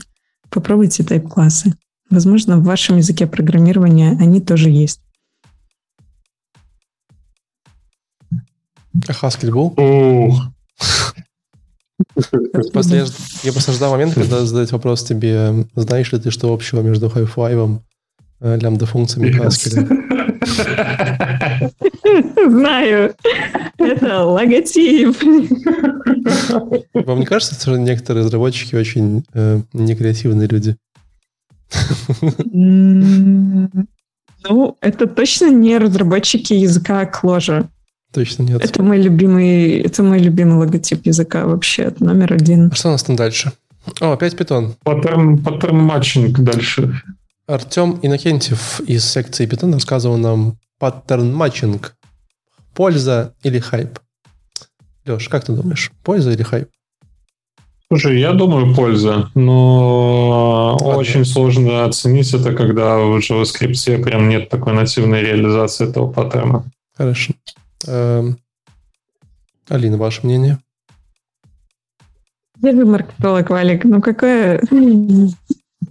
[0.50, 1.74] попробуйте тайп-классы.
[2.10, 5.00] Возможно, в вашем языке программирования они тоже есть.
[9.08, 10.34] Haskell был?
[13.42, 17.80] Я просто ждал момент, когда задать вопрос тебе, знаешь ли ты, что общего между High-Five,
[18.40, 19.86] э, лямбда-функциями Haskell?
[22.50, 23.14] Знаю.
[23.78, 25.16] Это логотип.
[26.94, 30.76] Вам не кажется, что некоторые разработчики очень э, некреативные люди?
[34.48, 37.66] Ну, это точно не разработчики языка Clojure.
[38.12, 38.64] Точно нет.
[38.64, 42.70] Это мой любимый, это мой любимый логотип языка вообще, это номер один.
[42.72, 43.52] А что у нас там дальше?
[44.00, 44.74] О, опять питон.
[44.82, 47.02] Pattern, pattern matching дальше.
[47.46, 51.96] Артем Иннокентьев из секции питон рассказывал нам pattern matching.
[52.74, 53.98] Польза или хайп?
[55.06, 56.68] Леш, как ты думаешь, польза или хайп?
[57.92, 60.96] Слушай, я думаю, польза, но Ладно.
[60.96, 66.62] очень сложно оценить это, когда в JavaScript прям нет такой нативной реализации этого паттерна.
[66.96, 67.32] Хорошо.
[67.88, 68.38] Эм,
[69.68, 70.58] Алина, ваше мнение?
[72.62, 73.82] Я же маркетолог, Валик.
[73.84, 74.62] Ну какое...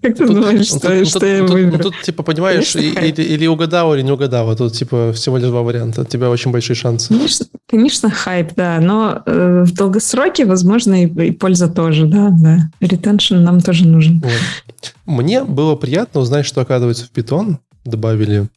[0.02, 1.84] Как ты думаешь, что, тут, что тут, я тут, выберу?
[1.84, 4.50] Тут, типа, понимаешь, или, или угадал, или не угадал.
[4.50, 6.02] А тут, типа, всего лишь два варианта.
[6.02, 7.10] У тебя очень большие шансы.
[7.10, 8.80] Конечно, конечно хайп, да.
[8.80, 12.30] Но э, в долгосроке, возможно, и, и польза тоже, да.
[12.32, 12.70] да.
[12.80, 14.22] Ретеншн нам тоже нужен.
[14.24, 14.94] Вот.
[15.06, 18.48] Мне было приятно узнать, что, оказывается, в Python добавили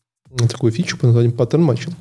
[0.48, 1.94] такую фичу под названием Pattern Matching.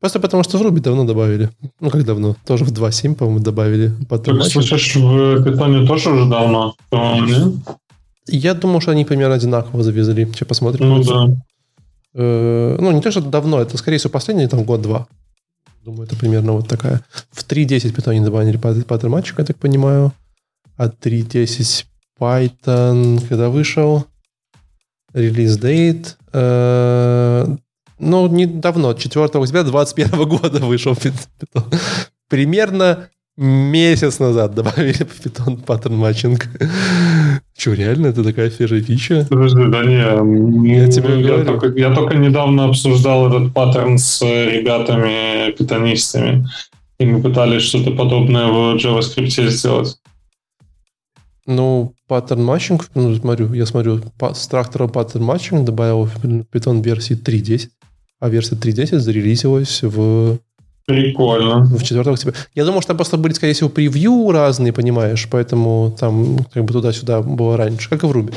[0.00, 1.50] Просто потому, что в Ruby давно добавили.
[1.78, 2.34] Ну, как давно?
[2.44, 3.92] Тоже в 2.7, по-моему, добавили.
[4.08, 6.74] Pattern так, слышишь, в Python тоже уже давно?
[6.90, 7.54] Нет?
[8.26, 10.26] Я думаю, что они примерно одинаково завезли.
[10.26, 10.88] Сейчас посмотрим.
[10.88, 11.36] Ну да.
[12.14, 15.06] Э, ну, не то, что давно, это, скорее всего, последний там год-два.
[15.84, 17.02] Думаю, это примерно вот такая.
[17.30, 20.12] В 3.10 Python не добавили паттерн матчик, я так понимаю.
[20.76, 21.84] А 3.10
[22.20, 24.06] Python, когда вышел?
[25.12, 26.16] Release date.
[26.32, 27.46] Э,
[27.98, 31.74] ну, недавно, 4 октября 2021 года вышел Python.
[32.28, 36.48] Примерно месяц назад добавили Python pattern matching.
[37.56, 38.08] Че, реально?
[38.08, 39.26] Это такая свежая фича?
[39.28, 40.74] Подожди, да не.
[40.74, 46.46] Я, тебе я, только, я только недавно обсуждал этот паттерн с ребятами питонистами.
[46.98, 49.96] И мы пытались что-то подобное в JavaScript сделать.
[51.46, 57.68] Ну, pattern matching, ну, смотрю, я смотрю, structural pattern matching добавил в Python версии 3.10,
[58.20, 60.38] а версия 3.10 зарелизилась в
[60.86, 61.64] Прикольно.
[61.64, 62.34] В 4 октября.
[62.54, 66.72] Я думаю, что там просто были, скорее всего, превью разные, понимаешь, поэтому там как бы
[66.72, 68.32] туда-сюда было раньше, как и в Ruby.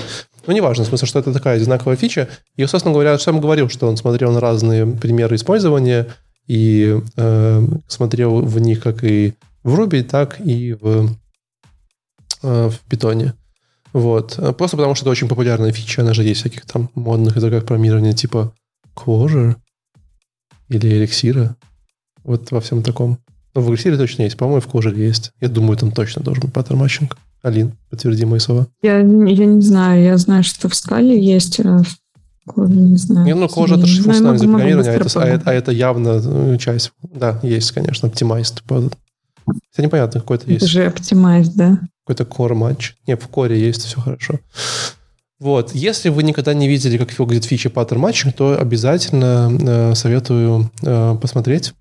[0.48, 2.30] Ну, неважно, в смысле, что это такая одинаковая фича.
[2.56, 6.08] И, собственно говоря, сам говорил, что он смотрел на разные примеры использования
[6.48, 11.10] и э, смотрел в них как и в Ruby, так и в,
[12.44, 13.34] э, в Питоне.
[13.92, 14.36] Вот.
[14.58, 16.02] Просто потому, что это очень популярная фича.
[16.02, 18.54] Она же есть в всяких там модных языках программирования типа
[18.96, 19.56] Clojure
[20.70, 21.56] или Elixir.
[22.26, 23.20] Вот во всем таком.
[23.54, 24.38] Но в Эликсире точно есть.
[24.38, 25.32] По-моему, в Clojure есть.
[25.40, 27.18] Я думаю, там точно должен быть pattern matching.
[27.42, 28.68] Алин, подтверди мои слова.
[28.82, 30.04] Я, я не знаю.
[30.04, 31.96] Я знаю, что в Scala есть, а в
[32.56, 33.26] не знаю.
[33.26, 36.58] Не, ну, Clojure это же функциональное программирование, а это, а, это, а это явно э,
[36.60, 36.92] часть.
[37.02, 38.62] Да, есть, конечно, оптимайст.
[38.68, 40.64] Это непонятно, какой-то есть.
[40.64, 41.80] Это же оптимайст, да?
[42.06, 42.96] Какой-то core матч.
[43.08, 44.40] Не, в коре есть, все хорошо.
[45.40, 45.74] Вот.
[45.74, 51.18] Если вы никогда не видели, как выглядит фича паттерн матчинг, то обязательно э, советую э,
[51.20, 51.74] посмотреть.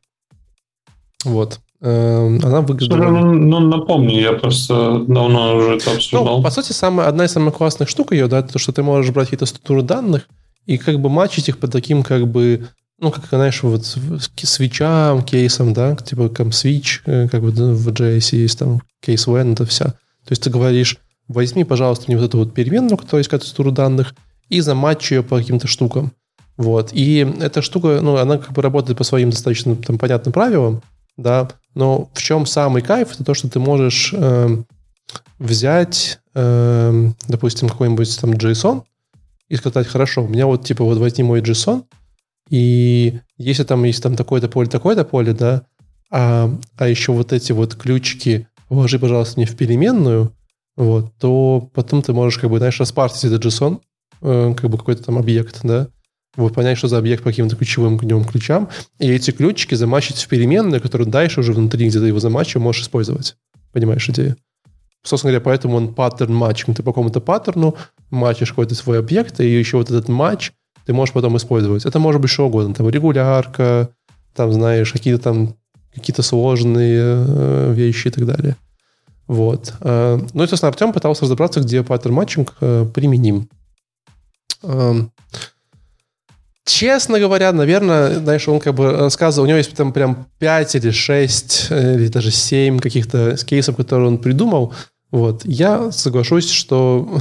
[1.24, 1.60] Вот.
[1.80, 2.96] Эм, она выглядит...
[2.96, 6.38] Ну, ну, напомни, я просто давно уже это обсуждал.
[6.38, 9.12] Ну, по сути, самая, одна из самых классных штук ее, да, то, что ты можешь
[9.12, 10.28] брать какие-то структуры данных
[10.66, 12.68] и как бы матчить их по таким, как бы,
[12.98, 17.88] ну, как, знаешь, вот свечам, кейсам, да, типа там switch, э, как бы да, в
[17.88, 19.86] JS есть там case when, это вся.
[19.86, 20.96] То есть ты говоришь,
[21.28, 24.14] возьми, пожалуйста, мне вот эту вот переменную, которая есть какая-то структура данных,
[24.48, 26.12] и заматчи ее по каким-то штукам.
[26.56, 26.90] Вот.
[26.92, 30.82] И эта штука, ну, она как бы работает по своим достаточно там, понятным правилам,
[31.16, 34.48] да, но в чем самый кайф, это то, что ты можешь э,
[35.38, 38.84] взять, э, допустим, какой-нибудь там JSON
[39.48, 41.84] и сказать, хорошо, у меня вот типа вот возьми мой JSON,
[42.50, 45.62] и если там есть там такое-то поле, такое-то поле, да,
[46.10, 50.34] а, а еще вот эти вот ключики вложи, пожалуйста, мне в переменную,
[50.76, 53.80] вот, то потом ты можешь, как бы, знаешь, распартить этот JSON,
[54.22, 55.88] э, как бы какой-то там объект, да,
[56.36, 60.19] вот понять, что за объект по каким-то ключевым к нему ключам, и эти ключики замачить
[60.19, 63.36] в переменные, которые дальше уже внутри где-то его замачивая можешь использовать.
[63.73, 64.36] Понимаешь идею?
[65.02, 66.77] Собственно говоря, поэтому он паттерн матчинг.
[66.77, 67.77] Ты по какому-то паттерну
[68.11, 70.52] матчишь какой-то свой объект, и еще вот этот матч
[70.86, 71.85] ты можешь потом использовать.
[71.85, 72.74] Это может быть что угодно.
[72.74, 73.90] Там регулярка,
[74.35, 75.56] там, знаешь, какие-то там
[75.94, 78.56] какие-то сложные э, вещи и так далее.
[79.27, 79.74] Вот.
[79.81, 83.48] Э, ну, естественно, Артем пытался разобраться, где паттерн матчинг э, применим.
[86.64, 90.74] Э, Честно говоря, наверное, знаешь, он как бы рассказывал, у него есть там прям 5
[90.76, 94.72] или 6, э, или даже 7 каких-то кейсов, которые он придумал.
[95.10, 95.44] Вот.
[95.44, 97.20] Я соглашусь, что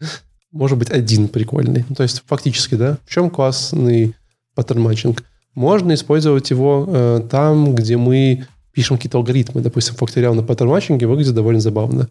[0.52, 1.84] может быть один прикольный.
[1.96, 4.14] То есть фактически, да, в чем классный
[4.54, 5.22] pattern matching?
[5.54, 9.62] Можно использовать его э, там, где мы пишем какие-то алгоритмы.
[9.62, 12.08] Допустим, факториал на pattern matching е выглядит довольно забавно.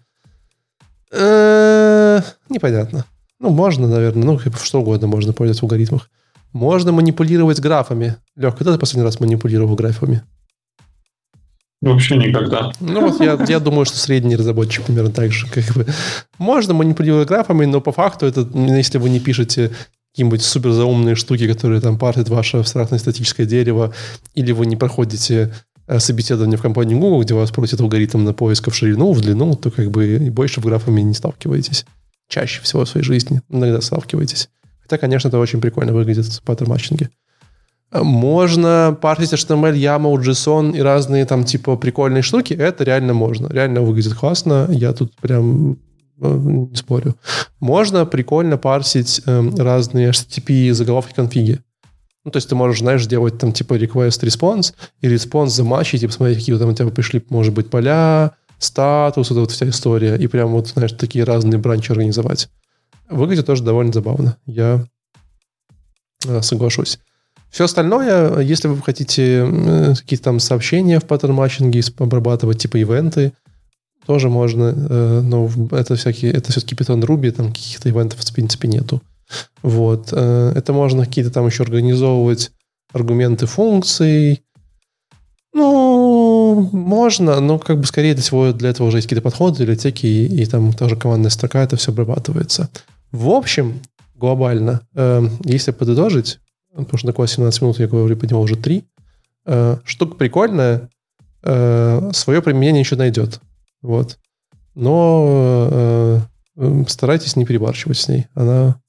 [1.11, 3.05] Э-э- непонятно.
[3.39, 6.09] Ну, можно, наверное, ну, что угодно можно пользоваться в алгоритмах.
[6.55, 8.15] Можно манипулировать графами.
[8.37, 10.21] Лех, когда ты последний раз манипулировал графами?
[11.81, 12.71] Вообще никогда.
[12.79, 15.47] Ну вот я, я думаю, что средний разработчик примерно так же.
[15.47, 15.85] Как бы.
[16.37, 19.71] Можно манипулировать графами, но по факту это, если вы не пишете
[20.13, 23.93] какие-нибудь супер заумные штуки, которые там парсят ваше абстрактное синтаксическое дерево,
[24.33, 25.53] или вы не проходите
[25.87, 29.55] э, собеседование в компании Google, где вас просят алгоритм на поиск в ширину, в длину,
[29.55, 31.85] то как бы и больше с графами не сталкиваетесь.
[32.29, 34.47] Чаще всего в своей жизни иногда сталкиваетесь.
[34.87, 37.09] Хотя, конечно, это очень прикольно выглядит в pattern matching е.
[37.91, 42.53] Можно парсить HTML, YAML, JSON и разные там типа прикольные штуки.
[42.53, 43.47] Это реально можно.
[43.47, 44.67] Реально выглядит классно.
[44.69, 45.77] Я тут прям
[46.21, 46.37] э,
[46.69, 47.15] не спорю.
[47.59, 51.59] Можно прикольно парсить э, разные HTTP заголовки конфиги.
[52.25, 56.07] Ну, то есть ты можешь, знаешь, делать там типа request response и response замачить и
[56.07, 60.15] посмотреть, какие там у тебя пришли, может быть, поля, статус, вот эта вот вся история.
[60.15, 62.49] И прям вот, знаешь, такие разные бранчи организовать.
[63.09, 64.37] Выглядит тоже довольно забавно.
[64.45, 64.85] Я
[66.25, 66.99] э, соглашусь.
[67.49, 69.47] Все остальное, если вы хотите
[69.97, 73.31] какие-то там сообщения в pattern matching е обрабатывать, типа ивенты,
[74.05, 78.67] тоже можно, э, но это всякие, это все-таки Python Ruby, там каких-то ивентов в принципе
[78.67, 79.01] нету.
[79.61, 80.09] Вот.
[80.11, 82.51] Э, это можно какие-то там еще организовывать
[82.93, 84.43] аргументы функций.
[85.53, 90.05] Ну, можно, но как бы скорее для всего для этого уже есть какие-то подходы, библиотеки,
[90.05, 92.69] и, и там тоже командная строка, это все обрабатывается.
[93.15, 93.81] В общем,
[94.15, 94.81] глобально,
[95.45, 96.39] если подытожить,
[96.71, 98.83] потому что такое 17 минут, я говорю, поднимал уже 3.
[99.45, 100.89] Э, штука прикольная,
[101.43, 103.39] э, свое применение еще найдет.
[103.81, 104.17] Вот.
[104.73, 106.19] Но э,
[106.57, 108.27] э, старайтесь не перебарщивать с ней.
[108.33, 108.81] Она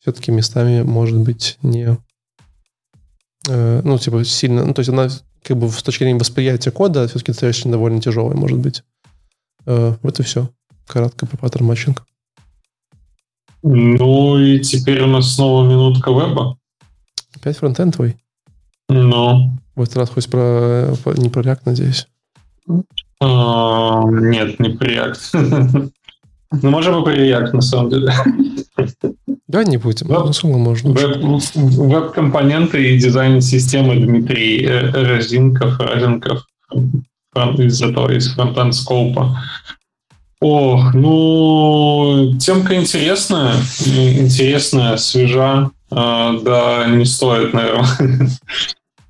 [0.00, 1.96] все-таки местами может быть не...
[3.48, 4.64] Э, ну, типа, сильно...
[4.64, 5.08] Ну, то есть она
[5.42, 8.82] как бы с точки зрения восприятия кода все-таки достаточно довольно тяжелая может быть.
[9.64, 10.50] Э, вот и все.
[10.86, 12.04] Кратко про паттерн матчинг.
[13.62, 16.56] Ну и теперь у нас снова минутка веба.
[17.34, 18.16] Опять фронтенд твой?
[18.88, 19.52] Ну.
[19.74, 22.08] В этот раз хоть про, не про React, надеюсь?
[23.20, 25.90] А, нет, не про React.
[26.62, 28.12] Ну, можем и про React, на самом деле.
[29.46, 30.08] Да, не будем.
[30.08, 30.92] Веб, ну, сколько можно?
[30.92, 36.44] Веб-компоненты и дизайн системы Дмитрий э, Разинков, Разинков
[37.56, 39.40] из этого, из фронтенд скопа.
[40.42, 43.52] Ох, ну, темка интересная,
[43.84, 45.70] интересная, свежа.
[45.90, 47.86] А, да, не стоит, наверное.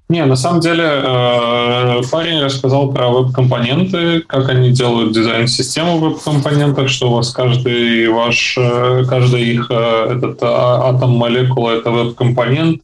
[0.08, 6.88] Не, на самом деле э, парень рассказал про веб-компоненты, как они делают дизайн-систему в веб-компонентах,
[6.88, 12.82] что у вас каждый ваш, э, каждый их э, этот а, атом молекулы это веб-компонент.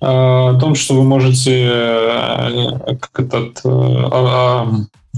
[0.00, 1.68] О том, что вы можете
[3.00, 4.68] как этот, а,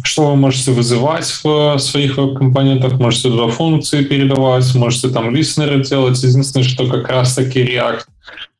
[0.03, 6.23] что вы можете вызывать в своих веб-компонентах, можете туда функции передавать, можете там листнеры делать.
[6.23, 8.05] Единственное, что как раз-таки React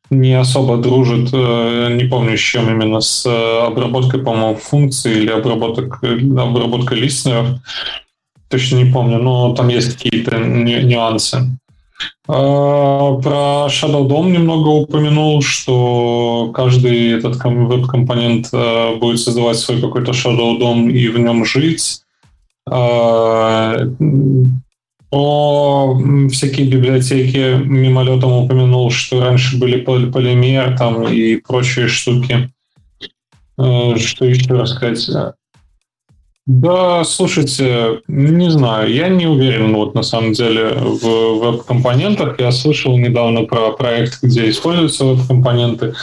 [0.09, 5.31] не особо дружит, э, не помню с чем именно, с э, обработкой, по-моему, функций или
[5.31, 7.47] обработок, обработкой листнеров.
[8.49, 11.57] Точно не помню, но там есть какие-то нюансы.
[12.27, 20.11] А, про Shadow DOM немного упомянул, что каждый этот веб-компонент э, будет создавать свой какой-то
[20.11, 22.01] Shadow DOM и в нем жить.
[22.69, 23.75] А,
[25.11, 25.99] о
[26.31, 32.49] всякие библиотеки мимолетом упомянул, что раньше были полимер там и прочие штуки.
[33.57, 35.35] Э, что еще рассказать?
[36.45, 42.37] Да, слушайте, не знаю, я не уверен вот на самом деле в веб-компонентах.
[42.39, 45.93] Я слышал недавно про проект, где используются веб-компоненты,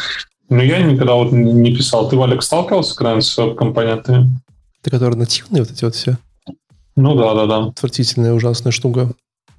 [0.49, 2.09] но я никогда вот не писал.
[2.09, 4.31] Ты, Валик, сталкивался когда-нибудь с веб-компонентами?
[4.83, 6.17] Ты, которые нативные вот эти вот все?
[6.97, 7.67] Ну да, да, да.
[7.67, 9.11] Отвратительная, ужасная штука.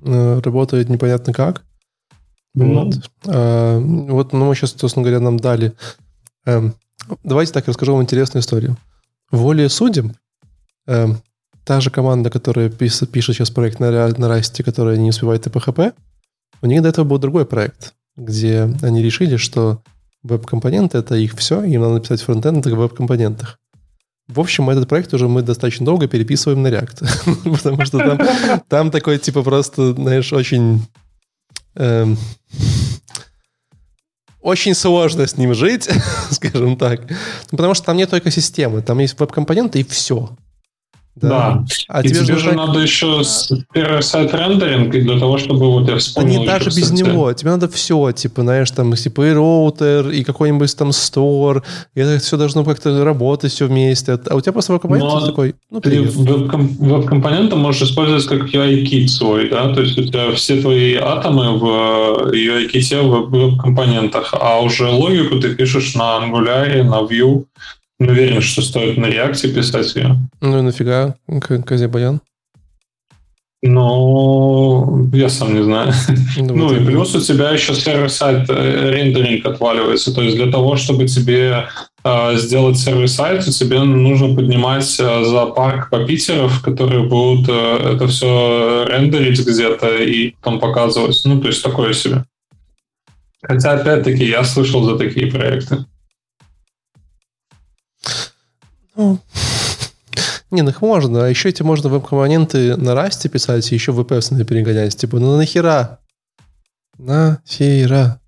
[0.04, 1.64] Э, работает непонятно как.
[2.56, 2.86] Ну.
[2.86, 2.96] Вот.
[3.28, 5.74] А, вот, ну, мы сейчас, собственно говоря, нам дали...
[6.46, 6.74] Эм,
[7.24, 8.78] давайте так, расскажу вам интересную историю.
[9.32, 10.16] Воле судим,
[10.88, 11.08] э,
[11.64, 15.94] та же команда, которая пишет, пишет сейчас проект на, на Расте, которая не успевает PHP,
[16.62, 19.82] у них до этого был другой проект, где они решили, что
[20.24, 23.58] веб-компоненты— это их все, им надо написать фронтенд в веб-компонентах.
[24.28, 28.92] В общем, этот проект уже мы достаточно долго переписываем на React, потому что там, там
[28.92, 30.86] такой, типа, просто, знаешь, очень...
[31.76, 32.18] Эм,
[34.42, 35.90] очень сложно с ним жить,
[36.32, 37.02] скажем так.
[37.50, 40.36] Потому что там нет только системы, там есть веб-компоненты и все.
[41.16, 41.30] Да.
[41.30, 41.66] да.
[41.90, 43.22] А и тебе, тебе же надо еще
[43.74, 46.36] первый сайт рендеринг для того, чтобы вот я вспомнил.
[46.36, 47.32] Да не даже без него.
[47.34, 51.64] Тебе надо все, типа, знаешь, там, типа и роутер, и какой-нибудь там стор,
[51.96, 54.20] и это все должно как-то работать все вместе.
[54.30, 59.74] А у тебя просто веб-компонент такой, ну, Ты веб-компонент можешь использовать как UI-кит свой, да,
[59.74, 65.56] то есть у тебя все твои атомы в UI-ките в веб-компонентах, а уже логику ты
[65.56, 67.46] пишешь на Angular, на Vue,
[68.02, 70.18] не уверен, что стоит на реакции писать ее.
[70.42, 71.16] Ну и нафига
[71.66, 72.20] Казе Баян?
[73.64, 75.94] Ну, я сам не знаю.
[76.38, 80.16] Ну, ну и плюс у тебя еще сервер-сайт э, рендеринг отваливается.
[80.16, 81.68] То есть для того, чтобы тебе
[82.04, 89.46] э, сделать сервис-сайт, тебе нужно поднимать э, зоопарк попитеров, которые будут э, это все рендерить
[89.46, 91.22] где-то и там показывать.
[91.26, 92.26] Ну, то есть такое себе.
[93.44, 95.86] Хотя, опять-таки, я слышал за такие проекты.
[98.96, 99.20] Ну,
[100.52, 101.26] не, ну их можно.
[101.26, 104.98] А еще эти можно веб-компоненты на расте писать и еще WPF перегонять.
[104.98, 106.00] Типа, ну нахера?
[106.98, 108.20] Нахера?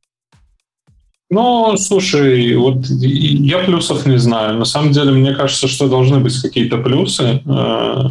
[1.29, 4.57] Ну, слушай, вот я плюсов не знаю.
[4.59, 8.09] На самом деле, мне кажется, что должны быть какие-то плюсы э,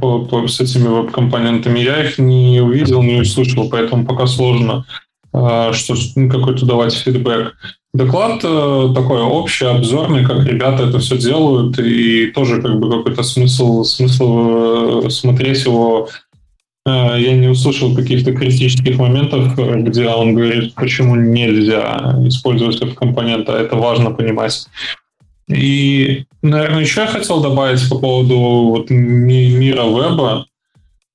[0.00, 1.80] по, по, с этими веб-компонентами.
[1.80, 4.86] Я их не увидел, не услышал, поэтому пока сложно
[5.32, 7.54] э, что ну, какой-то давать фидбэк.
[7.94, 13.22] Доклад э, такой общий, обзорный, как ребята это все делают, и тоже как бы какой-то
[13.22, 16.08] смысл, смысл э, смотреть его.
[16.84, 23.48] Э, я не услышал каких-то критических моментов, где он говорит, почему нельзя использовать этот компонент,
[23.48, 24.66] а это важно понимать.
[25.48, 30.46] И, наверное, еще я хотел добавить по поводу вот мира веба.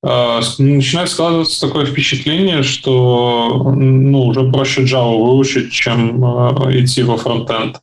[0.06, 7.18] А, начинает складываться такое впечатление, что ну, уже проще Java выучить, чем а, идти во
[7.18, 7.80] фронтенд.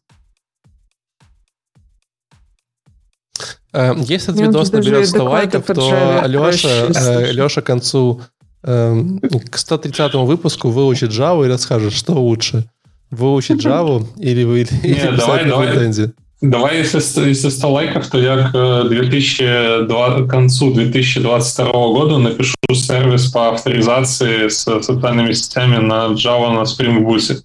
[3.72, 8.20] Э, если этот ну, видос наберет 100 лайков, то Леша, э, Леша к концу
[8.64, 12.68] эм, к 130 выпуску выучит Java и расскажет, что лучше.
[13.10, 16.12] Выучить Java или, или, или писать давай, на фронтенде.
[16.40, 16.98] Давай, если,
[17.28, 24.48] если 100 лайков, то я к, 2020, к концу 2022 года напишу сервис по авторизации
[24.48, 27.42] с социальными сетями на Java на Spring Boot.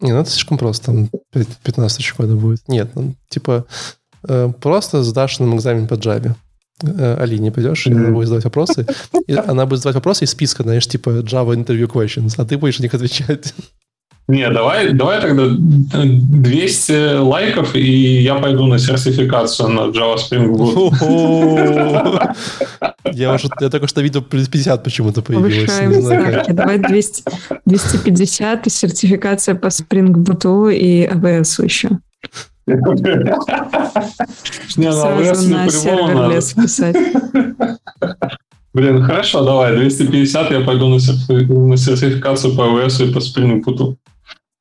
[0.00, 1.08] Не, ну это слишком просто, там
[1.62, 2.66] 15 тысяч кода будет.
[2.68, 3.64] Нет, ну, типа
[4.28, 6.34] э, просто сдашь нам экзамен по Java.
[6.82, 8.86] Э, Алине пойдешь, и она будет задавать вопросы.
[9.28, 12.78] И она будет задавать вопросы из списка, знаешь, типа Java Interview Questions, а ты будешь
[12.80, 13.54] на них отвечать.
[14.28, 22.34] Не, давай, давай тогда 200 лайков, и я пойду на сертификацию на Java Spring Boot.
[23.12, 25.70] Я уже я только что видел плюс 50 почему-то появилось.
[26.48, 27.22] Давай 200,
[27.66, 31.90] 250 и сертификация по Spring Boot и AWS еще.
[32.66, 32.74] Не,
[34.88, 36.96] AWS на сервер лес писать.
[38.74, 43.96] Блин, хорошо, давай, 250 я пойду на, сертификацию по AWS и по Spring Boot.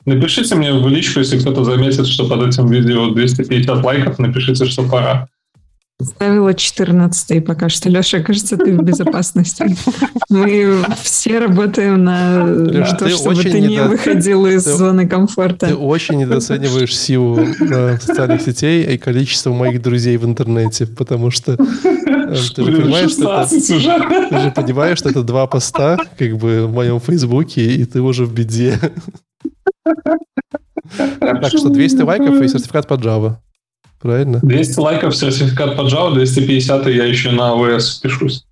[0.06, 4.84] Напишите мне в личку, если кто-то заметит, что под этим видео 250 лайков, напишите, что
[4.84, 5.28] пора.
[6.02, 7.90] Ставила 14 пока что.
[7.90, 9.66] Леша, кажется, ты в безопасности.
[10.30, 13.88] Мы все работаем на Леш, то, чтобы ты не недо...
[13.88, 15.68] выходил из ты, зоны комфорта.
[15.68, 21.54] Ты очень недооцениваешь силу э, социальных сетей и количество моих друзей в интернете, потому что
[21.54, 21.58] э,
[22.34, 26.74] ты же понимаешь, что это, ты же понимаешь, что это два поста как бы в
[26.74, 28.80] моем фейсбуке, и ты уже в беде.
[31.20, 33.38] Так что 200 лайков и сертификат по Java.
[34.00, 34.40] Правильно?
[34.42, 38.46] 200 лайков, сертификат по Java, 250 я еще на AWS пишусь.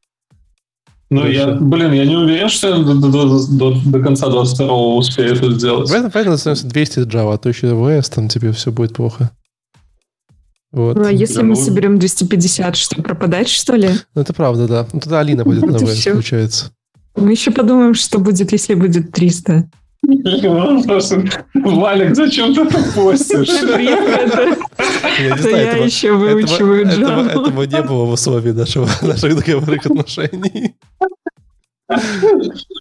[1.09, 5.35] Ну, я, блин, я не уверен, что я до, до, до, до конца 22 успею
[5.35, 5.89] это сделать.
[5.89, 9.29] Поэтому, поэтому становится 200 Java, а то еще AWS, там тебе все будет плохо.
[10.71, 10.95] Вот.
[10.95, 11.55] Ну, а если да, мы ну...
[11.55, 13.89] соберем 250, что, пропадать, что ли?
[14.15, 14.87] Ну, это правда, да.
[14.91, 16.71] Ну, тогда Алина будет на AWS, получается.
[17.15, 19.69] Мы еще подумаем, что будет, если будет 300.
[21.53, 23.49] Валик, зачем ты это постишь?
[25.19, 27.29] Я еще выучиваю Java.
[27.29, 30.75] Этого не было в условии наших договорных отношений.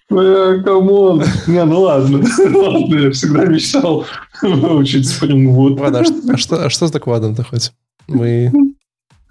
[0.08, 1.24] Бля, come on.
[1.46, 2.24] Не, ну ладно.
[2.38, 4.06] Ладно, я всегда мечтал
[4.40, 5.80] выучить Spring Boot.
[5.80, 7.72] Ладно, а что, а что с докладом-то хоть?
[8.08, 8.52] Мы...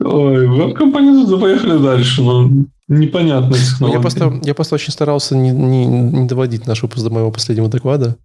[0.03, 2.49] Ой, веб-компоненты поехали дальше, но
[2.87, 3.97] непонятно технология.
[3.97, 7.69] Я просто, я просто очень старался не, не, не доводить наш выпуск до моего последнего
[7.69, 8.17] доклада.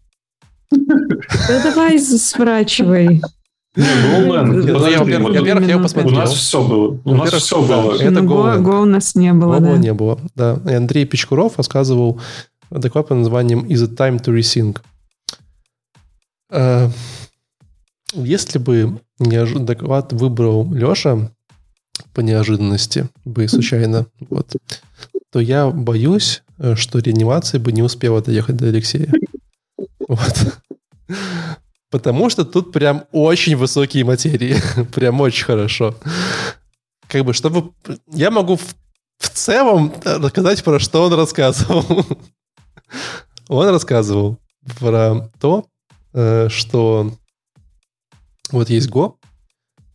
[0.70, 3.20] Да давай сворачивай.
[3.76, 6.14] Во-первых, я его посмотрел.
[6.14, 7.00] У нас все было.
[7.04, 7.94] У нас все было.
[7.94, 8.58] Это Go.
[8.62, 10.58] Go у нас не было, Go не было, да.
[10.66, 12.20] И Андрей Печкуров рассказывал
[12.70, 14.78] доклад под названием «Is it time to resync?»
[16.50, 16.88] э,
[18.14, 21.30] Если бы доклад выбрал Леша,
[22.12, 24.56] по неожиданности бы случайно, вот,
[25.30, 29.12] то я боюсь, э, что реанимация бы не успела доехать до Алексея.
[30.08, 30.60] Вот.
[31.90, 34.56] Потому что тут прям очень высокие материи.
[34.94, 35.94] прям очень хорошо.
[37.08, 37.72] Как бы, чтобы...
[38.12, 38.74] Я могу в,
[39.18, 42.06] в целом рассказать, про что он рассказывал.
[43.48, 44.38] он рассказывал
[44.78, 45.66] про то,
[46.12, 47.12] э, что
[48.50, 49.14] вот есть Go,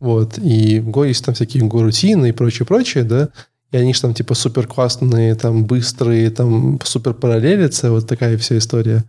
[0.02, 3.28] вот, и в Go есть там всякие Go-рутины и прочее-прочее, да,
[3.70, 8.58] и они же там типа супер классные, там быстрые, там супер параллелятся, вот такая вся
[8.58, 9.04] история.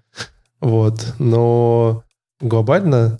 [0.62, 2.04] Вот, но
[2.40, 3.18] глобально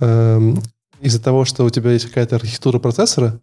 [0.00, 0.54] э,
[1.00, 3.40] из-за того, что у тебя есть какая-то архитектура процессора,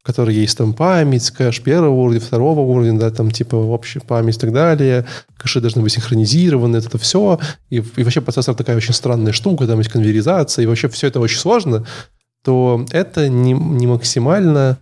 [0.00, 4.36] в которой есть там память, кэш первого уровня, второго уровня, да, там типа общая память
[4.36, 5.04] и так далее,
[5.36, 7.38] кэши должны быть синхронизированы, это все,
[7.68, 11.20] и, и вообще процессор такая очень странная штука, там есть конверизация, и вообще все это
[11.20, 11.84] очень сложно,
[12.48, 14.78] то это не, не максимально,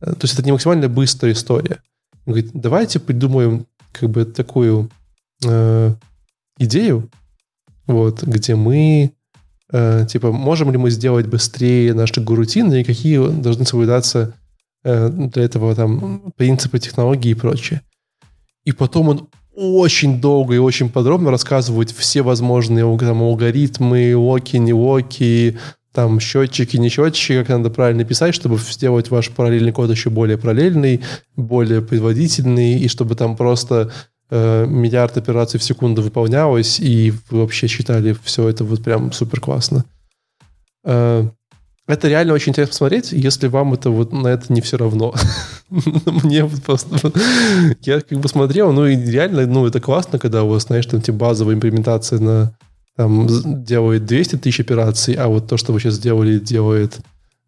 [0.00, 1.82] э, то есть это не максимально быстрая история.
[2.24, 4.88] Он говорит, давайте придумаем как бы такую
[5.44, 5.94] э,
[6.56, 7.10] идею,
[7.86, 9.12] вот, где мы
[9.70, 14.32] э, типа, можем ли мы сделать быстрее наши гурутины и какие должны соблюдаться
[14.82, 17.82] э, для этого там принципы технологии и прочее.
[18.64, 24.72] И потом он очень долго и очень подробно рассказывает все возможные там, алгоритмы, локи, не
[24.72, 25.58] локи,
[25.92, 30.38] там счетчики, не счетчики, как надо правильно писать, чтобы сделать ваш параллельный код еще более
[30.38, 31.02] параллельный,
[31.36, 33.92] более производительный, и чтобы там просто
[34.30, 39.40] э, миллиард операций в секунду выполнялось, и вы вообще считали все это вот прям супер
[39.40, 39.84] классно.
[40.84, 41.28] Э,
[41.88, 45.14] это реально очень интересно посмотреть, если вам это вот на это не все равно.
[45.68, 47.12] Мне просто...
[47.82, 51.02] Я как бы смотрел, ну и реально, ну это классно, когда у вас, знаешь, там
[51.02, 52.56] типа базовая имплементация на
[52.96, 53.26] там
[53.64, 56.98] делает 200 тысяч операций, а вот то, что вы сейчас сделали, делает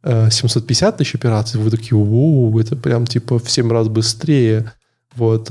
[0.02, 4.72] э, 750 тысяч операций, вы такие, у это прям типа в 7 раз быстрее.
[5.16, 5.50] Вот.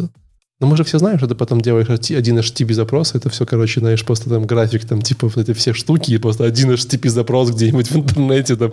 [0.59, 3.81] Но мы же все знаем, что ты потом делаешь один HTTP запрос, это все, короче,
[3.81, 7.51] знаешь, просто там график, там, типа, вот эти все штуки, и просто один HTTP запрос
[7.51, 8.71] где-нибудь в интернете, там,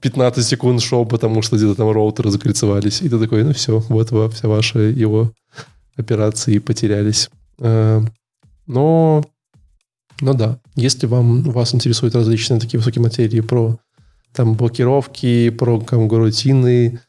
[0.00, 3.00] 15 секунд шел, потому что где-то там роутеры закольцевались.
[3.00, 5.32] И ты такой, ну все, вот все ваши его
[5.96, 7.30] операции потерялись.
[7.60, 8.02] Э,
[8.66, 9.24] но,
[10.20, 13.78] но да, если вам, вас интересуют различные такие высокие материи про
[14.32, 17.00] там блокировки, про рутины,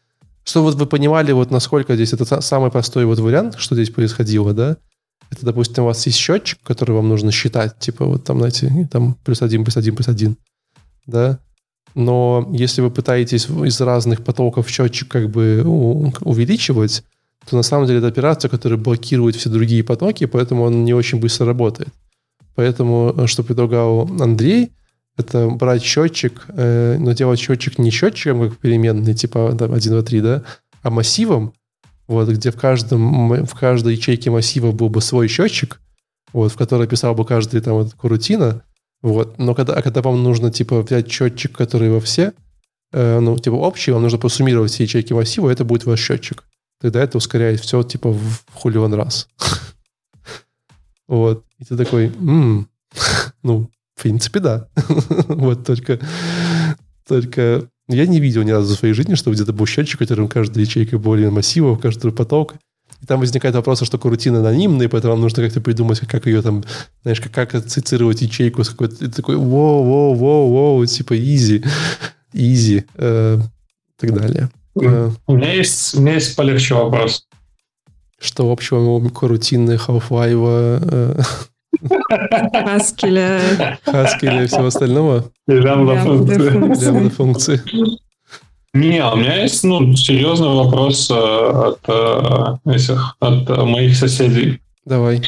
[0.44, 4.54] что вот вы понимали, вот насколько здесь это самый простой вот вариант, что здесь происходило,
[4.54, 4.78] да?
[5.30, 9.18] Это, допустим, у вас есть счетчик, который вам нужно считать, типа вот там, знаете, там
[9.26, 10.38] плюс один, плюс один, плюс один,
[11.06, 11.40] да?
[11.96, 17.04] Но если вы пытаетесь из разных потоков счетчик как бы увеличивать,
[17.50, 21.20] то на самом деле это операция, которая блокирует все другие потоки, поэтому он не очень
[21.20, 21.90] быстро работает.
[22.58, 24.72] Поэтому, э, что предлагал Андрей,
[25.16, 30.02] это брать счетчик, э, но делать счетчик не счетчиком, как переменный, типа там, 1, 2,
[30.02, 30.44] 3, да,
[30.82, 31.54] а массивом,
[32.08, 35.80] вот, где в, каждом, в каждой ячейке массива был бы свой счетчик,
[36.34, 38.64] вот, в который писал бы каждый там вот, курутина,
[39.04, 42.34] вот, но когда, а когда вам нужно, типа, взять счетчик, который во все,
[42.92, 46.44] э, ну, типа, общий, вам нужно посуммировать все ячейки массива, это будет ваш счетчик.
[46.82, 49.28] Тогда это ускоряет все, типа, в хулион раз.
[51.08, 51.47] Вот.
[51.60, 52.12] И ты такой,
[53.44, 54.68] ну, в принципе, да.
[55.28, 56.00] вот только,
[57.08, 60.64] только я не видел ни разу в своей жизни, что где-то был счетчик, которым каждая
[60.64, 62.56] ячейка более массива, каждый поток.
[63.02, 66.64] И там возникает вопрос, что рутина анонимная, поэтому вам нужно как-то придумать, как ее там,
[67.04, 71.64] знаешь, как, как ассоциировать ячейку с какой-то такой воу, воу, воу, воу, типа easy,
[72.34, 74.50] э, и так далее.
[74.82, 77.27] Э, у меня есть, у меня есть полегче вопрос.
[78.20, 81.22] Что общего у корутины Half-Life э,
[82.66, 83.80] Хаскеля.
[83.86, 85.26] Хаскеля и всего остального.
[85.48, 86.86] Лямбда функции.
[86.86, 87.62] Лямбда функции.
[88.74, 94.60] Не, у меня есть ну, серьезный вопрос э, от, э, этих, от моих соседей.
[94.86, 95.22] Давай.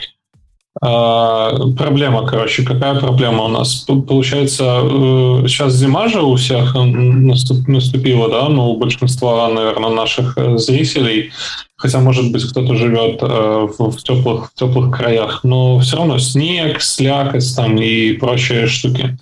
[0.82, 3.86] А, проблема, короче, какая проблема у нас?
[3.88, 11.32] Получается, э, сейчас зима же у всех наступила, да, ну, у большинства, наверное, наших зрителей,
[11.80, 16.82] хотя, может быть, кто-то живет э, в, теплых, в теплых краях, но все равно снег,
[16.82, 19.18] слякоть там и прочие штуки.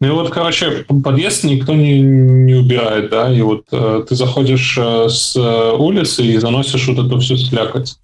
[0.00, 4.76] Ну и вот, короче, подъезд никто не, не убирает, да, и вот э, ты заходишь
[4.76, 5.36] с
[5.78, 7.96] улицы и заносишь вот эту всю слякоть.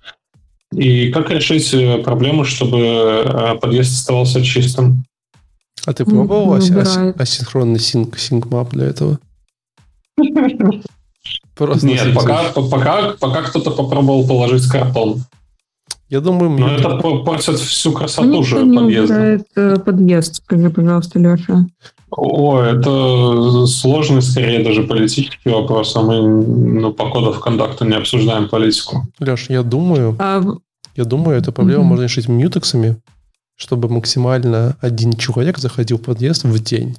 [0.73, 5.05] И как решить э, проблему, чтобы э, подъезд оставался чистым?
[5.85, 9.19] А ты пробовал ас- асинхронный синк, синк-мап для этого?
[11.57, 15.23] Просто Нет, пока, пока, пока кто-то попробовал положить картон.
[16.09, 19.40] Я думаю, Но это портит всю красоту же подъезда.
[19.57, 21.66] Э, подъезд, скажи, пожалуйста, Леша.
[22.11, 27.94] О, это сложный, скорее даже политический вопрос, а мы ну, по коду в контакта не
[27.94, 29.05] обсуждаем политику.
[29.19, 30.43] Леш, я думаю, а...
[30.94, 31.89] я думаю, эту проблему угу.
[31.89, 32.97] можно решить мьютексами,
[33.57, 36.97] чтобы максимально один человек заходил в подъезд в день.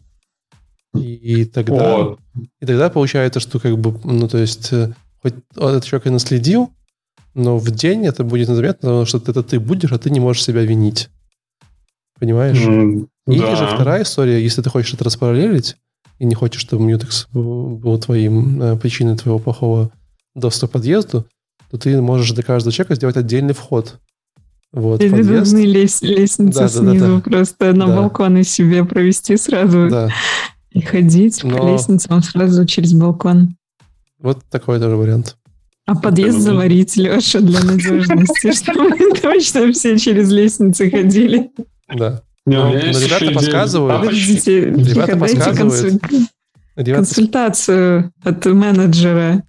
[0.95, 2.17] И, тогда, О.
[2.59, 6.71] и тогда получается, что как бы, ну то есть, э, хоть этот человек и наследил,
[7.33, 10.43] но в день это будет незаметно, потому что это ты будешь, а ты не можешь
[10.43, 11.09] себя винить.
[12.19, 12.57] Понимаешь?
[12.57, 13.55] Mm, Или да.
[13.55, 15.75] же вторая история, если ты хочешь это распараллелить,
[16.17, 19.91] и не хочешь, чтобы Mutex был твоим э, причиной твоего плохого
[20.33, 21.27] доступа к подъезду,
[21.69, 23.99] то ты можешь для каждого человека сделать отдельный вход.
[24.73, 27.21] Вот, Или нужны лес, лестницы да, снизу, да, да, да.
[27.21, 27.95] просто на да.
[27.95, 29.89] балконы себе провести сразу.
[29.89, 30.09] Да.
[30.77, 31.57] И ходить Но...
[31.57, 33.55] по лестницам сразу через балкон.
[34.19, 35.37] Вот такой тоже вариант.
[35.87, 41.49] А подъезд заварить, Леша, для надежности, чтобы точно все через лестницы ходили.
[41.93, 42.21] Да.
[42.45, 44.11] Но, ребята подсказывают.
[44.11, 46.01] Ребята подсказывают.
[46.75, 49.43] Консультацию от менеджера.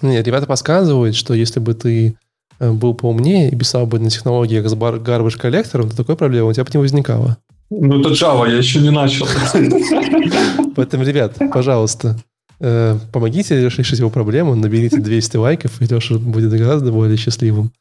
[0.00, 2.16] Не, ребята подсказывают, что если бы ты
[2.58, 6.52] э, был поумнее и писал бы на технологиях с garbage коллектором, то такой проблемы у
[6.52, 7.38] тебя бы не возникало.
[7.80, 9.26] Ну, это Java, я еще не начал.
[10.76, 12.18] Поэтому, ребят, пожалуйста,
[12.60, 17.72] э, помогите решить его проблему, наберите 200 лайков, и Леша будет гораздо более счастливым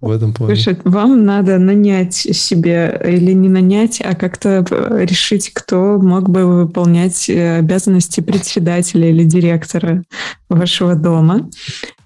[0.00, 0.56] в этом плане.
[0.56, 4.64] Слушай, вам надо нанять себе, или не нанять, а как-то
[5.04, 10.02] решить, кто мог бы выполнять э, обязанности председателя или директора
[10.48, 11.48] вашего дома.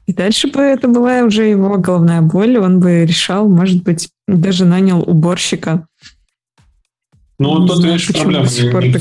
[0.07, 4.67] И дальше бы это была уже его головная боль, он бы решал, может быть, даже
[4.67, 5.87] нанял уборщика
[7.41, 8.47] ну, вот тут, видишь, проблема.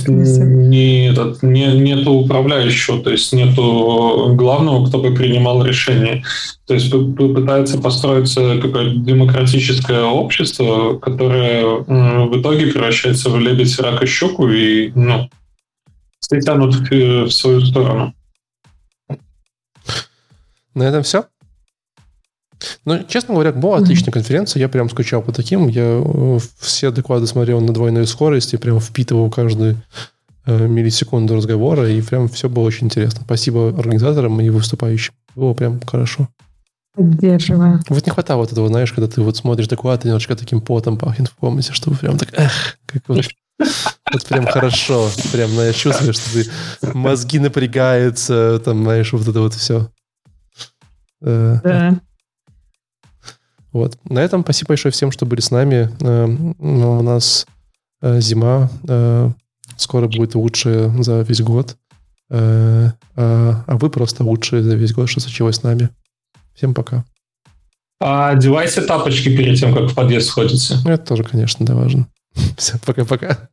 [0.08, 6.24] Не, не, этот, не, нету управляющего, то есть нету главного, кто бы принимал решение.
[6.66, 14.06] То есть пытается построиться какое-то демократическое общество, которое в итоге превращается в лебедь, рак и
[14.06, 15.30] щуку и, ну,
[16.22, 18.14] все тянут в, в свою сторону.
[20.76, 21.26] На этом все?
[22.86, 24.60] Ну, честно говоря, была отличная конференция.
[24.60, 25.68] Я прям скучал по таким.
[25.68, 29.82] Я э, все доклады смотрел на двойной скорости, прям впитывал каждую
[30.46, 33.22] э, миллисекунду разговора, и прям все было очень интересно.
[33.24, 35.14] Спасибо организаторам и выступающим.
[35.36, 36.28] Было прям хорошо.
[36.96, 37.82] Поддерживаю.
[37.88, 40.98] Вот не хватало вот этого, знаешь, когда ты вот смотришь доклад, и немножко таким потом
[40.98, 43.26] пахнет в комнате, чтобы прям так, эх, как вот,
[44.12, 45.10] вот прям хорошо.
[45.32, 46.44] Прям, знаешь, чувствуешь, что
[46.82, 49.90] ты мозги напрягаются, там, знаешь, вот это вот все.
[51.22, 52.00] Э, да.
[53.72, 53.98] Вот.
[54.04, 55.90] На этом спасибо большое всем, что были с нами.
[56.02, 57.46] Э, у нас
[58.02, 59.32] э, зима э,
[59.78, 61.78] скоро будет лучшая за весь год.
[62.32, 65.90] А, а вы просто лучшие за весь год, что случилось с нами.
[66.54, 67.04] Всем пока.
[68.00, 70.76] А одевайте тапочки перед тем, как в подъезд сходите.
[70.86, 72.08] Это тоже, конечно, да, важно.
[72.58, 73.50] Всем пока-пока.